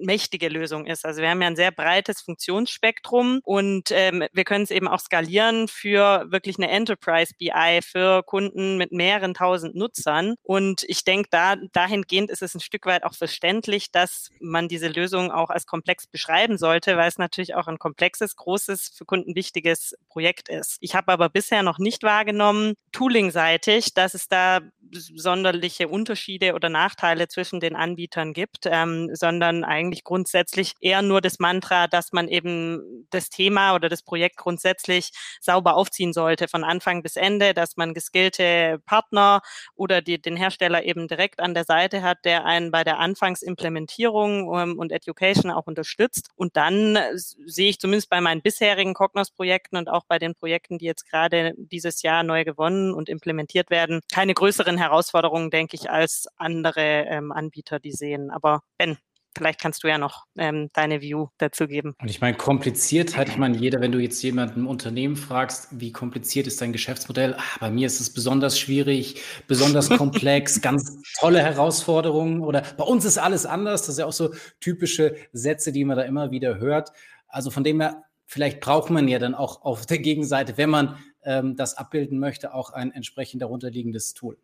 mächtige 0.03 0.49
Lösung 0.49 0.87
ist. 0.87 1.05
Also 1.05 1.23
wir 1.23 1.31
haben 1.31 1.41
ja 1.41 1.49
ein 1.49 1.57
sehr 1.57 1.71
breites 1.71 2.21
Funktionsspektrum 2.21 3.41
und 3.45 3.91
ähm, 3.91 4.25
wir 4.33 4.45
können 4.45 4.65
es 4.65 4.71
eben 4.71 4.89
auch 4.89 5.01
skalieren 5.01 5.69
für 5.69 6.27
wirklich 6.29 6.59
eine 6.59 6.71
Enterprise 6.71 7.33
BI 7.39 7.81
für 7.83 8.23
Kunden 8.23 8.77
mit 8.77 8.93
mehreren 8.93 9.35
tausend 9.35 9.75
Nutzern. 9.75 10.35
Und 10.43 10.85
ich 10.89 11.05
denke, 11.05 11.29
da 11.31 11.57
dahingehend 11.73 12.31
ist 12.31 12.43
es 12.43 12.55
ein 12.55 12.61
Stück 12.61 12.87
weit 12.87 13.05
auch 13.05 13.15
verständlich, 13.15 13.91
dass 13.91 14.31
man 14.41 14.69
diese 14.69 14.89
Lösung 14.89 15.31
auch 15.31 15.51
als 15.51 15.67
komplex 15.67 16.07
beschreiben 16.07 16.59
sollte, 16.59 16.97
weil 16.97 17.09
es 17.09 17.19
natürlich 17.19 17.55
auch 17.55 17.67
ein 17.67 17.79
komplexes, 17.79 18.37
großes, 18.37 18.93
für 18.97 19.05
Kunden 19.05 19.35
wichtiges 19.35 19.95
Projekt 20.09 20.49
ist. 20.49 20.77
Ich 20.81 20.95
habe 20.95 21.13
aber 21.13 21.29
bisher 21.29 21.63
noch 21.63 21.79
nicht 21.79 22.03
wahrgenommen, 22.03 22.75
tooling-seitig, 22.93 23.95
dass 23.95 24.15
es 24.15 24.29
da 24.29 24.61
sonderliche 24.91 25.89
Unterschiede 25.89 26.55
oder 26.55 26.69
Nachteile 26.69 27.29
zwischen 27.39 27.61
den 27.61 27.77
Anbietern 27.77 28.33
gibt, 28.33 28.67
ähm, 28.67 29.11
sondern 29.15 29.63
eigentlich 29.63 30.03
grundsätzlich 30.03 30.75
eher 30.81 31.03
nur 31.03 31.21
das 31.21 31.39
Mantra, 31.39 31.87
dass 31.87 32.11
man 32.11 32.27
eben 32.27 33.07
das 33.11 33.31
Thema 33.31 33.77
oder 33.77 33.89
das 33.89 34.03
Projekt 34.03 34.39
grundsätzlich 34.39 35.13
sauber 35.41 35.77
aufziehen 35.77 36.13
sollte 36.13 36.49
von 36.49 36.65
Anfang 36.65 37.01
bis 37.01 37.15
Ende, 37.15 37.55
dass 37.55 37.77
man 37.77 37.95
geskillte 37.95 38.81
Partner 38.87 39.41
oder 39.77 40.03
die, 40.03 40.21
den 40.21 40.37
Hersteller 40.37 40.83
eben 40.83 41.07
direkt 41.07 41.39
an 41.39 41.55
der 41.55 41.63
Seite 41.63 42.03
hat, 42.03 42.25
der 42.25 42.45
einen 42.45 42.73
bei 42.73 42.83
der 42.83 42.99
Anfangsimplementierung 42.99 44.53
ähm, 44.59 44.77
und 44.77 44.91
Education 44.91 45.53
auch 45.53 45.69
unterstützt. 45.69 46.31
Und 46.35 46.57
dann 46.57 46.97
äh, 46.97 47.13
sehe 47.15 47.71
ich 47.71 47.79
zumindest 47.79 48.11
bei 48.11 48.21
meinen 48.21 48.43
bisherigen 48.43 48.95
Cognos-Projekten 48.95 49.77
und 49.77 49.89
auch 49.89 50.07
bei 50.09 50.19
den 50.19 50.35
Projekten, 50.35 50.79
die 50.79 50.87
jetzt 50.87 51.09
gerade 51.09 51.55
dieses 51.57 52.03
Jahr 52.03 52.25
neu 52.25 52.43
gewonnen 52.43 52.93
und 52.93 53.09
implementiert 53.09 53.71
werden, 53.71 54.01
keine 54.13 54.35
größeren 54.35 54.77
Herausforderungen, 54.77 55.51
denke 55.51 55.77
ich, 55.77 55.89
als 55.89 56.27
andere 56.37 56.89
ähm, 57.07 57.28
Anbieter 57.33 57.79
die 57.79 57.93
sehen. 57.93 58.31
Aber 58.31 58.63
Ben, 58.79 58.99
vielleicht 59.39 59.61
kannst 59.61 59.85
du 59.85 59.89
ja 59.89 59.99
noch 59.99 60.25
ähm, 60.37 60.69
deine 60.75 61.01
View 61.01 61.29
dazu 61.39 61.67
geben. 61.67 61.95
Und 62.01 62.09
ich 62.09 62.21
meine, 62.21 62.37
kompliziert 62.37 63.17
halt, 63.17 63.29
ich 63.29 63.37
meine, 63.37 63.57
jeder, 63.57 63.81
wenn 63.81 63.93
du 63.93 63.99
jetzt 63.99 64.23
jemanden 64.23 64.61
im 64.61 64.67
Unternehmen 64.67 65.17
fragst, 65.17 65.69
wie 65.71 65.93
kompliziert 65.93 66.47
ist 66.47 66.61
dein 66.61 66.73
Geschäftsmodell, 66.73 67.35
ah, 67.35 67.43
bei 67.61 67.71
mir 67.71 67.87
ist 67.87 68.01
es 68.01 68.13
besonders 68.13 68.59
schwierig, 68.59 69.23
besonders 69.47 69.89
komplex, 69.97 70.61
ganz 70.61 71.01
tolle 71.19 71.41
Herausforderungen 71.41 72.41
oder 72.41 72.63
bei 72.77 72.85
uns 72.85 73.05
ist 73.05 73.19
alles 73.19 73.47
anders. 73.47 73.87
Das 73.87 73.97
sind 73.97 74.03
ja 74.03 74.07
auch 74.07 74.13
so 74.13 74.35
typische 74.61 75.17
Sätze, 75.33 75.73
die 75.73 75.85
man 75.85 75.97
da 75.97 76.03
immer 76.03 76.31
wieder 76.31 76.59
hört. 76.59 76.91
Also 77.29 77.51
von 77.51 77.65
dem 77.65 77.81
her, 77.81 78.03
vielleicht 78.27 78.61
braucht 78.61 78.91
man 78.91 79.09
ja 79.09 79.19
dann 79.19 79.35
auch 79.35 79.63
auf 79.63 79.87
der 79.87 79.99
Gegenseite, 79.99 80.57
wenn 80.57 80.71
man 80.71 80.99
ähm, 81.23 81.57
das 81.57 81.77
abbilden 81.77 82.19
möchte, 82.19 82.55
auch 82.55 82.71
ein 82.71 82.91
entsprechend 82.91 83.43
darunterliegendes 83.43 84.15
Tool. 84.15 84.39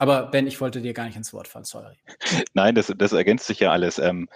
Aber 0.00 0.24
Ben, 0.24 0.46
ich 0.46 0.60
wollte 0.60 0.80
dir 0.80 0.94
gar 0.94 1.04
nicht 1.04 1.16
ins 1.16 1.32
Wort 1.32 1.46
fallen, 1.46 1.64
sorry. 1.64 1.94
Nein, 2.54 2.74
das, 2.74 2.92
das 2.96 3.12
ergänzt 3.12 3.46
sich 3.46 3.60
ja 3.60 3.70
alles. 3.70 3.98
Ähm, 3.98 4.28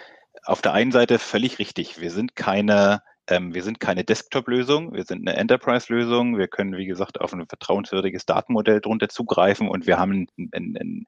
auf 0.44 0.60
der 0.60 0.74
einen 0.74 0.92
Seite 0.92 1.18
völlig 1.18 1.58
richtig. 1.58 2.00
Wir 2.00 2.10
sind 2.10 2.36
keine 2.36 3.02
ähm, 3.28 3.54
wir 3.54 3.62
sind 3.62 3.80
keine 3.80 4.04
Desktop-Lösung, 4.04 4.92
wir 4.92 5.04
sind 5.04 5.26
eine 5.26 5.38
Enterprise-Lösung. 5.38 6.36
Wir 6.36 6.48
können, 6.48 6.76
wie 6.76 6.84
gesagt, 6.84 7.20
auf 7.20 7.32
ein 7.32 7.46
vertrauenswürdiges 7.46 8.26
Datenmodell 8.26 8.82
drunter 8.82 9.08
zugreifen 9.08 9.68
und 9.68 9.86
wir 9.86 9.98
haben 9.98 10.28
ein, 10.36 10.50
ein, 10.52 10.76
ein 10.78 11.06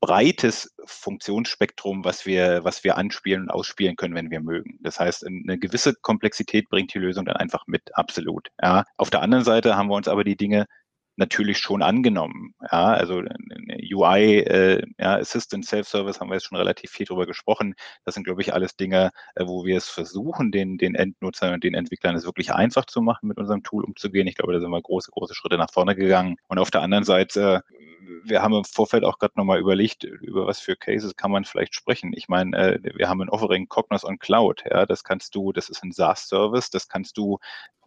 breites 0.00 0.74
Funktionsspektrum, 0.84 2.04
was 2.04 2.26
wir, 2.26 2.62
was 2.64 2.84
wir 2.84 2.98
anspielen 2.98 3.44
und 3.44 3.50
ausspielen 3.50 3.96
können, 3.96 4.14
wenn 4.14 4.30
wir 4.30 4.40
mögen. 4.40 4.78
Das 4.82 5.00
heißt, 5.00 5.26
eine 5.26 5.58
gewisse 5.58 5.94
Komplexität 5.94 6.68
bringt 6.68 6.92
die 6.92 6.98
Lösung 6.98 7.24
dann 7.24 7.36
einfach 7.36 7.66
mit, 7.66 7.96
absolut. 7.96 8.48
Ja. 8.62 8.84
Auf 8.98 9.08
der 9.08 9.22
anderen 9.22 9.44
Seite 9.44 9.76
haben 9.76 9.88
wir 9.88 9.96
uns 9.96 10.08
aber 10.08 10.24
die 10.24 10.36
Dinge 10.36 10.66
natürlich 11.16 11.58
schon 11.58 11.82
angenommen. 11.82 12.54
Ja, 12.60 12.92
also 12.92 13.22
UI, 13.92 14.38
äh, 14.40 14.82
ja, 14.98 15.16
Assistant 15.16 15.64
Self-Service 15.64 16.20
haben 16.20 16.28
wir 16.28 16.34
jetzt 16.34 16.46
schon 16.46 16.58
relativ 16.58 16.90
viel 16.90 17.06
drüber 17.06 17.26
gesprochen. 17.26 17.74
Das 18.04 18.14
sind, 18.14 18.24
glaube 18.24 18.42
ich, 18.42 18.52
alles 18.52 18.76
Dinge, 18.76 19.10
äh, 19.34 19.46
wo 19.46 19.64
wir 19.64 19.76
es 19.76 19.88
versuchen, 19.88 20.52
den, 20.52 20.78
den 20.78 20.94
Endnutzern 20.94 21.54
und 21.54 21.64
den 21.64 21.74
Entwicklern 21.74 22.16
es 22.16 22.24
wirklich 22.24 22.52
einfach 22.52 22.84
zu 22.84 23.00
machen, 23.00 23.28
mit 23.28 23.38
unserem 23.38 23.62
Tool 23.62 23.84
umzugehen. 23.84 24.26
Ich 24.26 24.36
glaube, 24.36 24.52
da 24.52 24.60
sind 24.60 24.70
wir 24.70 24.82
große, 24.82 25.10
große 25.10 25.34
Schritte 25.34 25.58
nach 25.58 25.72
vorne 25.72 25.96
gegangen. 25.96 26.36
Und 26.48 26.58
auf 26.58 26.70
der 26.70 26.82
anderen 26.82 27.04
Seite, 27.04 27.64
wir 28.24 28.42
haben 28.42 28.54
im 28.54 28.64
Vorfeld 28.64 29.04
auch 29.04 29.18
gerade 29.18 29.34
nochmal 29.36 29.58
überlegt, 29.58 30.04
über 30.04 30.46
was 30.46 30.60
für 30.60 30.76
Cases 30.76 31.16
kann 31.16 31.30
man 31.30 31.44
vielleicht 31.44 31.74
sprechen. 31.74 32.12
Ich 32.14 32.28
meine, 32.28 32.56
äh, 32.56 32.78
wir 32.94 33.08
haben 33.08 33.22
ein 33.22 33.28
Offering 33.28 33.68
Cognos 33.68 34.04
on 34.04 34.18
Cloud. 34.18 34.64
Ja, 34.70 34.86
das 34.86 35.04
kannst 35.04 35.34
du, 35.34 35.52
das 35.52 35.68
ist 35.68 35.82
ein 35.82 35.92
SaaS-Service, 35.92 36.70
das 36.70 36.88
kannst 36.88 37.16
du 37.16 37.38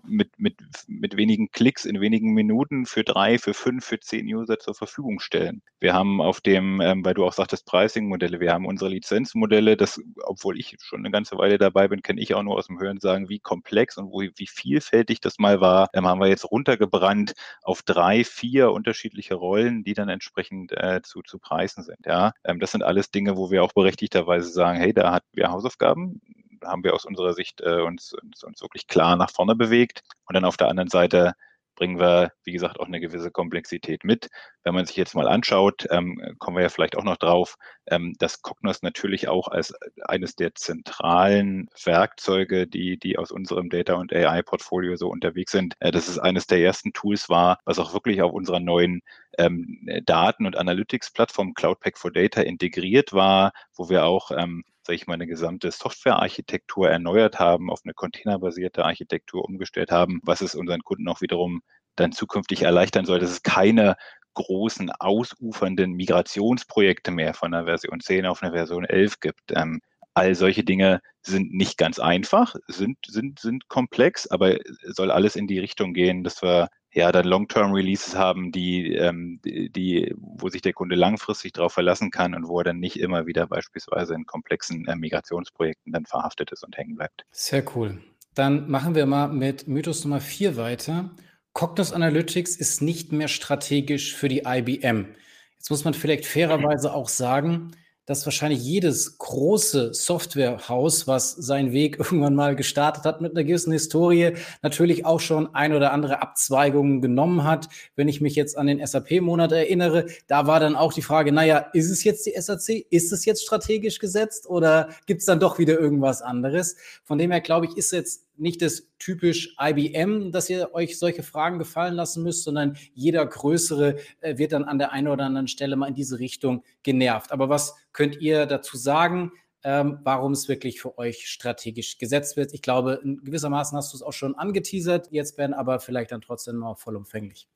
mit, 0.04 0.40
mit, 0.40 0.56
mit 0.88 1.18
wenigen 1.18 1.52
Klicks 1.52 1.86
in 1.86 2.02
wenigen 2.02 2.34
Minuten 2.34 2.86
für 2.86 3.04
drei, 3.04 3.38
für 3.38 3.54
fünf, 3.54 3.86
für 3.86 4.00
zehn 4.00 4.26
User 4.26 4.60
zur 4.60 4.76
Verfügung 4.76 5.20
stellen. 5.20 5.62
Wir 5.80 5.94
haben 5.94 6.22
auf 6.22 6.42
dem, 6.42 6.82
ähm, 6.82 7.06
weil 7.06 7.14
du 7.14 7.26
auch 7.26 7.34
sagtest, 7.34 7.66
Pricing-Modelle, 7.66 8.40
wir 8.40 8.54
haben 8.54 8.66
unsere 8.66 8.90
Lizenzmodelle, 8.90 9.78
das, 9.78 10.02
obwohl 10.24 10.60
ich 10.60 10.76
schon 10.82 11.00
eine 11.00 11.12
ganze 11.12 11.38
Weile 11.38 11.58
dabei 11.58 11.88
bin, 11.88 12.02
kenne 12.02 12.22
ich 12.22 12.34
auch 12.34 12.44
nur 12.44 12.56
aus 12.56 12.68
dem 12.68 12.80
Hören 12.80 13.00
sagen, 13.00 13.30
wie 13.30 13.40
komplex 13.40 13.98
und 13.98 14.12
wo, 14.12 14.22
wie 14.22 14.48
vielfältig 14.48 15.22
das 15.22 15.40
mal 15.40 15.62
war, 15.62 15.90
ähm, 15.94 16.08
haben 16.08 16.20
wir 16.20 16.28
jetzt 16.28 16.50
runtergebrannt 16.50 17.34
auf 17.62 17.82
drei, 17.84 18.24
vier 18.24 18.72
unterschiedliche 18.72 19.36
Rollen, 19.36 19.84
die 19.84 19.94
dann 19.94 20.10
entsprechend 20.10 20.72
äh, 20.72 21.02
zu, 21.04 21.22
zu 21.22 21.40
preisen 21.40 21.84
sind. 21.84 22.06
Ja, 22.06 22.34
ähm, 22.44 22.60
das 22.60 22.72
sind 22.72 22.84
alles 22.84 23.12
Dinge, 23.12 23.38
wo 23.38 23.52
wir 23.52 23.64
auch 23.64 23.74
berechtigterweise 23.74 24.50
sagen, 24.50 24.80
hey, 24.80 24.94
da 24.94 25.12
hat 25.12 25.24
wir 25.34 25.50
Hausaufgaben, 25.52 26.22
haben 26.64 26.84
wir 26.84 26.94
aus 26.94 27.06
unserer 27.06 27.34
Sicht 27.34 27.62
äh, 27.62 27.82
uns, 27.82 28.14
uns, 28.14 28.44
uns 28.44 28.62
wirklich 28.62 28.88
klar 28.88 29.16
nach 29.16 29.32
vorne 29.32 29.56
bewegt. 29.56 30.02
Und 30.26 30.36
dann 30.36 30.46
auf 30.46 30.58
der 30.58 30.70
anderen 30.70 30.90
Seite 30.90 31.34
bringen 31.80 31.98
wir, 31.98 32.34
wie 32.44 32.52
gesagt, 32.52 32.80
auch 32.80 32.88
eine 32.88 33.00
gewisse 33.00 33.32
Komplexität 33.32 34.04
mit. 34.04 34.28
Wenn 34.64 34.76
man 34.76 34.86
sich 34.86 34.98
jetzt 34.98 35.16
mal 35.16 35.30
anschaut, 35.30 35.88
ähm, 35.90 36.36
kommen 36.38 36.58
wir 36.58 36.64
ja 36.64 36.70
vielleicht 36.70 36.98
auch 36.98 37.06
noch 37.06 37.16
drauf, 37.16 37.56
ähm, 37.88 38.16
dass 38.20 38.42
Cognos 38.42 38.82
natürlich 38.82 39.30
auch 39.30 39.48
als 39.48 39.74
eines 40.04 40.36
der 40.36 40.54
zentralen 40.56 41.70
Werkzeuge, 41.86 42.68
die, 42.68 43.00
die 43.00 43.18
aus 43.18 43.32
unserem 43.32 43.70
Data- 43.70 43.96
und 43.96 44.14
AI-Portfolio 44.14 44.98
so 44.98 45.08
unterwegs 45.08 45.54
sind, 45.54 45.76
äh, 45.80 45.92
dass 45.92 46.10
es 46.10 46.20
eines 46.20 46.48
der 46.48 46.60
ersten 46.60 46.92
Tools 46.92 47.30
war, 47.30 47.60
was 47.64 47.80
auch 47.80 47.94
wirklich 47.94 48.22
auf 48.22 48.34
unserer 48.34 48.60
neuen 48.60 49.02
ähm, 49.38 49.88
Daten- 50.06 50.46
und 50.46 50.58
Analytics-Plattform 50.58 51.54
CloudPack 51.54 51.98
for 51.98 52.12
Data 52.12 52.42
integriert 52.42 53.14
war, 53.14 53.54
wo 53.74 53.90
wir 53.90 54.04
auch 54.04 54.32
ähm, 54.32 54.66
sage 54.90 54.96
ich 54.96 55.06
mal, 55.06 55.14
eine 55.14 55.28
gesamte 55.28 55.70
Softwarearchitektur 55.70 56.90
erneuert 56.90 57.38
haben, 57.38 57.70
auf 57.70 57.82
eine 57.84 57.94
containerbasierte 57.94 58.84
Architektur 58.84 59.46
umgestellt 59.46 59.92
haben, 59.92 60.20
was 60.24 60.42
es 60.42 60.56
unseren 60.56 60.82
Kunden 60.82 61.08
auch 61.08 61.22
wiederum 61.22 61.62
dann 61.96 62.12
zukünftig 62.12 62.64
erleichtern 62.64 63.06
soll, 63.06 63.20
dass 63.20 63.30
es 63.30 63.44
keine 63.44 63.98
großen, 64.34 64.90
ausufernden 64.90 65.92
Migrationsprojekte 65.92 67.12
mehr 67.12 67.36
von 67.36 67.54
einer 67.54 67.66
Version 67.66 68.00
10 68.00 68.26
auf 68.26 68.42
eine 68.42 68.52
Version 68.52 68.84
11 68.84 69.20
gibt. 69.20 69.52
Ähm, 69.56 69.80
all 70.16 70.34
solche 70.34 70.64
Dinge 70.64 71.02
sind 71.22 71.54
nicht 71.54 71.78
ganz 71.78 72.00
einfach, 72.00 72.56
sind, 72.68 72.98
sind, 73.06 73.38
sind 73.38 73.68
komplex, 73.68 74.26
aber 74.26 74.58
soll 74.88 75.12
alles 75.12 75.36
in 75.36 75.46
die 75.46 75.60
Richtung 75.60 75.94
gehen, 75.94 76.24
dass 76.24 76.42
wir 76.42 76.70
ja, 76.92 77.12
dann 77.12 77.26
Long-Term-Releases 77.26 78.16
haben, 78.16 78.52
die, 78.52 78.94
ähm, 78.96 79.40
die, 79.44 80.14
wo 80.18 80.50
sich 80.50 80.62
der 80.62 80.74
Kunde 80.74 80.96
langfristig 80.96 81.54
darauf 81.54 81.74
verlassen 81.74 82.10
kann 82.10 82.34
und 82.34 82.48
wo 82.48 82.60
er 82.60 82.66
dann 82.66 82.80
nicht 82.80 83.00
immer 83.00 83.28
wieder 83.28 83.46
beispielsweise 83.48 84.16
in 84.16 84.26
komplexen 84.26 84.88
äh, 84.88 84.96
Migrationsprojekten 84.96 85.94
dann 85.94 86.06
verhaftet 86.06 86.52
ist 86.52 86.64
und 86.64 86.78
hängen 86.78 86.96
bleibt. 86.96 87.26
Sehr 87.32 87.64
cool. 87.76 88.02
Dann 88.34 88.70
machen 88.70 88.96
wir 88.96 89.06
mal 89.06 89.28
mit 89.28 89.68
Mythos 89.68 90.04
Nummer 90.04 90.22
4 90.22 90.58
weiter. 90.58 91.12
Cognos 91.54 91.94
Analytics 91.94 92.56
ist 92.56 92.82
nicht 92.82 93.12
mehr 93.12 93.28
strategisch 93.28 94.16
für 94.16 94.30
die 94.30 94.44
IBM. 94.46 95.16
Jetzt 95.58 95.70
muss 95.70 95.84
man 95.84 95.94
vielleicht 95.94 96.26
fairerweise 96.26 96.94
auch 96.94 97.10
sagen, 97.10 97.72
dass 98.10 98.26
wahrscheinlich 98.26 98.64
jedes 98.64 99.20
große 99.20 99.94
Softwarehaus, 99.94 101.06
was 101.06 101.30
seinen 101.34 101.74
Weg 101.74 102.00
irgendwann 102.00 102.34
mal 102.34 102.56
gestartet 102.56 103.04
hat 103.04 103.22
mit 103.22 103.34
einer 103.34 103.44
gewissen 103.44 103.72
Historie, 103.72 104.34
natürlich 104.64 105.06
auch 105.06 105.20
schon 105.20 105.54
ein 105.54 105.76
oder 105.76 105.94
andere 105.94 106.20
Abzweigungen 106.24 107.04
genommen 107.04 107.44
hat. 107.44 107.70
Wenn 107.96 108.08
ich 108.08 108.20
mich 108.20 108.34
jetzt 108.34 108.58
an 108.58 108.66
den 108.66 108.84
SAP-Monat 108.84 109.52
erinnere, 109.52 110.08
da 110.26 110.48
war 110.48 110.60
dann 110.60 110.76
auch 110.76 110.92
die 110.92 111.04
Frage, 111.04 111.32
naja, 111.32 111.68
ist 111.74 111.92
es 111.92 112.04
jetzt 112.04 112.26
die 112.26 112.34
SAC? 112.36 112.88
Ist 112.90 113.12
es 113.12 113.26
jetzt 113.26 113.44
strategisch 113.44 114.00
gesetzt 114.00 114.50
oder 114.50 114.90
gibt 115.06 115.20
es 115.20 115.28
dann 115.28 115.40
doch 115.40 115.60
wieder 115.60 115.80
irgendwas 115.80 116.24
anderes? 116.24 116.78
Von 117.04 117.20
dem 117.20 117.30
her, 117.30 117.42
glaube 117.42 117.68
ich, 117.68 117.78
ist 117.78 117.92
jetzt 117.92 118.26
nicht 118.40 118.62
das 118.62 118.88
typisch 119.00 119.56
IBM, 119.60 120.32
dass 120.32 120.50
ihr 120.50 120.74
euch 120.74 120.98
solche 120.98 121.24
Fragen 121.24 121.60
gefallen 121.60 121.96
lassen 121.96 122.24
müsst, 122.24 122.44
sondern 122.44 122.78
jeder 122.94 123.26
größere 123.26 123.98
äh, 124.22 124.38
wird 124.38 124.54
dann 124.54 124.64
an 124.66 124.80
der 124.80 124.92
einen 124.92 125.08
oder 125.08 125.26
anderen 125.26 125.48
Stelle 125.48 125.76
mal 125.76 125.88
in 125.88 125.96
diese 125.96 126.20
Richtung 126.20 126.64
genervt. 126.84 127.32
Aber 127.32 127.50
was 127.50 127.76
könnt 127.94 128.20
ihr 128.22 128.46
dazu 128.46 128.78
sagen? 128.78 129.32
Ähm, 129.64 130.00
warum 130.04 130.32
es 130.32 130.48
wirklich 130.48 130.82
für 130.82 130.98
euch 130.98 131.28
strategisch 131.28 131.98
gesetzt 131.98 132.38
wird. 132.38 132.54
Ich 132.54 132.62
glaube, 132.62 133.00
in 133.04 133.24
gewissermaßen 133.24 133.78
hast 133.78 133.94
du 133.94 133.98
es 133.98 134.04
auch 134.04 134.14
schon 134.14 134.36
angeteasert, 134.36 135.10
jetzt 135.12 135.36
Ben, 135.36 135.54
aber 135.54 135.80
vielleicht 135.80 136.12
dann 136.12 136.22
trotzdem 136.22 136.58
mal 136.58 136.76
vollumfänglich. 136.76 137.48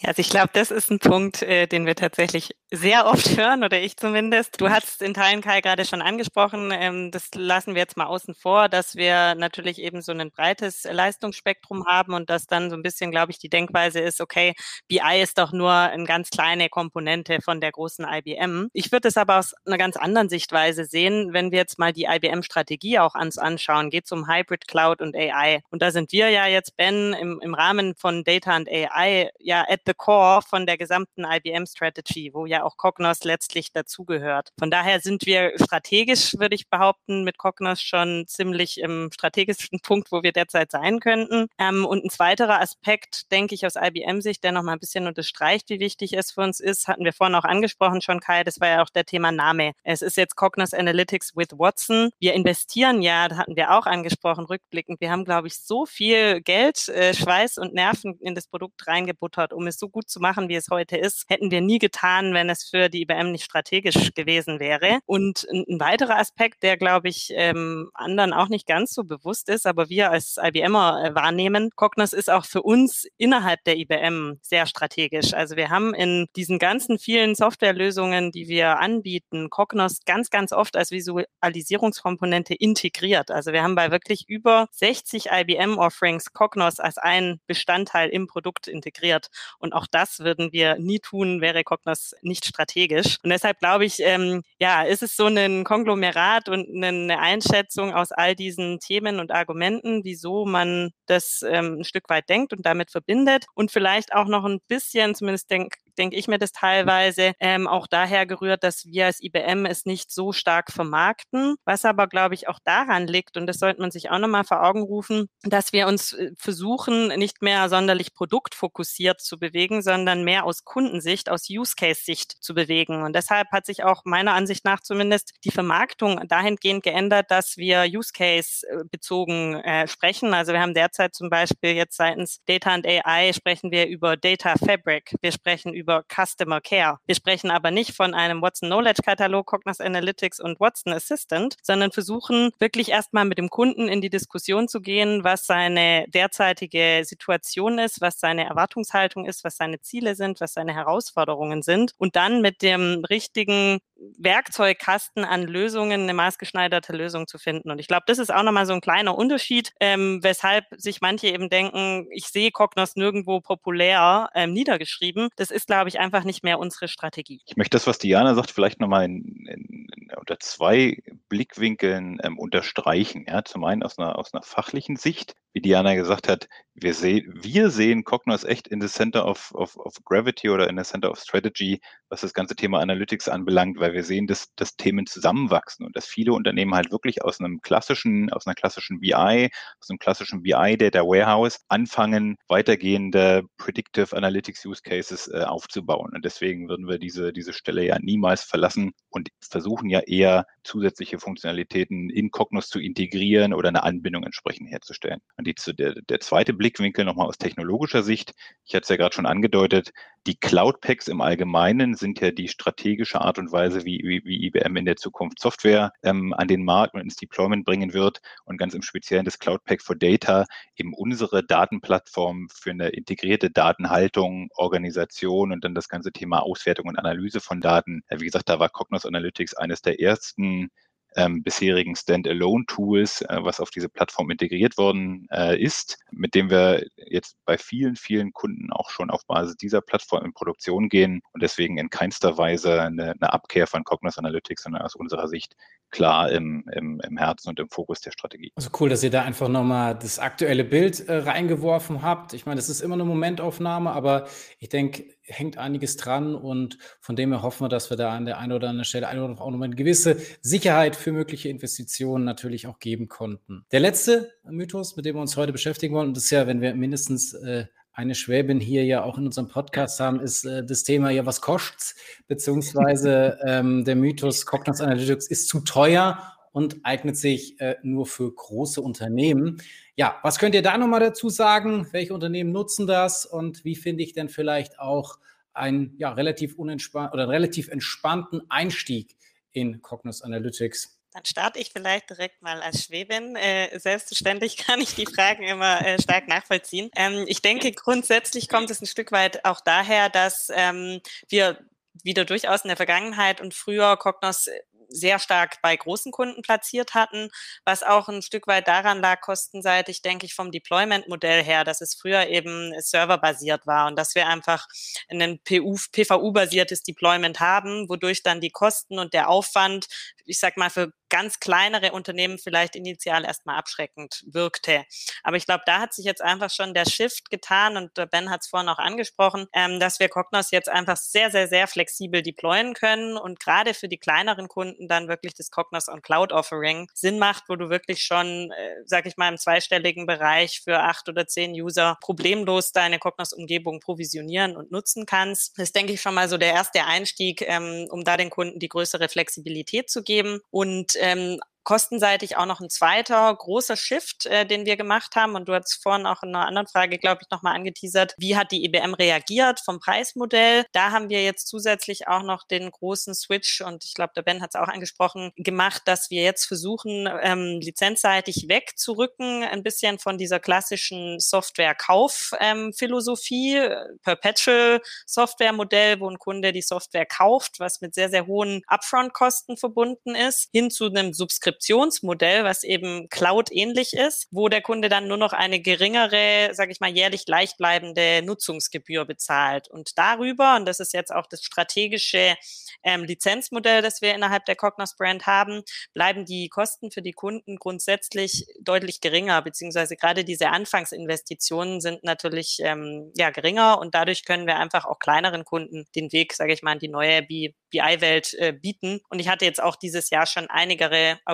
Ja, 0.00 0.08
also 0.08 0.20
ich 0.20 0.30
glaube, 0.30 0.50
das 0.52 0.72
ist 0.72 0.90
ein 0.90 0.98
Punkt, 0.98 1.42
äh, 1.42 1.68
den 1.68 1.86
wir 1.86 1.94
tatsächlich 1.94 2.56
sehr 2.72 3.06
oft 3.06 3.36
hören, 3.36 3.62
oder 3.62 3.80
ich 3.80 3.96
zumindest. 3.96 4.60
Du 4.60 4.68
hast 4.68 5.00
in 5.00 5.14
Teilen, 5.14 5.42
Kai, 5.42 5.60
gerade 5.60 5.84
schon 5.84 6.02
angesprochen, 6.02 6.72
ähm, 6.72 7.12
das 7.12 7.28
lassen 7.36 7.74
wir 7.74 7.82
jetzt 7.82 7.96
mal 7.96 8.06
außen 8.06 8.34
vor, 8.34 8.68
dass 8.68 8.96
wir 8.96 9.36
natürlich 9.36 9.78
eben 9.78 10.02
so 10.02 10.10
ein 10.10 10.30
breites 10.32 10.84
Leistungsspektrum 10.90 11.86
haben 11.86 12.14
und 12.14 12.30
dass 12.30 12.46
dann 12.46 12.70
so 12.70 12.76
ein 12.76 12.82
bisschen, 12.82 13.12
glaube 13.12 13.30
ich, 13.30 13.38
die 13.38 13.48
Denkweise 13.48 14.00
ist, 14.00 14.20
okay, 14.20 14.54
BI 14.88 15.22
ist 15.22 15.38
doch 15.38 15.52
nur 15.52 15.72
eine 15.72 16.04
ganz 16.04 16.30
kleine 16.30 16.68
Komponente 16.68 17.40
von 17.40 17.60
der 17.60 17.70
großen 17.70 18.04
IBM. 18.04 18.70
Ich 18.72 18.90
würde 18.90 19.06
es 19.06 19.16
aber 19.16 19.38
aus 19.38 19.54
einer 19.64 19.78
ganz 19.78 19.96
anderen 19.96 20.28
Sichtweise 20.28 20.84
sehen, 20.84 21.32
wenn 21.32 21.51
wir 21.52 21.58
jetzt 21.58 21.78
mal 21.78 21.92
die 21.92 22.04
IBM-Strategie 22.04 22.98
auch 22.98 23.14
ans 23.14 23.38
anschauen, 23.38 23.90
geht 23.90 24.06
es 24.06 24.12
um 24.12 24.28
Hybrid 24.28 24.66
Cloud 24.66 25.00
und 25.00 25.14
AI. 25.14 25.60
Und 25.70 25.82
da 25.82 25.90
sind 25.90 26.10
wir 26.12 26.30
ja 26.30 26.46
jetzt, 26.46 26.76
Ben, 26.76 27.12
im, 27.12 27.40
im 27.40 27.54
Rahmen 27.54 27.94
von 27.94 28.24
Data 28.24 28.56
und 28.56 28.68
AI 28.68 29.30
ja 29.38 29.64
at 29.68 29.82
the 29.86 29.94
core 29.94 30.42
von 30.42 30.66
der 30.66 30.76
gesamten 30.76 31.24
IBM-Strategy, 31.24 32.32
wo 32.34 32.46
ja 32.46 32.64
auch 32.64 32.76
Cognos 32.76 33.24
letztlich 33.24 33.72
dazugehört. 33.72 34.50
Von 34.58 34.70
daher 34.70 35.00
sind 35.00 35.26
wir 35.26 35.52
strategisch, 35.56 36.34
würde 36.38 36.54
ich 36.54 36.68
behaupten, 36.68 37.24
mit 37.24 37.38
Cognos 37.38 37.80
schon 37.80 38.24
ziemlich 38.26 38.80
im 38.80 39.10
strategischen 39.12 39.80
Punkt, 39.82 40.10
wo 40.10 40.22
wir 40.22 40.32
derzeit 40.32 40.70
sein 40.70 41.00
könnten. 41.00 41.48
Ähm, 41.58 41.84
und 41.84 42.04
ein 42.04 42.10
zweiterer 42.10 42.60
Aspekt, 42.60 43.30
denke 43.30 43.54
ich, 43.54 43.66
aus 43.66 43.76
IBM-Sicht, 43.76 44.42
der 44.42 44.52
noch 44.52 44.62
mal 44.62 44.72
ein 44.72 44.80
bisschen 44.80 45.06
unterstreicht, 45.06 45.68
wie 45.70 45.80
wichtig 45.80 46.14
es 46.14 46.32
für 46.32 46.40
uns 46.40 46.60
ist, 46.60 46.88
hatten 46.88 47.04
wir 47.04 47.12
vorhin 47.12 47.34
auch 47.34 47.44
angesprochen 47.44 48.00
schon, 48.00 48.20
Kai, 48.20 48.44
das 48.44 48.60
war 48.60 48.68
ja 48.68 48.82
auch 48.82 48.90
der 48.90 49.04
Thema 49.04 49.32
Name. 49.32 49.72
Es 49.82 50.02
ist 50.02 50.16
jetzt 50.16 50.36
Cognos 50.36 50.74
Analytics 50.74 51.34
with 51.42 51.58
Watson. 51.58 52.10
Wir 52.18 52.34
investieren 52.34 53.02
ja, 53.02 53.28
da 53.28 53.36
hatten 53.36 53.56
wir 53.56 53.76
auch 53.76 53.86
angesprochen, 53.86 54.44
rückblickend. 54.44 55.00
Wir 55.00 55.10
haben, 55.10 55.24
glaube 55.24 55.48
ich, 55.48 55.58
so 55.58 55.86
viel 55.86 56.40
Geld, 56.40 56.88
äh, 56.88 57.14
Schweiß 57.14 57.58
und 57.58 57.74
Nerven 57.74 58.18
in 58.20 58.34
das 58.34 58.46
Produkt 58.46 58.86
reingebuttert, 58.86 59.52
um 59.52 59.66
es 59.66 59.78
so 59.78 59.88
gut 59.88 60.08
zu 60.08 60.20
machen, 60.20 60.48
wie 60.48 60.54
es 60.54 60.68
heute 60.70 60.96
ist. 60.96 61.24
Hätten 61.28 61.50
wir 61.50 61.60
nie 61.60 61.78
getan, 61.78 62.34
wenn 62.34 62.48
es 62.48 62.64
für 62.64 62.88
die 62.88 63.02
IBM 63.02 63.32
nicht 63.32 63.44
strategisch 63.44 64.14
gewesen 64.14 64.60
wäre. 64.60 65.00
Und 65.06 65.46
ein, 65.50 65.80
weiterer 65.80 66.18
Aspekt, 66.18 66.62
der, 66.62 66.76
glaube 66.76 67.08
ich, 67.08 67.32
ähm, 67.34 67.90
anderen 67.94 68.32
auch 68.32 68.48
nicht 68.48 68.66
ganz 68.66 68.94
so 68.94 69.02
bewusst 69.02 69.48
ist, 69.48 69.66
aber 69.66 69.88
wir 69.88 70.10
als 70.10 70.36
IBMer 70.40 71.02
äh, 71.04 71.14
wahrnehmen, 71.14 71.70
Cognos 71.74 72.12
ist 72.12 72.30
auch 72.30 72.44
für 72.44 72.62
uns 72.62 73.06
innerhalb 73.16 73.64
der 73.64 73.76
IBM 73.76 74.38
sehr 74.42 74.66
strategisch. 74.66 75.34
Also 75.34 75.56
wir 75.56 75.70
haben 75.70 75.94
in 75.94 76.26
diesen 76.36 76.58
ganzen 76.58 76.98
vielen 76.98 77.34
Softwarelösungen, 77.34 78.30
die 78.30 78.46
wir 78.48 78.78
anbieten, 78.78 79.50
Cognos 79.50 80.00
ganz, 80.04 80.30
ganz 80.30 80.52
oft 80.52 80.76
als 80.76 80.90
Visual 80.90 81.26
Digitalisierungskomponente 81.42 82.54
integriert. 82.54 83.30
Also 83.30 83.52
wir 83.52 83.62
haben 83.62 83.74
bei 83.74 83.90
wirklich 83.90 84.28
über 84.28 84.68
60 84.72 85.26
IBM-Offerings 85.30 86.32
Cognos 86.32 86.78
als 86.78 86.98
ein 86.98 87.40
Bestandteil 87.46 88.08
im 88.10 88.26
Produkt 88.26 88.68
integriert. 88.68 89.28
Und 89.58 89.72
auch 89.72 89.86
das 89.90 90.20
würden 90.20 90.52
wir 90.52 90.78
nie 90.78 91.00
tun, 91.00 91.40
wäre 91.40 91.64
Cognos 91.64 92.14
nicht 92.22 92.44
strategisch. 92.46 93.18
Und 93.22 93.30
deshalb 93.30 93.58
glaube 93.58 93.84
ich, 93.84 94.00
ähm, 94.00 94.42
ja, 94.58 94.82
ist 94.82 95.02
es 95.02 95.16
so 95.16 95.26
ein 95.26 95.64
Konglomerat 95.64 96.48
und 96.48 96.84
eine 96.84 97.18
Einschätzung 97.18 97.92
aus 97.92 98.12
all 98.12 98.34
diesen 98.34 98.78
Themen 98.78 99.18
und 99.18 99.30
Argumenten, 99.30 100.04
wieso 100.04 100.44
man 100.44 100.90
das 101.06 101.44
ähm, 101.46 101.78
ein 101.80 101.84
Stück 101.84 102.08
weit 102.08 102.28
denkt 102.28 102.52
und 102.52 102.64
damit 102.64 102.90
verbindet 102.90 103.46
und 103.54 103.70
vielleicht 103.70 104.14
auch 104.14 104.26
noch 104.26 104.44
ein 104.44 104.60
bisschen, 104.68 105.14
zumindest 105.14 105.50
denk, 105.50 105.74
denke 105.98 106.16
ich 106.16 106.28
mir 106.28 106.38
das 106.38 106.52
teilweise, 106.52 107.32
ähm, 107.40 107.66
auch 107.66 107.86
daher 107.86 108.26
gerührt, 108.26 108.64
dass 108.64 108.84
wir 108.84 109.06
als 109.06 109.22
IBM 109.22 109.66
es 109.66 109.84
nicht 109.84 110.10
so 110.10 110.32
stark 110.32 110.72
vermarkten, 110.72 111.56
was 111.64 111.84
aber, 111.84 112.06
glaube 112.06 112.34
ich, 112.34 112.48
auch 112.48 112.58
daran 112.64 113.06
liegt, 113.06 113.36
und 113.36 113.46
das 113.46 113.58
sollte 113.58 113.80
man 113.80 113.90
sich 113.90 114.10
auch 114.10 114.18
nochmal 114.18 114.44
vor 114.44 114.62
Augen 114.62 114.82
rufen, 114.82 115.28
dass 115.42 115.72
wir 115.72 115.86
uns 115.86 116.12
äh, 116.12 116.30
versuchen, 116.38 117.08
nicht 117.18 117.42
mehr 117.42 117.68
sonderlich 117.68 118.14
produktfokussiert 118.14 119.20
zu 119.20 119.38
bewegen, 119.38 119.82
sondern 119.82 120.24
mehr 120.24 120.44
aus 120.44 120.64
Kundensicht, 120.64 121.30
aus 121.30 121.48
Use-Case-Sicht 121.50 122.32
zu 122.42 122.54
bewegen. 122.54 123.02
Und 123.02 123.14
deshalb 123.14 123.50
hat 123.52 123.66
sich 123.66 123.84
auch 123.84 124.02
meiner 124.04 124.34
Ansicht 124.34 124.64
nach 124.64 124.80
zumindest 124.80 125.32
die 125.44 125.50
Vermarktung 125.50 126.20
dahingehend 126.28 126.82
geändert, 126.82 127.30
dass 127.30 127.56
wir 127.56 127.84
Use-Case-bezogen 127.88 129.54
äh, 129.56 129.86
sprechen. 129.88 130.34
Also 130.34 130.52
wir 130.52 130.60
haben 130.60 130.74
derzeit 130.74 131.14
zum 131.14 131.30
Beispiel 131.30 131.70
jetzt 131.70 131.96
seitens 131.96 132.40
Data 132.46 132.70
and 132.70 132.86
AI 132.86 133.32
sprechen 133.32 133.70
wir 133.70 133.86
über 133.86 134.16
Data 134.16 134.54
Fabric. 134.56 135.14
Wir 135.20 135.32
sprechen 135.32 135.74
über 135.74 135.81
Customer 136.08 136.60
Care. 136.60 136.98
Wir 137.06 137.14
sprechen 137.14 137.50
aber 137.50 137.70
nicht 137.70 137.94
von 137.94 138.14
einem 138.14 138.42
Watson 138.42 138.68
Knowledge 138.68 139.02
Katalog, 139.02 139.46
Cognos 139.46 139.80
Analytics 139.80 140.40
und 140.40 140.60
Watson 140.60 140.92
Assistant, 140.92 141.56
sondern 141.62 141.92
versuchen 141.92 142.50
wirklich 142.58 142.90
erstmal 142.90 143.24
mit 143.24 143.38
dem 143.38 143.48
Kunden 143.48 143.88
in 143.88 144.00
die 144.00 144.10
Diskussion 144.10 144.68
zu 144.68 144.80
gehen, 144.80 145.24
was 145.24 145.46
seine 145.46 146.06
derzeitige 146.08 147.02
Situation 147.04 147.78
ist, 147.78 148.00
was 148.00 148.20
seine 148.20 148.46
Erwartungshaltung 148.46 149.26
ist, 149.26 149.44
was 149.44 149.56
seine 149.56 149.80
Ziele 149.80 150.14
sind, 150.14 150.40
was 150.40 150.54
seine 150.54 150.74
Herausforderungen 150.74 151.62
sind 151.62 151.92
und 151.98 152.16
dann 152.16 152.40
mit 152.40 152.62
dem 152.62 153.04
richtigen 153.08 153.80
Werkzeugkasten 154.18 155.24
an 155.24 155.42
Lösungen 155.42 156.02
eine 156.02 156.14
maßgeschneiderte 156.14 156.92
Lösung 156.92 157.26
zu 157.26 157.38
finden. 157.38 157.70
Und 157.70 157.78
ich 157.78 157.88
glaube, 157.88 158.04
das 158.06 158.18
ist 158.18 158.32
auch 158.32 158.42
nochmal 158.42 158.66
so 158.66 158.72
ein 158.72 158.80
kleiner 158.80 159.16
Unterschied, 159.16 159.72
ähm, 159.80 160.20
weshalb 160.22 160.64
sich 160.76 161.00
manche 161.00 161.28
eben 161.28 161.48
denken, 161.48 162.06
ich 162.10 162.26
sehe 162.26 162.50
Cognos 162.50 162.96
nirgendwo 162.96 163.40
populär 163.40 164.28
ähm, 164.34 164.52
niedergeschrieben. 164.52 165.28
Das 165.36 165.50
ist, 165.50 165.66
glaube 165.66 165.88
ich, 165.88 165.98
einfach 165.98 166.24
nicht 166.24 166.42
mehr 166.42 166.58
unsere 166.58 166.88
Strategie. 166.88 167.40
Ich 167.46 167.56
möchte 167.56 167.76
das, 167.76 167.86
was 167.86 167.98
Diana 167.98 168.34
sagt, 168.34 168.50
vielleicht 168.50 168.80
nochmal 168.80 169.04
in, 169.04 169.46
in, 169.46 169.86
unter 170.16 170.38
zwei 170.38 170.98
Blickwinkeln 171.28 172.18
ähm, 172.22 172.38
unterstreichen. 172.38 173.24
Ja, 173.28 173.44
zum 173.44 173.64
einen 173.64 173.82
aus 173.82 173.98
einer, 173.98 174.18
aus 174.18 174.34
einer 174.34 174.42
fachlichen 174.42 174.96
Sicht, 174.96 175.34
wie 175.52 175.60
Diana 175.60 175.94
gesagt 175.94 176.28
hat, 176.28 176.48
wir, 176.74 176.94
seh, 176.94 177.24
wir 177.26 177.70
sehen 177.70 178.04
Cognos 178.04 178.44
echt 178.44 178.66
in 178.68 178.80
the 178.80 178.88
center 178.88 179.26
of, 179.26 179.52
of, 179.54 179.76
of 179.76 179.94
gravity 180.04 180.48
oder 180.48 180.68
in 180.70 180.78
the 180.78 180.84
center 180.84 181.10
of 181.10 181.18
strategy, 181.18 181.80
was 182.08 182.22
das 182.22 182.32
ganze 182.32 182.56
Thema 182.56 182.80
Analytics 182.80 183.28
anbelangt, 183.28 183.78
weil 183.78 183.92
wir 183.92 184.04
sehen, 184.04 184.26
dass, 184.26 184.54
dass 184.56 184.76
Themen 184.76 185.06
zusammenwachsen 185.06 185.84
und 185.84 185.94
dass 185.96 186.06
viele 186.06 186.32
Unternehmen 186.32 186.74
halt 186.74 186.90
wirklich 186.90 187.22
aus 187.22 187.40
einem 187.40 187.60
klassischen, 187.60 188.30
aus 188.32 188.46
einer 188.46 188.54
klassischen 188.54 189.00
BI, 189.00 189.50
aus 189.80 189.90
einem 189.90 189.98
klassischen 189.98 190.42
BI 190.42 190.76
Data 190.78 191.00
Warehouse 191.00 191.58
anfangen, 191.68 192.36
weitergehende 192.48 193.42
Predictive 193.58 194.16
Analytics 194.16 194.64
Use 194.64 194.82
Cases 194.82 195.28
äh, 195.28 195.42
aufzubauen. 195.42 196.12
Und 196.14 196.24
deswegen 196.24 196.68
würden 196.68 196.88
wir 196.88 196.98
diese, 196.98 197.32
diese 197.32 197.52
Stelle 197.52 197.84
ja 197.84 197.98
niemals 198.00 198.44
verlassen 198.44 198.92
und 199.10 199.28
versuchen 199.40 199.90
ja 199.90 200.00
eher 200.00 200.46
zusätzliche 200.64 201.18
Funktionalitäten 201.18 202.08
in 202.08 202.30
Cognos 202.30 202.68
zu 202.68 202.78
integrieren 202.78 203.52
oder 203.52 203.68
eine 203.68 203.82
Anbindung 203.82 204.24
entsprechend 204.24 204.70
herzustellen. 204.70 205.20
Die, 205.44 205.54
der, 205.74 205.94
der 205.94 206.20
zweite 206.20 206.52
Blickwinkel 206.52 207.04
nochmal 207.04 207.26
aus 207.26 207.38
technologischer 207.38 208.02
Sicht, 208.02 208.34
ich 208.64 208.74
hatte 208.74 208.84
es 208.84 208.88
ja 208.88 208.96
gerade 208.96 209.14
schon 209.14 209.26
angedeutet, 209.26 209.92
die 210.26 210.36
Cloud 210.36 210.80
Packs 210.80 211.08
im 211.08 211.20
Allgemeinen 211.20 211.94
sind 211.94 212.20
ja 212.20 212.30
die 212.30 212.46
strategische 212.46 213.20
Art 213.20 213.38
und 213.38 213.50
Weise, 213.50 213.84
wie, 213.84 214.02
wie, 214.04 214.22
wie 214.24 214.46
IBM 214.46 214.76
in 214.76 214.84
der 214.84 214.96
Zukunft 214.96 215.40
Software 215.40 215.92
ähm, 216.04 216.32
an 216.32 216.46
den 216.46 216.64
Markt 216.64 216.94
und 216.94 217.00
ins 217.00 217.16
Deployment 217.16 217.64
bringen 217.64 217.92
wird 217.92 218.20
und 218.44 218.56
ganz 218.56 218.74
im 218.74 218.82
Speziellen 218.82 219.24
das 219.24 219.40
Cloud 219.40 219.64
Pack 219.64 219.82
for 219.82 219.96
Data 219.96 220.46
eben 220.76 220.94
unsere 220.94 221.44
Datenplattform 221.44 222.48
für 222.54 222.70
eine 222.70 222.90
integrierte 222.90 223.50
Datenhaltung, 223.50 224.48
Organisation 224.54 225.50
und 225.50 225.64
dann 225.64 225.74
das 225.74 225.88
ganze 225.88 226.12
Thema 226.12 226.40
Auswertung 226.40 226.86
und 226.86 226.98
Analyse 226.98 227.40
von 227.40 227.60
Daten. 227.60 228.02
Wie 228.08 228.26
gesagt, 228.26 228.48
da 228.48 228.60
war 228.60 228.68
Cognos 228.68 229.04
Analytics 229.04 229.54
eines 229.54 229.82
der 229.82 230.00
ersten 230.00 230.70
ähm, 231.16 231.42
bisherigen 231.42 231.96
Standalone-Tools, 231.96 233.22
äh, 233.22 233.38
was 233.40 233.60
auf 233.60 233.70
diese 233.70 233.88
Plattform 233.88 234.30
integriert 234.30 234.78
worden 234.78 235.26
äh, 235.30 235.60
ist, 235.60 235.98
mit 236.10 236.34
dem 236.34 236.50
wir 236.50 236.86
jetzt 236.96 237.36
bei 237.44 237.58
vielen, 237.58 237.96
vielen 237.96 238.32
Kunden 238.32 238.72
auch 238.72 238.90
schon 238.90 239.10
auf 239.10 239.26
Basis 239.26 239.56
dieser 239.56 239.80
Plattform 239.80 240.24
in 240.24 240.32
Produktion 240.32 240.88
gehen 240.88 241.22
und 241.32 241.42
deswegen 241.42 241.78
in 241.78 241.90
keinster 241.90 242.38
Weise 242.38 242.80
eine, 242.80 243.12
eine 243.12 243.32
Abkehr 243.32 243.66
von 243.66 243.84
Cognos 243.84 244.18
Analytics, 244.18 244.62
sondern 244.64 244.82
aus 244.82 244.94
unserer 244.94 245.28
Sicht 245.28 245.56
klar 245.90 246.30
im, 246.30 246.64
im, 246.72 247.00
im 247.00 247.16
Herzen 247.18 247.50
und 247.50 247.60
im 247.60 247.68
Fokus 247.68 248.00
der 248.00 248.12
Strategie. 248.12 248.50
Also 248.56 248.70
cool, 248.80 248.88
dass 248.88 249.02
ihr 249.02 249.10
da 249.10 249.22
einfach 249.22 249.48
nochmal 249.48 249.94
das 249.94 250.18
aktuelle 250.18 250.64
Bild 250.64 251.06
äh, 251.08 251.18
reingeworfen 251.18 252.02
habt. 252.02 252.32
Ich 252.32 252.46
meine, 252.46 252.56
das 252.56 252.68
ist 252.68 252.80
immer 252.80 252.94
eine 252.94 253.04
Momentaufnahme, 253.04 253.90
aber 253.90 254.26
ich 254.58 254.70
denke, 254.70 255.04
hängt 255.32 255.58
einiges 255.58 255.96
dran 255.96 256.34
und 256.34 256.78
von 257.00 257.16
dem 257.16 257.32
her 257.32 257.42
hoffen 257.42 257.64
wir, 257.64 257.68
dass 257.68 257.90
wir 257.90 257.96
da 257.96 258.14
an 258.14 258.24
der 258.26 258.38
einen 258.38 258.52
oder 258.52 258.68
anderen 258.68 258.84
Stelle 258.84 259.08
auch 259.08 259.50
noch 259.50 259.60
eine 259.60 259.74
gewisse 259.74 260.16
Sicherheit 260.40 260.96
für 260.96 261.12
mögliche 261.12 261.48
Investitionen 261.48 262.24
natürlich 262.24 262.66
auch 262.66 262.78
geben 262.78 263.08
konnten. 263.08 263.64
Der 263.72 263.80
letzte 263.80 264.32
Mythos, 264.44 264.96
mit 264.96 265.04
dem 265.04 265.16
wir 265.16 265.20
uns 265.20 265.36
heute 265.36 265.52
beschäftigen 265.52 265.94
wollen, 265.94 266.08
und 266.08 266.16
das 266.16 266.24
ist 266.24 266.30
ja, 266.30 266.46
wenn 266.46 266.60
wir 266.60 266.74
mindestens 266.74 267.34
äh, 267.34 267.66
eine 267.92 268.14
Schwäbin 268.14 268.58
hier 268.58 268.84
ja 268.84 269.02
auch 269.02 269.18
in 269.18 269.26
unserem 269.26 269.48
Podcast 269.48 270.00
haben, 270.00 270.20
ist 270.20 270.44
äh, 270.44 270.64
das 270.64 270.82
Thema 270.82 271.10
ja, 271.10 271.26
was 271.26 271.40
kostet's? 271.40 271.94
Beziehungsweise 272.26 273.38
ähm, 273.46 273.84
der 273.84 273.96
Mythos 273.96 274.46
Cognos 274.46 274.80
Analytics 274.80 275.26
ist 275.26 275.48
zu 275.48 275.60
teuer 275.60 276.31
und 276.52 276.84
eignet 276.84 277.16
sich 277.16 277.60
äh, 277.60 277.76
nur 277.82 278.06
für 278.06 278.32
große 278.32 278.80
Unternehmen. 278.80 279.60
Ja, 279.96 280.18
was 280.22 280.38
könnt 280.38 280.54
ihr 280.54 280.62
da 280.62 280.78
nochmal 280.78 281.00
dazu 281.00 281.28
sagen? 281.28 281.88
Welche 281.92 282.14
Unternehmen 282.14 282.52
nutzen 282.52 282.86
das 282.86 283.26
und 283.26 283.64
wie 283.64 283.76
finde 283.76 284.02
ich 284.02 284.12
denn 284.12 284.28
vielleicht 284.28 284.78
auch 284.78 285.18
einen 285.54 285.94
ja, 285.98 286.12
relativ 286.12 286.56
unentspannt 286.56 287.12
oder 287.12 287.28
relativ 287.28 287.68
entspannten 287.68 288.42
Einstieg 288.48 289.16
in 289.50 289.82
Cognos 289.82 290.22
Analytics? 290.22 290.98
Dann 291.12 291.26
starte 291.26 291.58
ich 291.58 291.72
vielleicht 291.72 292.08
direkt 292.08 292.40
mal 292.40 292.62
als 292.62 292.84
Schwäbin. 292.84 293.36
Äh, 293.36 293.78
selbstverständlich 293.78 294.56
kann 294.66 294.80
ich 294.80 294.94
die 294.94 295.06
Fragen 295.06 295.42
immer 295.42 295.84
äh, 295.84 296.00
stark 296.00 296.26
nachvollziehen. 296.26 296.90
Ähm, 296.96 297.24
ich 297.26 297.42
denke, 297.42 297.72
grundsätzlich 297.72 298.48
kommt 298.48 298.70
es 298.70 298.80
ein 298.80 298.86
Stück 298.86 299.12
weit 299.12 299.44
auch 299.44 299.60
daher, 299.60 300.08
dass 300.08 300.50
ähm, 300.54 301.00
wir 301.28 301.58
wieder 302.02 302.24
durchaus 302.24 302.62
in 302.62 302.68
der 302.68 302.76
Vergangenheit 302.76 303.40
und 303.40 303.52
früher 303.52 303.96
Cognos 303.98 304.48
sehr 304.92 305.18
stark 305.18 305.60
bei 305.62 305.76
großen 305.76 306.12
Kunden 306.12 306.42
platziert 306.42 306.94
hatten, 306.94 307.30
was 307.64 307.82
auch 307.82 308.08
ein 308.08 308.22
Stück 308.22 308.46
weit 308.46 308.68
daran 308.68 309.00
lag, 309.00 309.20
kostenseitig, 309.20 310.02
denke 310.02 310.26
ich, 310.26 310.34
vom 310.34 310.50
Deployment-Modell 310.50 311.42
her, 311.42 311.64
dass 311.64 311.80
es 311.80 311.94
früher 311.94 312.28
eben 312.28 312.72
serverbasiert 312.80 313.66
war 313.66 313.86
und 313.88 313.96
dass 313.96 314.14
wir 314.14 314.26
einfach 314.26 314.66
ein 315.08 315.40
PVU-basiertes 315.42 316.82
Deployment 316.82 317.40
haben, 317.40 317.88
wodurch 317.88 318.22
dann 318.22 318.40
die 318.40 318.50
Kosten 318.50 318.98
und 318.98 319.14
der 319.14 319.28
Aufwand, 319.28 319.86
ich 320.26 320.38
sag 320.38 320.56
mal, 320.56 320.70
für 320.70 320.92
ganz 321.08 321.40
kleinere 321.40 321.92
Unternehmen 321.92 322.38
vielleicht 322.38 322.74
initial 322.74 323.24
erstmal 323.24 323.58
abschreckend 323.58 324.24
wirkte. 324.26 324.84
Aber 325.22 325.36
ich 325.36 325.44
glaube, 325.44 325.62
da 325.66 325.80
hat 325.80 325.92
sich 325.92 326.06
jetzt 326.06 326.22
einfach 326.22 326.50
schon 326.50 326.72
der 326.72 326.88
Shift 326.88 327.28
getan 327.28 327.76
und 327.76 327.92
Ben 328.10 328.30
hat 328.30 328.40
es 328.40 328.48
vorhin 328.48 328.70
auch 328.70 328.78
angesprochen, 328.78 329.46
ähm, 329.52 329.78
dass 329.78 330.00
wir 330.00 330.08
Cognos 330.08 330.50
jetzt 330.52 330.70
einfach 330.70 330.96
sehr, 330.96 331.30
sehr, 331.30 331.48
sehr 331.48 331.66
flexibel 331.66 332.22
deployen 332.22 332.72
können 332.72 333.18
und 333.18 333.40
gerade 333.40 333.74
für 333.74 333.88
die 333.88 333.98
kleineren 333.98 334.48
Kunden 334.48 334.88
dann 334.88 335.06
wirklich 335.06 335.34
das 335.34 335.50
Cognos 335.50 335.88
on 335.88 336.00
Cloud 336.00 336.32
Offering 336.32 336.88
Sinn 336.94 337.18
macht, 337.18 337.44
wo 337.48 337.56
du 337.56 337.68
wirklich 337.68 338.02
schon, 338.02 338.50
äh, 338.50 338.76
sag 338.86 339.04
ich 339.04 339.18
mal, 339.18 339.28
im 339.28 339.36
zweistelligen 339.36 340.06
Bereich 340.06 340.62
für 340.64 340.80
acht 340.80 341.10
oder 341.10 341.26
zehn 341.26 341.52
User 341.52 341.98
problemlos 342.00 342.72
deine 342.72 342.98
Cognos 342.98 343.34
Umgebung 343.34 343.80
provisionieren 343.80 344.56
und 344.56 344.72
nutzen 344.72 345.04
kannst. 345.04 345.58
Das 345.58 345.64
ist, 345.64 345.76
denke 345.76 345.92
ich, 345.92 346.00
schon 346.00 346.14
mal 346.14 346.30
so 346.30 346.38
der 346.38 346.54
erste 346.54 346.86
Einstieg, 346.86 347.42
ähm, 347.42 347.86
um 347.90 348.02
da 348.02 348.16
den 348.16 348.30
Kunden 348.30 348.58
die 348.58 348.70
größere 348.70 349.10
Flexibilität 349.10 349.90
zu 349.90 350.02
geben 350.02 350.11
und 350.50 350.92
ähm, 351.00 351.40
kostenseitig 351.64 352.36
auch 352.36 352.46
noch 352.46 352.60
ein 352.60 352.70
zweiter 352.70 353.34
großer 353.34 353.76
Shift, 353.76 354.26
äh, 354.26 354.44
den 354.44 354.66
wir 354.66 354.76
gemacht 354.76 355.16
haben. 355.16 355.34
Und 355.36 355.48
du 355.48 355.54
hast 355.54 355.82
vorhin 355.82 356.04
auch 356.06 356.22
in 356.22 356.34
einer 356.34 356.46
anderen 356.46 356.66
Frage, 356.66 356.98
glaube 356.98 357.20
ich, 357.22 357.30
nochmal 357.30 357.54
angeteasert, 357.54 358.14
wie 358.18 358.36
hat 358.36 358.52
die 358.52 358.64
IBM 358.64 358.92
reagiert 358.94 359.60
vom 359.60 359.78
Preismodell? 359.78 360.64
Da 360.72 360.90
haben 360.90 361.08
wir 361.08 361.22
jetzt 361.22 361.46
zusätzlich 361.48 362.08
auch 362.08 362.22
noch 362.22 362.46
den 362.46 362.70
großen 362.70 363.14
Switch, 363.14 363.60
und 363.60 363.84
ich 363.84 363.92
glaube, 363.94 364.12
der 364.16 364.22
Ben 364.22 364.40
hat 364.42 364.50
es 364.54 364.60
auch 364.60 364.68
angesprochen, 364.68 365.32
gemacht, 365.36 365.82
dass 365.84 366.10
wir 366.10 366.22
jetzt 366.22 366.46
versuchen, 366.46 367.08
ähm, 367.22 367.60
lizenzseitig 367.60 368.48
wegzurücken, 368.48 369.44
ein 369.44 369.62
bisschen 369.62 370.00
von 370.00 370.18
dieser 370.18 370.40
klassischen 370.40 371.20
Software-Kauf-Philosophie, 371.20 373.56
ähm, 373.56 373.98
Perpetual-Software-Modell, 374.02 376.00
wo 376.00 376.10
ein 376.10 376.18
Kunde 376.18 376.52
die 376.52 376.62
Software 376.62 377.06
kauft, 377.06 377.60
was 377.60 377.80
mit 377.80 377.94
sehr, 377.94 378.08
sehr 378.08 378.26
hohen 378.26 378.62
Upfront-Kosten 378.66 379.56
verbunden 379.56 380.16
ist, 380.16 380.48
hin 380.52 380.70
zu 380.70 380.86
einem 380.86 381.12
Subscription 381.12 381.51
Subskriptionsmodell, 381.52 382.44
was 382.44 382.64
eben 382.64 383.08
Cloud-ähnlich 383.08 383.94
ist, 383.94 384.28
wo 384.30 384.48
der 384.48 384.62
Kunde 384.62 384.88
dann 384.88 385.08
nur 385.08 385.16
noch 385.16 385.32
eine 385.32 385.60
geringere, 385.60 386.50
sage 386.52 386.72
ich 386.72 386.80
mal, 386.80 386.90
jährlich 386.90 387.26
gleichbleibende 387.26 388.22
Nutzungsgebühr 388.24 389.04
bezahlt. 389.04 389.68
Und 389.68 389.98
darüber, 389.98 390.56
und 390.56 390.66
das 390.66 390.80
ist 390.80 390.92
jetzt 390.92 391.12
auch 391.12 391.26
das 391.26 391.42
strategische 391.42 392.36
ähm, 392.82 393.04
Lizenzmodell, 393.04 393.82
das 393.82 394.02
wir 394.02 394.14
innerhalb 394.14 394.44
der 394.46 394.56
Cognos 394.56 394.96
Brand 394.96 395.26
haben, 395.26 395.62
bleiben 395.94 396.24
die 396.24 396.48
Kosten 396.48 396.90
für 396.90 397.02
die 397.02 397.12
Kunden 397.12 397.56
grundsätzlich 397.56 398.46
deutlich 398.60 399.00
geringer, 399.00 399.42
beziehungsweise 399.42 399.96
gerade 399.96 400.24
diese 400.24 400.50
Anfangsinvestitionen 400.50 401.80
sind 401.80 402.04
natürlich 402.04 402.58
ähm, 402.60 403.12
ja 403.16 403.30
geringer 403.30 403.78
und 403.78 403.94
dadurch 403.94 404.24
können 404.24 404.46
wir 404.46 404.56
einfach 404.56 404.84
auch 404.84 404.98
kleineren 404.98 405.44
Kunden 405.44 405.86
den 405.94 406.12
Weg, 406.12 406.32
sage 406.34 406.52
ich 406.52 406.62
mal, 406.62 406.72
in 406.74 406.78
die 406.78 406.88
neue 406.88 407.22
BI-Welt 407.22 408.34
äh, 408.34 408.52
bieten. 408.52 409.00
Und 409.08 409.20
ich 409.20 409.28
hatte 409.28 409.44
jetzt 409.44 409.62
auch 409.62 409.76
dieses 409.76 410.10
Jahr 410.10 410.26
schon 410.26 410.48
einige 410.48 410.82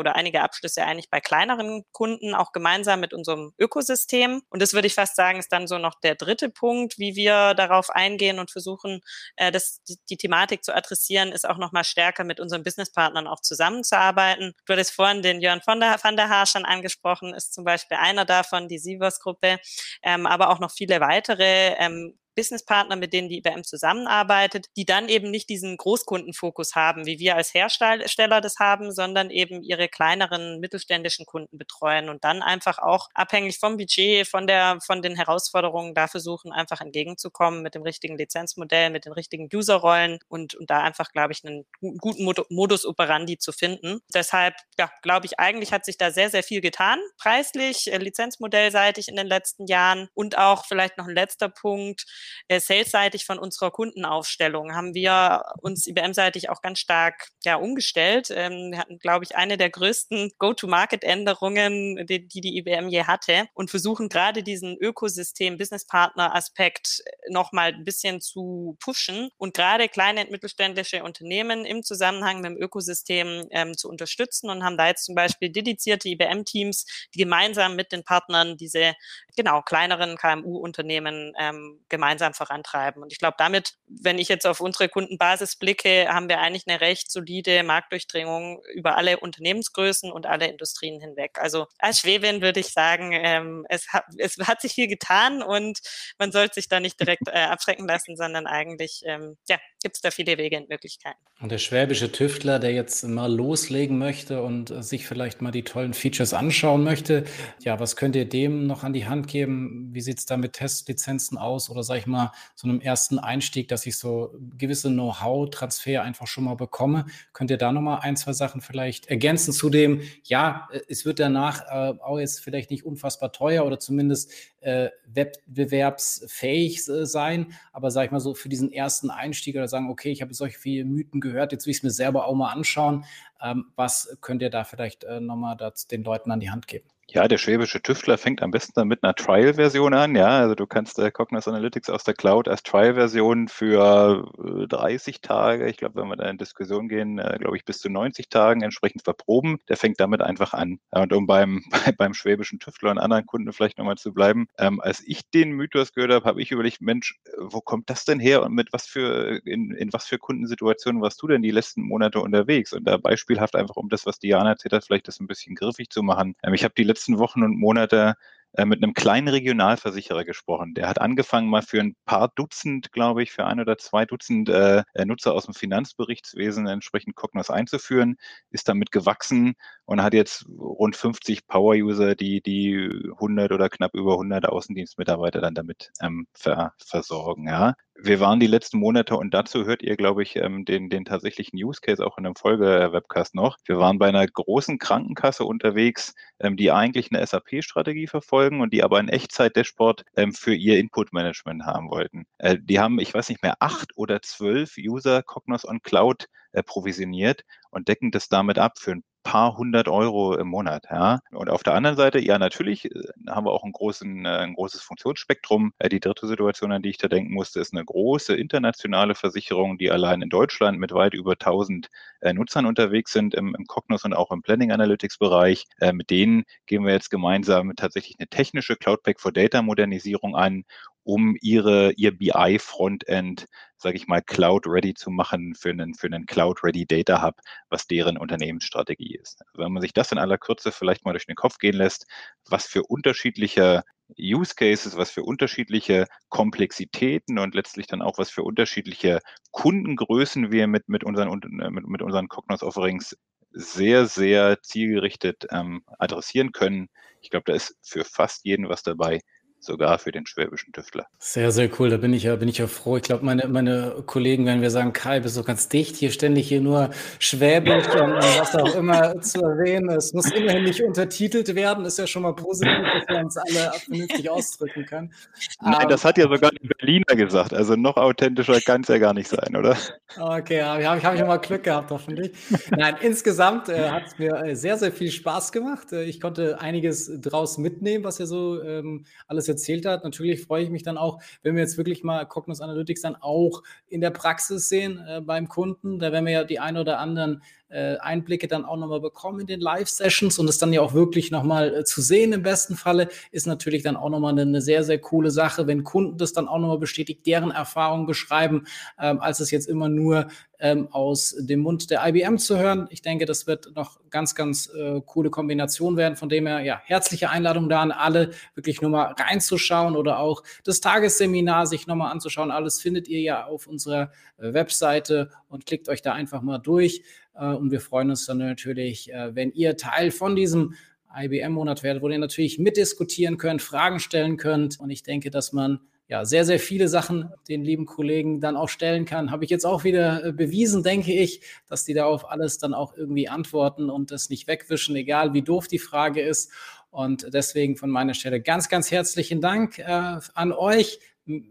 oder 0.08 0.16
einige 0.16 0.40
Abschlüsse 0.40 0.84
eigentlich 0.84 1.10
bei 1.10 1.20
kleineren 1.20 1.84
Kunden, 1.92 2.34
auch 2.34 2.52
gemeinsam 2.52 3.00
mit 3.00 3.12
unserem 3.12 3.52
Ökosystem. 3.58 4.42
Und 4.48 4.62
das 4.62 4.72
würde 4.72 4.86
ich 4.86 4.94
fast 4.94 5.16
sagen, 5.16 5.38
ist 5.38 5.52
dann 5.52 5.66
so 5.66 5.78
noch 5.78 6.00
der 6.00 6.14
dritte 6.14 6.48
Punkt, 6.48 6.98
wie 6.98 7.14
wir 7.14 7.54
darauf 7.54 7.90
eingehen 7.90 8.38
und 8.38 8.50
versuchen, 8.50 9.00
äh, 9.36 9.52
das, 9.52 9.82
die, 9.84 9.96
die 10.08 10.16
Thematik 10.16 10.64
zu 10.64 10.74
adressieren, 10.74 11.30
ist 11.30 11.48
auch 11.48 11.58
nochmal 11.58 11.84
stärker 11.84 12.24
mit 12.24 12.40
unseren 12.40 12.62
Businesspartnern 12.62 13.26
auch 13.26 13.40
zusammenzuarbeiten. 13.40 14.54
Du 14.64 14.72
hattest 14.72 14.92
vorhin 14.92 15.22
den 15.22 15.40
Jörn 15.40 15.60
von 15.60 15.80
der, 15.80 16.02
van 16.02 16.16
der 16.16 16.30
Haar 16.30 16.46
schon 16.46 16.64
angesprochen, 16.64 17.34
ist 17.34 17.52
zum 17.52 17.64
Beispiel 17.64 17.98
einer 17.98 18.24
davon, 18.24 18.68
die 18.68 18.78
Sievers-Gruppe, 18.78 19.58
ähm, 20.02 20.26
aber 20.26 20.50
auch 20.50 20.58
noch 20.58 20.70
viele 20.70 21.00
weitere 21.00 21.74
ähm, 21.78 22.18
Businesspartner, 22.38 22.94
mit 22.94 23.12
denen 23.12 23.28
die 23.28 23.38
IBM 23.38 23.64
zusammenarbeitet, 23.64 24.66
die 24.76 24.84
dann 24.84 25.08
eben 25.08 25.32
nicht 25.32 25.48
diesen 25.48 25.76
Großkundenfokus 25.76 26.76
haben, 26.76 27.04
wie 27.04 27.18
wir 27.18 27.34
als 27.34 27.52
Hersteller 27.52 28.40
das 28.40 28.60
haben, 28.60 28.92
sondern 28.92 29.30
eben 29.30 29.64
ihre 29.64 29.88
kleineren 29.88 30.60
mittelständischen 30.60 31.26
Kunden 31.26 31.58
betreuen 31.58 32.08
und 32.08 32.22
dann 32.22 32.40
einfach 32.42 32.78
auch 32.78 33.08
abhängig 33.12 33.58
vom 33.58 33.76
Budget, 33.76 34.28
von 34.28 34.46
der, 34.46 34.78
von 34.86 35.02
den 35.02 35.16
Herausforderungen 35.16 35.94
da 35.94 36.06
versuchen, 36.06 36.52
einfach 36.52 36.80
entgegenzukommen 36.80 37.60
mit 37.60 37.74
dem 37.74 37.82
richtigen 37.82 38.16
Lizenzmodell, 38.16 38.90
mit 38.90 39.04
den 39.04 39.14
richtigen 39.14 39.48
Userrollen 39.52 40.20
und, 40.28 40.54
und 40.54 40.70
da 40.70 40.82
einfach, 40.82 41.10
glaube 41.10 41.32
ich, 41.32 41.44
einen 41.44 41.66
guten 41.98 42.24
Modus 42.50 42.86
operandi 42.86 43.38
zu 43.38 43.50
finden. 43.50 43.98
Deshalb, 44.14 44.54
ja, 44.78 44.88
glaube 45.02 45.26
ich, 45.26 45.40
eigentlich 45.40 45.72
hat 45.72 45.84
sich 45.84 45.98
da 45.98 46.12
sehr, 46.12 46.30
sehr 46.30 46.44
viel 46.44 46.60
getan, 46.60 47.00
preislich, 47.20 47.92
äh, 47.92 47.98
lizenzmodellseitig 47.98 49.08
in 49.08 49.16
den 49.16 49.26
letzten 49.26 49.66
Jahren 49.66 50.08
und 50.14 50.38
auch 50.38 50.66
vielleicht 50.66 50.98
noch 50.98 51.08
ein 51.08 51.14
letzter 51.14 51.48
Punkt, 51.48 52.06
äh, 52.48 52.60
salesseitig 52.60 53.24
von 53.24 53.38
unserer 53.38 53.70
Kundenaufstellung 53.70 54.74
haben 54.74 54.94
wir 54.94 55.42
uns 55.60 55.86
IBM-seitig 55.86 56.50
auch 56.50 56.62
ganz 56.62 56.78
stark 56.78 57.28
ja, 57.44 57.56
umgestellt. 57.56 58.28
Ähm, 58.30 58.72
wir 58.72 58.78
hatten, 58.78 58.98
glaube 58.98 59.24
ich, 59.24 59.36
eine 59.36 59.56
der 59.56 59.70
größten 59.70 60.32
Go-to-Market-Änderungen, 60.38 62.06
die, 62.06 62.26
die, 62.26 62.40
die 62.40 62.58
IBM 62.58 62.88
je 62.88 63.04
hatte 63.04 63.48
und 63.54 63.70
versuchen 63.70 64.08
gerade 64.08 64.42
diesen 64.42 64.76
Ökosystem-Business-Partner-Aspekt 64.76 67.02
nochmal 67.28 67.74
ein 67.74 67.84
bisschen 67.84 68.20
zu 68.20 68.76
pushen 68.80 69.30
und 69.36 69.54
gerade 69.54 69.88
kleine 69.88 70.22
und 70.22 70.30
mittelständische 70.30 71.02
Unternehmen 71.02 71.64
im 71.64 71.82
Zusammenhang 71.82 72.40
mit 72.40 72.50
dem 72.50 72.56
Ökosystem 72.56 73.46
ähm, 73.50 73.76
zu 73.76 73.88
unterstützen 73.88 74.50
und 74.50 74.64
haben 74.64 74.76
da 74.76 74.88
jetzt 74.88 75.04
zum 75.04 75.14
Beispiel 75.14 75.50
dedizierte 75.50 76.08
IBM-Teams, 76.08 76.86
die 77.14 77.18
gemeinsam 77.18 77.76
mit 77.76 77.92
den 77.92 78.04
Partnern 78.04 78.56
diese 78.56 78.94
genau 79.38 79.62
kleineren 79.62 80.16
KMU-Unternehmen 80.16 81.32
ähm, 81.38 81.80
gemeinsam 81.88 82.34
vorantreiben. 82.34 83.04
Und 83.04 83.12
ich 83.12 83.20
glaube, 83.20 83.36
damit, 83.38 83.74
wenn 83.86 84.18
ich 84.18 84.28
jetzt 84.28 84.48
auf 84.48 84.60
unsere 84.60 84.88
Kundenbasis 84.88 85.54
blicke, 85.56 86.08
haben 86.08 86.28
wir 86.28 86.40
eigentlich 86.40 86.64
eine 86.66 86.80
recht 86.80 87.10
solide 87.10 87.62
Marktdurchdringung 87.62 88.60
über 88.74 88.96
alle 88.96 89.20
Unternehmensgrößen 89.20 90.10
und 90.10 90.26
alle 90.26 90.48
Industrien 90.48 91.00
hinweg. 91.00 91.38
Also 91.38 91.66
als 91.78 92.00
Schwäbin 92.00 92.42
würde 92.42 92.58
ich 92.58 92.72
sagen, 92.72 93.12
ähm, 93.12 93.64
es, 93.68 93.86
hat, 93.92 94.06
es 94.18 94.36
hat 94.38 94.60
sich 94.60 94.72
viel 94.72 94.88
getan 94.88 95.40
und 95.40 95.78
man 96.18 96.32
sollte 96.32 96.54
sich 96.54 96.68
da 96.68 96.80
nicht 96.80 96.98
direkt 96.98 97.28
äh, 97.28 97.38
abschrecken 97.38 97.86
lassen, 97.86 98.16
sondern 98.16 98.48
eigentlich 98.48 99.02
ähm, 99.06 99.36
ja, 99.48 99.58
gibt 99.82 99.96
es 99.96 100.02
da 100.02 100.10
viele 100.10 100.38
Wege 100.38 100.56
und 100.56 100.68
Möglichkeiten. 100.68 101.18
Und 101.40 101.52
der 101.52 101.58
schwäbische 101.58 102.10
Tüftler, 102.10 102.58
der 102.58 102.72
jetzt 102.72 103.04
mal 103.04 103.32
loslegen 103.32 103.96
möchte 103.96 104.42
und 104.42 104.70
äh, 104.70 104.82
sich 104.82 105.06
vielleicht 105.06 105.40
mal 105.40 105.52
die 105.52 105.62
tollen 105.62 105.94
Features 105.94 106.34
anschauen 106.34 106.82
möchte, 106.82 107.24
ja, 107.62 107.78
was 107.78 107.94
könnt 107.94 108.16
ihr 108.16 108.28
dem 108.28 108.66
noch 108.66 108.82
an 108.82 108.92
die 108.92 109.06
Hand 109.06 109.28
geben? 109.28 109.90
Wie 109.92 110.00
sieht 110.00 110.18
es 110.18 110.26
da 110.26 110.36
mit 110.36 110.54
Testlizenzen 110.54 111.38
aus 111.38 111.70
oder 111.70 111.84
sage 111.84 112.00
ich 112.00 112.06
mal 112.06 112.32
so 112.56 112.68
einem 112.68 112.80
ersten 112.80 113.18
Einstieg, 113.20 113.68
dass 113.68 113.86
ich 113.86 113.96
so 113.96 114.34
gewisse 114.56 114.88
Know-how-Transfer 114.88 116.02
einfach 116.02 116.26
schon 116.26 116.44
mal 116.44 116.56
bekomme? 116.56 117.06
Könnt 117.32 117.50
ihr 117.50 117.58
da 117.58 117.70
noch 117.70 117.82
mal 117.82 117.98
ein, 117.98 118.16
zwei 118.16 118.32
Sachen 118.32 118.60
vielleicht 118.60 119.06
ergänzen 119.06 119.52
zu 119.52 119.70
dem, 119.70 120.02
ja, 120.24 120.68
äh, 120.72 120.80
es 120.88 121.04
wird 121.04 121.20
danach 121.20 121.62
äh, 121.66 121.98
auch 122.00 122.18
jetzt 122.18 122.40
vielleicht 122.40 122.70
nicht 122.70 122.84
unfassbar 122.84 123.30
teuer 123.30 123.64
oder 123.64 123.78
zumindest 123.78 124.32
äh, 124.60 124.90
wettbewerbsfähig 125.06 126.88
äh, 126.88 127.06
sein, 127.06 127.54
aber 127.72 127.90
sage 127.90 128.06
ich 128.06 128.12
mal 128.12 128.20
so 128.20 128.34
für 128.34 128.48
diesen 128.48 128.72
ersten 128.72 129.10
Einstieg 129.10 129.54
oder 129.54 129.67
sagen, 129.68 129.90
okay, 129.90 130.10
ich 130.10 130.22
habe 130.22 130.34
solche 130.34 130.58
viele 130.58 130.84
Mythen 130.84 131.20
gehört, 131.20 131.52
jetzt 131.52 131.66
will 131.66 131.70
ich 131.70 131.78
es 131.78 131.82
mir 131.82 131.90
selber 131.90 132.26
auch 132.26 132.34
mal 132.34 132.52
anschauen. 132.52 133.04
Ähm, 133.40 133.66
was 133.76 134.16
könnt 134.20 134.42
ihr 134.42 134.50
da 134.50 134.64
vielleicht 134.64 135.04
äh, 135.04 135.20
nochmal 135.20 135.56
den 135.90 136.02
Leuten 136.02 136.30
an 136.30 136.40
die 136.40 136.50
Hand 136.50 136.66
geben? 136.66 136.88
Ja, 137.10 137.26
der 137.26 137.38
schwäbische 137.38 137.80
Tüftler 137.80 138.18
fängt 138.18 138.42
am 138.42 138.50
besten 138.50 138.72
dann 138.74 138.86
mit 138.86 139.02
einer 139.02 139.14
Trial-Version 139.14 139.94
an. 139.94 140.14
Ja, 140.14 140.40
also 140.40 140.54
du 140.54 140.66
kannst 140.66 140.98
äh, 140.98 141.10
Cognos 141.10 141.48
Analytics 141.48 141.88
aus 141.88 142.04
der 142.04 142.12
Cloud 142.12 142.48
als 142.48 142.62
Trial-Version 142.62 143.48
für 143.48 144.30
äh, 144.36 144.66
30 144.66 145.22
Tage, 145.22 145.70
ich 145.70 145.78
glaube, 145.78 146.02
wenn 146.02 146.08
wir 146.08 146.16
da 146.16 146.28
in 146.28 146.36
Diskussion 146.36 146.86
gehen, 146.86 147.18
äh, 147.18 147.38
glaube 147.40 147.56
ich, 147.56 147.64
bis 147.64 147.78
zu 147.78 147.88
90 147.88 148.28
Tagen 148.28 148.60
entsprechend 148.60 149.04
verproben. 149.04 149.56
Der 149.70 149.78
fängt 149.78 149.98
damit 150.00 150.20
einfach 150.20 150.52
an. 150.52 150.80
Und 150.90 151.14
um 151.14 151.26
beim, 151.26 151.64
bei, 151.70 151.92
beim 151.92 152.12
schwäbischen 152.12 152.58
Tüftler 152.58 152.90
und 152.90 152.98
anderen 152.98 153.24
Kunden 153.24 153.54
vielleicht 153.54 153.78
nochmal 153.78 153.96
zu 153.96 154.12
bleiben, 154.12 154.46
ähm, 154.58 154.78
als 154.82 155.02
ich 155.06 155.30
den 155.30 155.52
Mythos 155.52 155.94
gehört 155.94 156.12
habe, 156.12 156.26
habe 156.26 156.42
ich 156.42 156.50
überlegt, 156.50 156.82
Mensch, 156.82 157.18
wo 157.38 157.62
kommt 157.62 157.88
das 157.88 158.04
denn 158.04 158.20
her 158.20 158.42
und 158.42 158.52
mit 158.52 158.70
was 158.74 158.86
für, 158.86 159.40
in, 159.46 159.70
in 159.70 159.94
was 159.94 160.04
für 160.04 160.18
Kundensituationen 160.18 161.00
warst 161.00 161.22
du 161.22 161.26
denn 161.26 161.40
die 161.40 161.52
letzten 161.52 161.80
Monate 161.80 162.20
unterwegs? 162.20 162.74
Und 162.74 162.84
da 162.84 162.98
beispielhaft 162.98 163.56
einfach, 163.56 163.76
um 163.76 163.88
das, 163.88 164.04
was 164.04 164.18
Diana 164.18 164.50
erzählt 164.50 164.74
hat, 164.74 164.84
vielleicht 164.84 165.08
das 165.08 165.20
ein 165.20 165.26
bisschen 165.26 165.54
griffig 165.54 165.88
zu 165.88 166.02
machen. 166.02 166.34
Ähm, 166.42 166.52
ich 166.52 166.64
habe 166.64 166.74
die 166.76 166.84
letzten 166.84 166.97
Wochen 167.06 167.42
und 167.42 167.58
Monate 167.58 168.14
äh, 168.54 168.64
mit 168.64 168.82
einem 168.82 168.94
kleinen 168.94 169.28
Regionalversicherer 169.28 170.24
gesprochen. 170.24 170.72
Der 170.74 170.88
hat 170.88 171.00
angefangen 171.00 171.50
mal 171.50 171.62
für 171.62 171.80
ein 171.80 171.94
paar 172.06 172.28
Dutzend, 172.34 172.92
glaube 172.92 173.22
ich, 173.22 173.30
für 173.30 173.44
ein 173.44 173.60
oder 173.60 173.76
zwei 173.76 174.06
Dutzend 174.06 174.48
äh, 174.48 174.82
Nutzer 175.04 175.34
aus 175.34 175.44
dem 175.44 175.54
Finanzberichtswesen 175.54 176.66
entsprechend 176.66 177.14
Cognos 177.14 177.50
einzuführen, 177.50 178.16
ist 178.50 178.68
damit 178.68 178.90
gewachsen 178.90 179.54
und 179.84 180.02
hat 180.02 180.14
jetzt 180.14 180.46
rund 180.58 180.96
50 180.96 181.46
Power-User, 181.46 182.14
die 182.14 182.40
die 182.40 182.90
100 183.12 183.52
oder 183.52 183.68
knapp 183.68 183.94
über 183.94 184.12
100 184.14 184.46
Außendienstmitarbeiter 184.46 185.40
dann 185.40 185.54
damit 185.54 185.92
ähm, 186.00 186.26
ver 186.32 186.72
versorgen. 186.78 187.46
Ja. 187.48 187.74
Wir 188.00 188.20
waren 188.20 188.38
die 188.38 188.46
letzten 188.46 188.78
Monate 188.78 189.16
und 189.16 189.34
dazu 189.34 189.64
hört 189.64 189.82
ihr, 189.82 189.96
glaube 189.96 190.22
ich, 190.22 190.36
ähm, 190.36 190.64
den, 190.64 190.88
den 190.88 191.04
tatsächlichen 191.04 191.56
Use 191.56 191.80
Case 191.80 192.06
auch 192.06 192.16
in 192.16 192.26
einem 192.26 192.36
Folge-Webcast 192.36 193.34
noch. 193.34 193.56
Wir 193.64 193.78
waren 193.78 193.98
bei 193.98 194.06
einer 194.06 194.24
großen 194.24 194.78
Krankenkasse 194.78 195.44
unterwegs, 195.44 196.14
ähm, 196.38 196.56
die 196.56 196.70
eigentlich 196.70 197.10
eine 197.10 197.26
SAP-Strategie 197.26 198.06
verfolgen 198.06 198.60
und 198.60 198.72
die 198.72 198.84
aber 198.84 198.98
ein 198.98 199.08
Echtzeit-Dashboard 199.08 200.04
ähm, 200.16 200.32
für 200.32 200.54
ihr 200.54 200.78
Input-Management 200.78 201.66
haben 201.66 201.90
wollten. 201.90 202.26
Äh, 202.38 202.58
die 202.62 202.78
haben, 202.78 203.00
ich 203.00 203.12
weiß 203.12 203.30
nicht 203.30 203.42
mehr, 203.42 203.56
acht 203.58 203.90
oder 203.96 204.22
zwölf 204.22 204.76
User 204.78 205.24
Cognos 205.24 205.66
on 205.66 205.82
Cloud 205.82 206.28
äh, 206.52 206.62
provisioniert 206.62 207.44
und 207.70 207.88
decken 207.88 208.10
das 208.10 208.28
damit 208.28 208.58
ab 208.58 208.78
für 208.78 208.92
ein 208.92 209.04
paar 209.22 209.58
hundert 209.58 209.88
Euro 209.88 210.36
im 210.36 210.48
Monat. 210.48 210.86
Ja. 210.90 211.20
Und 211.32 211.50
auf 211.50 211.62
der 211.62 211.74
anderen 211.74 211.96
Seite, 211.96 212.18
ja, 212.18 212.38
natürlich 212.38 212.86
äh, 212.86 213.02
haben 213.28 213.44
wir 213.44 213.52
auch 213.52 213.62
großen, 213.70 214.24
äh, 214.24 214.28
ein 214.28 214.54
großes 214.54 214.80
Funktionsspektrum. 214.80 215.72
Die 215.92 216.00
dritte 216.00 216.26
Situation, 216.26 216.72
an 216.72 216.80
die 216.80 216.88
ich 216.88 216.98
da 216.98 217.08
denken 217.08 217.34
musste, 217.34 217.60
ist 217.60 217.74
eine 217.74 217.84
große 217.84 218.34
internationale 218.34 219.14
Versicherung, 219.14 219.76
die 219.76 219.90
allein 219.90 220.22
in 220.22 220.30
Deutschland 220.30 220.78
mit 220.78 220.92
weit 220.92 221.12
über 221.12 221.32
1000 221.32 221.90
Nutzern 222.22 222.66
unterwegs 222.66 223.12
sind 223.12 223.34
im, 223.34 223.54
im 223.54 223.66
Cognos 223.66 224.04
und 224.04 224.14
auch 224.14 224.30
im 224.30 224.42
Planning 224.42 224.72
Analytics 224.72 225.18
Bereich. 225.18 225.64
Mit 225.92 226.10
denen 226.10 226.44
gehen 226.66 226.84
wir 226.84 226.92
jetzt 226.92 227.10
gemeinsam 227.10 227.74
tatsächlich 227.76 228.16
eine 228.18 228.28
technische 228.28 228.76
Cloud 228.76 229.02
Pack 229.02 229.20
for 229.20 229.32
Data 229.32 229.62
Modernisierung 229.62 230.36
an, 230.36 230.64
um 231.08 231.36
ihre, 231.40 231.92
ihr 231.92 232.16
BI-Frontend, 232.16 233.46
sage 233.78 233.96
ich 233.96 234.08
mal, 234.08 234.20
Cloud-ready 234.20 234.92
zu 234.92 235.10
machen 235.10 235.54
für 235.54 235.70
einen, 235.70 235.94
für 235.94 236.06
einen 236.06 236.26
Cloud-ready 236.26 236.84
Data 236.84 237.22
Hub, 237.22 237.36
was 237.70 237.86
deren 237.86 238.18
Unternehmensstrategie 238.18 239.16
ist. 239.16 239.42
Wenn 239.54 239.72
man 239.72 239.80
sich 239.80 239.94
das 239.94 240.12
in 240.12 240.18
aller 240.18 240.36
Kürze 240.36 240.70
vielleicht 240.70 241.06
mal 241.06 241.12
durch 241.12 241.24
den 241.24 241.34
Kopf 241.34 241.56
gehen 241.56 241.76
lässt, 241.76 242.06
was 242.50 242.66
für 242.66 242.82
unterschiedliche 242.82 243.84
Use 244.18 244.54
Cases, 244.54 244.96
was 244.96 245.10
für 245.10 245.22
unterschiedliche 245.22 246.06
Komplexitäten 246.28 247.38
und 247.38 247.54
letztlich 247.54 247.86
dann 247.86 248.02
auch 248.02 248.18
was 248.18 248.30
für 248.30 248.42
unterschiedliche 248.42 249.20
Kundengrößen 249.50 250.50
wir 250.50 250.66
mit, 250.66 250.88
mit 250.88 251.04
unseren, 251.04 251.28
mit, 251.70 251.86
mit 251.86 252.02
unseren 252.02 252.28
Cognos 252.28 252.62
Offerings 252.62 253.16
sehr, 253.50 254.06
sehr 254.06 254.60
zielgerichtet 254.62 255.46
ähm, 255.50 255.82
adressieren 255.98 256.52
können. 256.52 256.88
Ich 257.20 257.30
glaube, 257.30 257.44
da 257.46 257.54
ist 257.54 257.76
für 257.82 258.04
fast 258.04 258.44
jeden 258.44 258.68
was 258.68 258.82
dabei, 258.82 259.20
sogar 259.60 259.98
für 259.98 260.12
den 260.12 260.26
schwäbischen 260.26 260.72
Tüftler. 260.72 261.06
Sehr, 261.18 261.50
sehr 261.50 261.68
cool. 261.78 261.90
Da 261.90 261.96
bin 261.96 262.12
ich 262.12 262.24
ja, 262.24 262.36
bin 262.36 262.48
ich 262.48 262.58
ja 262.58 262.66
froh. 262.66 262.96
Ich 262.96 263.02
glaube, 263.02 263.24
meine, 263.24 263.48
meine 263.48 264.02
Kollegen, 264.06 264.46
wenn 264.46 264.62
wir 264.62 264.70
sagen, 264.70 264.92
Kai, 264.92 265.20
bist 265.20 265.36
du 265.36 265.42
ganz 265.42 265.68
dicht, 265.68 265.96
hier 265.96 266.10
ständig 266.10 266.48
hier 266.48 266.60
nur 266.60 266.90
Schwäbisch 267.18 267.86
und, 268.00 268.12
was 268.14 268.54
auch 268.54 268.74
immer 268.74 269.20
zu 269.20 269.40
erwähnen. 269.40 269.90
Es 269.90 270.12
muss 270.12 270.30
immerhin 270.30 270.64
nicht 270.64 270.82
untertitelt 270.82 271.54
werden. 271.54 271.84
Ist 271.84 271.98
ja 271.98 272.06
schon 272.06 272.22
mal 272.22 272.34
positiv, 272.34 272.72
dass 272.94 273.08
wir 273.08 273.24
uns 273.24 273.36
alle 273.36 273.72
vernünftig 273.78 274.30
ausdrücken 274.30 274.86
können. 274.86 275.12
Nein, 275.60 275.84
um, 275.84 275.88
das 275.88 276.04
hat 276.04 276.18
ja 276.18 276.28
sogar 276.28 276.50
die 276.50 276.68
Berliner 276.68 277.16
gesagt. 277.16 277.52
Also 277.52 277.74
noch 277.74 277.96
authentischer 277.96 278.60
kann 278.60 278.82
es 278.82 278.88
ja 278.88 278.98
gar 278.98 279.14
nicht 279.14 279.28
sein, 279.28 279.56
oder? 279.56 279.76
Okay, 280.18 280.62
habe 280.62 280.86
hab 280.86 280.98
ich, 280.98 281.04
hab 281.04 281.26
mal 281.26 281.36
Glück 281.38 281.64
gehabt, 281.64 281.90
hoffentlich. 281.90 282.32
Nein, 282.70 282.96
insgesamt 283.00 283.68
äh, 283.68 283.90
hat 283.90 284.06
es 284.06 284.18
mir 284.18 284.34
äh, 284.36 284.54
sehr, 284.54 284.76
sehr 284.78 284.92
viel 284.92 285.10
Spaß 285.10 285.52
gemacht. 285.52 285.92
Äh, 285.92 286.04
ich 286.04 286.20
konnte 286.20 286.60
einiges 286.60 287.10
draus 287.20 287.58
mitnehmen, 287.58 288.04
was 288.04 288.20
ihr 288.20 288.26
so 288.26 288.62
ähm, 288.62 289.04
alles 289.26 289.47
erzählt 289.48 289.86
hat. 289.86 290.04
Natürlich 290.04 290.42
freue 290.42 290.62
ich 290.62 290.70
mich 290.70 290.82
dann 290.82 290.98
auch, 290.98 291.20
wenn 291.42 291.54
wir 291.54 291.62
jetzt 291.62 291.78
wirklich 291.78 292.04
mal 292.04 292.24
Cognos 292.26 292.60
Analytics 292.60 293.02
dann 293.02 293.16
auch 293.16 293.62
in 293.88 294.00
der 294.00 294.10
Praxis 294.10 294.68
sehen 294.68 295.02
äh, 295.06 295.20
beim 295.20 295.48
Kunden. 295.48 295.98
Da 295.98 296.12
werden 296.12 296.26
wir 296.26 296.32
ja 296.32 296.44
die 296.44 296.60
ein 296.60 296.76
oder 296.76 296.98
anderen 296.98 297.42
äh, 297.68 297.96
Einblicke 297.98 298.48
dann 298.48 298.64
auch 298.64 298.76
nochmal 298.76 299.00
bekommen 299.00 299.40
in 299.40 299.46
den 299.46 299.60
Live-Sessions 299.60 300.38
und 300.38 300.48
es 300.48 300.58
dann 300.58 300.72
ja 300.72 300.80
auch 300.80 300.94
wirklich 300.94 301.30
nochmal 301.30 301.74
äh, 301.74 301.84
zu 301.84 302.00
sehen 302.00 302.32
im 302.32 302.42
besten 302.42 302.76
Falle, 302.76 303.08
ist 303.30 303.46
natürlich 303.46 303.82
dann 303.82 303.96
auch 303.96 304.08
nochmal 304.08 304.32
eine, 304.32 304.42
eine 304.42 304.60
sehr, 304.60 304.84
sehr 304.84 304.98
coole 304.98 305.30
Sache, 305.30 305.66
wenn 305.66 305.84
Kunden 305.84 306.16
das 306.18 306.32
dann 306.32 306.48
auch 306.48 306.58
nochmal 306.58 306.78
bestätigt, 306.78 307.26
deren 307.26 307.50
Erfahrungen 307.50 308.06
beschreiben, 308.06 308.66
ähm, 308.98 309.20
als 309.20 309.40
es 309.40 309.50
jetzt 309.50 309.68
immer 309.68 309.88
nur 309.88 310.28
ähm, 310.60 310.88
aus 310.90 311.36
dem 311.38 311.60
Mund 311.60 311.90
der 311.90 312.06
IBM 312.06 312.38
zu 312.38 312.58
hören. 312.58 312.88
Ich 312.90 313.02
denke, 313.02 313.26
das 313.26 313.46
wird 313.46 313.74
noch 313.74 314.00
ganz, 314.10 314.34
ganz 314.34 314.68
äh, 314.74 315.00
coole 315.04 315.30
Kombination 315.30 315.96
werden. 315.96 316.16
Von 316.16 316.28
dem 316.28 316.46
her, 316.46 316.60
ja, 316.60 316.80
herzliche 316.84 317.30
Einladung 317.30 317.68
da 317.68 317.82
an 317.82 317.92
alle, 317.92 318.30
wirklich 318.54 318.80
nur 318.80 318.90
mal 318.90 319.14
reinzuschauen 319.18 319.96
oder 319.96 320.18
auch 320.18 320.42
das 320.64 320.80
Tagesseminar 320.80 321.66
sich 321.66 321.86
nochmal 321.86 322.10
anzuschauen. 322.10 322.50
Alles 322.50 322.80
findet 322.80 323.08
ihr 323.08 323.20
ja 323.20 323.46
auf 323.46 323.66
unserer 323.66 324.10
äh, 324.38 324.52
Webseite 324.52 325.30
und 325.48 325.66
klickt 325.66 325.88
euch 325.88 326.02
da 326.02 326.12
einfach 326.12 326.42
mal 326.42 326.58
durch. 326.58 327.02
Äh, 327.38 327.46
und 327.46 327.70
wir 327.70 327.80
freuen 327.80 328.10
uns 328.10 328.26
dann 328.26 328.38
natürlich, 328.38 329.12
äh, 329.12 329.34
wenn 329.34 329.52
ihr 329.52 329.76
Teil 329.76 330.10
von 330.10 330.36
diesem 330.36 330.74
IBM-Monat 331.16 331.82
werdet, 331.82 332.02
wo 332.02 332.08
ihr 332.08 332.18
natürlich 332.18 332.58
mitdiskutieren 332.58 333.38
könnt, 333.38 333.62
Fragen 333.62 334.00
stellen 334.00 334.36
könnt. 334.36 334.78
Und 334.78 334.90
ich 334.90 335.02
denke, 335.02 335.30
dass 335.30 335.52
man 335.52 335.80
ja, 336.08 336.24
sehr, 336.24 336.46
sehr 336.46 336.58
viele 336.58 336.88
Sachen 336.88 337.30
den 337.48 337.62
lieben 337.62 337.84
Kollegen 337.84 338.40
dann 338.40 338.56
auch 338.56 338.70
stellen 338.70 339.04
kann. 339.04 339.30
Habe 339.30 339.44
ich 339.44 339.50
jetzt 339.50 339.66
auch 339.66 339.84
wieder 339.84 340.24
äh, 340.24 340.32
bewiesen, 340.32 340.82
denke 340.82 341.12
ich, 341.12 341.42
dass 341.68 341.84
die 341.84 341.92
da 341.92 342.06
auf 342.06 342.30
alles 342.30 342.58
dann 342.58 342.72
auch 342.72 342.96
irgendwie 342.96 343.28
antworten 343.28 343.90
und 343.90 344.10
das 344.10 344.30
nicht 344.30 344.46
wegwischen, 344.46 344.96
egal 344.96 345.34
wie 345.34 345.42
doof 345.42 345.68
die 345.68 345.78
Frage 345.78 346.22
ist. 346.22 346.50
Und 346.90 347.28
deswegen 347.34 347.76
von 347.76 347.90
meiner 347.90 348.14
Stelle 348.14 348.40
ganz, 348.40 348.70
ganz 348.70 348.90
herzlichen 348.90 349.42
Dank 349.42 349.78
äh, 349.78 350.18
an 350.34 350.52
euch. 350.52 350.98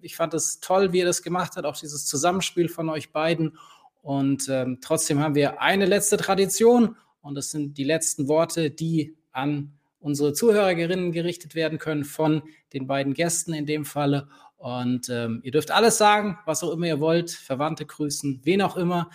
Ich 0.02 0.16
fand 0.16 0.34
es 0.34 0.60
toll, 0.60 0.92
wie 0.92 1.00
ihr 1.00 1.06
das 1.06 1.22
gemacht 1.22 1.54
habt, 1.56 1.68
auch 1.68 1.78
dieses 1.78 2.08
Zusammenspiel 2.08 2.68
von 2.68 2.90
euch 2.90 3.12
beiden. 3.12 3.60
Und 4.08 4.48
ähm, 4.48 4.78
trotzdem 4.80 5.20
haben 5.20 5.36
wir 5.36 5.62
eine 5.62 5.86
letzte 5.86 6.16
Tradition 6.16 6.96
und 7.20 7.36
das 7.36 7.52
sind 7.52 7.78
die 7.78 7.84
letzten 7.84 8.30
Worte, 8.30 8.72
die 8.72 9.18
an 9.34 9.74
unsere 10.00 10.32
Zuhörerinnen 10.32 11.12
gerichtet 11.12 11.56
werden 11.56 11.78
können 11.78 12.06
von 12.06 12.42
den 12.72 12.88
beiden 12.88 13.14
Gästen 13.14 13.54
in 13.54 13.66
dem 13.66 13.84
Falle. 13.84 14.30
Und 14.56 15.10
ähm, 15.10 15.42
ihr 15.44 15.52
dürft 15.52 15.72
alles 15.72 15.98
sagen, 15.98 16.40
was 16.46 16.64
auch 16.64 16.72
immer 16.72 16.86
ihr 16.86 17.02
wollt, 17.02 17.32
Verwandte 17.32 17.86
grüßen, 17.86 18.40
wen 18.46 18.62
auch 18.62 18.78
immer. 18.78 19.10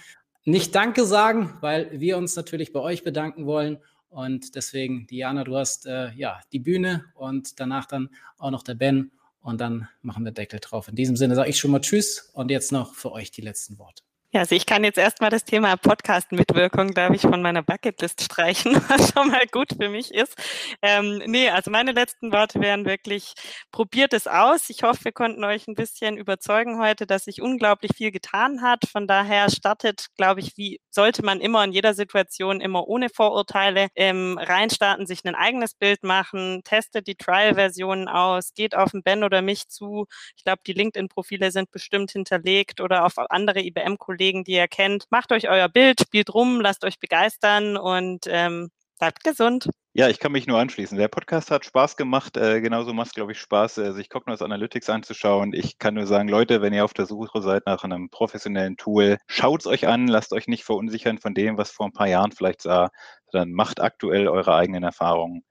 Nicht 0.45 0.75
Danke 0.75 1.07
sagen, 1.07 1.57
weil 1.63 1.99
wir 1.99 2.19
uns 2.19 2.37
natürlich 2.37 2.75
bei 2.75 2.81
euch 2.81 3.03
bedanken 3.03 3.47
wollen. 3.47 3.79
Und 4.11 4.57
deswegen, 4.57 5.07
Diana, 5.07 5.45
du 5.45 5.57
hast 5.57 5.87
äh, 5.87 6.11
ja 6.13 6.39
die 6.53 6.61
Bühne 6.61 7.07
und 7.15 7.59
danach 7.61 7.87
dann 7.87 8.11
auch 8.37 8.51
noch 8.51 8.63
der 8.63 8.75
Ben. 8.75 9.11
Und 9.41 9.63
dann 9.63 9.89
machen 10.03 10.23
wir 10.27 10.33
Deckel 10.33 10.61
drauf. 10.61 10.89
In 10.89 10.97
diesem 10.97 11.17
Sinne 11.17 11.35
sage 11.35 11.49
ich 11.49 11.59
schon 11.59 11.71
mal 11.71 11.81
Tschüss 11.81 12.31
und 12.35 12.51
jetzt 12.51 12.73
noch 12.73 12.95
für 12.95 13.11
euch 13.11 13.31
die 13.31 13.41
letzten 13.41 13.79
Worte. 13.79 14.03
Ja, 14.35 14.41
also 14.41 14.55
ich 14.55 14.65
kann 14.65 14.83
jetzt 14.83 14.97
erstmal 14.97 15.29
das 15.29 15.45
Thema 15.45 15.77
Podcast-Mitwirkung, 15.77 16.93
glaube 16.93 17.17
ich, 17.17 17.21
von 17.21 17.43
meiner 17.43 17.63
Bucketlist 17.63 18.23
streichen, 18.23 18.75
was 18.89 19.13
schon 19.13 19.29
mal 19.29 19.47
gut 19.53 19.75
für 19.79 19.91
mich 19.91 20.11
ist. 20.15 20.35
Ähm, 20.81 21.21
nee, 21.27 21.51
also 21.51 21.71
meine 21.71 21.93
letzten 21.93 22.33
Worte 22.33 22.59
wären 22.63 22.87
wirklich, 22.87 23.35
probiert 23.73 24.15
es 24.15 24.27
aus. 24.27 24.71
Ich 24.71 24.85
hoffe, 24.85 25.05
wir 25.05 25.13
konnten 25.13 25.45
euch 25.45 25.69
ein 25.69 25.75
bisschen 25.75 26.17
überzeugen 26.17 26.81
heute, 26.81 27.07
dass 27.07 27.25
sich 27.25 27.43
unglaublich 27.43 27.93
viel 27.95 28.11
getan 28.11 28.63
hat. 28.63 28.87
Von 28.91 29.07
daher 29.07 29.51
startet, 29.51 30.07
glaube 30.17 30.41
ich, 30.41 30.57
wie 30.57 30.81
sollte 30.89 31.23
man 31.23 31.39
immer 31.43 31.63
in 31.65 31.73
jeder 31.73 31.93
Situation 31.93 32.63
immer 32.63 32.89
ohne 32.89 33.11
Vorurteile 33.11 33.89
ähm, 33.97 34.39
reinstarten, 34.41 35.07
sich 35.07 35.27
ein 35.27 35.35
eigenes 35.35 35.75
Bild 35.75 36.05
machen, 36.05 36.63
testet 36.65 37.07
die 37.07 37.17
Trial-Versionen 37.17 38.09
aus, 38.09 38.55
geht 38.55 38.75
auf 38.77 38.93
den 38.93 39.03
Ben 39.03 39.25
oder 39.25 39.43
mich 39.43 39.69
zu. 39.69 40.07
Ich 40.39 40.45
glaube, 40.45 40.63
die 40.67 40.73
LinkedIn-Profile 40.73 41.51
sind 41.51 41.71
bestimmt 41.71 42.13
hinterlegt 42.13 42.81
oder 42.81 43.05
auf 43.05 43.19
andere 43.31 43.61
IBM-Kollegen 43.61 44.22
Kollegen, 44.23 44.45
die 44.45 44.53
ihr 44.53 44.69
kennt. 44.69 45.07
Macht 45.11 45.33
euch 45.33 45.49
euer 45.49 45.69
Bild, 45.69 46.01
spielt 46.01 46.33
rum, 46.33 46.61
lasst 46.61 46.85
euch 46.85 47.01
begeistern 47.01 47.77
und 47.77 48.21
ähm, 48.29 48.71
bleibt 49.01 49.25
gesund. 49.25 49.69
Ja, 49.95 50.09
ich 50.09 50.21
kann 50.21 50.31
mich 50.31 50.47
nur 50.47 50.61
anschließen. 50.61 50.97
Der 50.97 51.09
Podcast 51.09 51.51
hat 51.51 51.65
Spaß 51.65 51.97
gemacht. 51.97 52.37
Äh, 52.37 52.61
genauso 52.61 52.93
macht 52.93 53.09
es, 53.09 53.15
glaube 53.15 53.33
ich, 53.33 53.41
Spaß, 53.41 53.79
äh, 53.79 53.93
sich 53.93 54.09
Cognos 54.09 54.41
Analytics 54.41 54.89
anzuschauen. 54.91 55.53
Ich 55.53 55.79
kann 55.79 55.95
nur 55.95 56.07
sagen, 56.07 56.29
Leute, 56.29 56.63
wenn 56.63 56.73
ihr 56.73 56.85
auf 56.85 56.95
der 56.95 57.07
Suche 57.07 57.43
seid 57.43 57.67
nach 57.67 57.83
einem 57.83 58.11
professionellen 58.11 58.77
Tool, 58.77 59.19
schaut 59.27 59.63
es 59.63 59.67
euch 59.67 59.89
an, 59.89 60.07
lasst 60.07 60.33
euch 60.33 60.47
nicht 60.47 60.63
verunsichern 60.63 61.19
von 61.19 61.35
dem, 61.35 61.59
was 61.59 61.73
vor 61.73 61.87
ein 61.87 61.93
paar 61.93 62.07
Jahren 62.07 62.31
vielleicht 62.31 62.63
sah, 62.63 62.91
dann 63.33 63.51
macht 63.51 63.81
aktuell 63.81 64.29
eure 64.29 64.55
eigenen 64.55 64.85
Erfahrungen. 64.85 65.43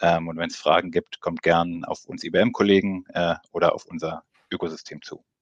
Ähm, 0.00 0.26
und 0.26 0.36
wenn 0.36 0.50
es 0.50 0.56
Fragen 0.56 0.90
gibt, 0.90 1.20
kommt 1.20 1.44
gern 1.44 1.84
auf 1.84 2.06
uns 2.06 2.24
IBM-Kollegen 2.24 3.04
äh, 3.10 3.36
oder 3.52 3.72
auf 3.72 3.84
unser 3.86 4.24
Ökosystem 4.50 5.00
zu. 5.02 5.24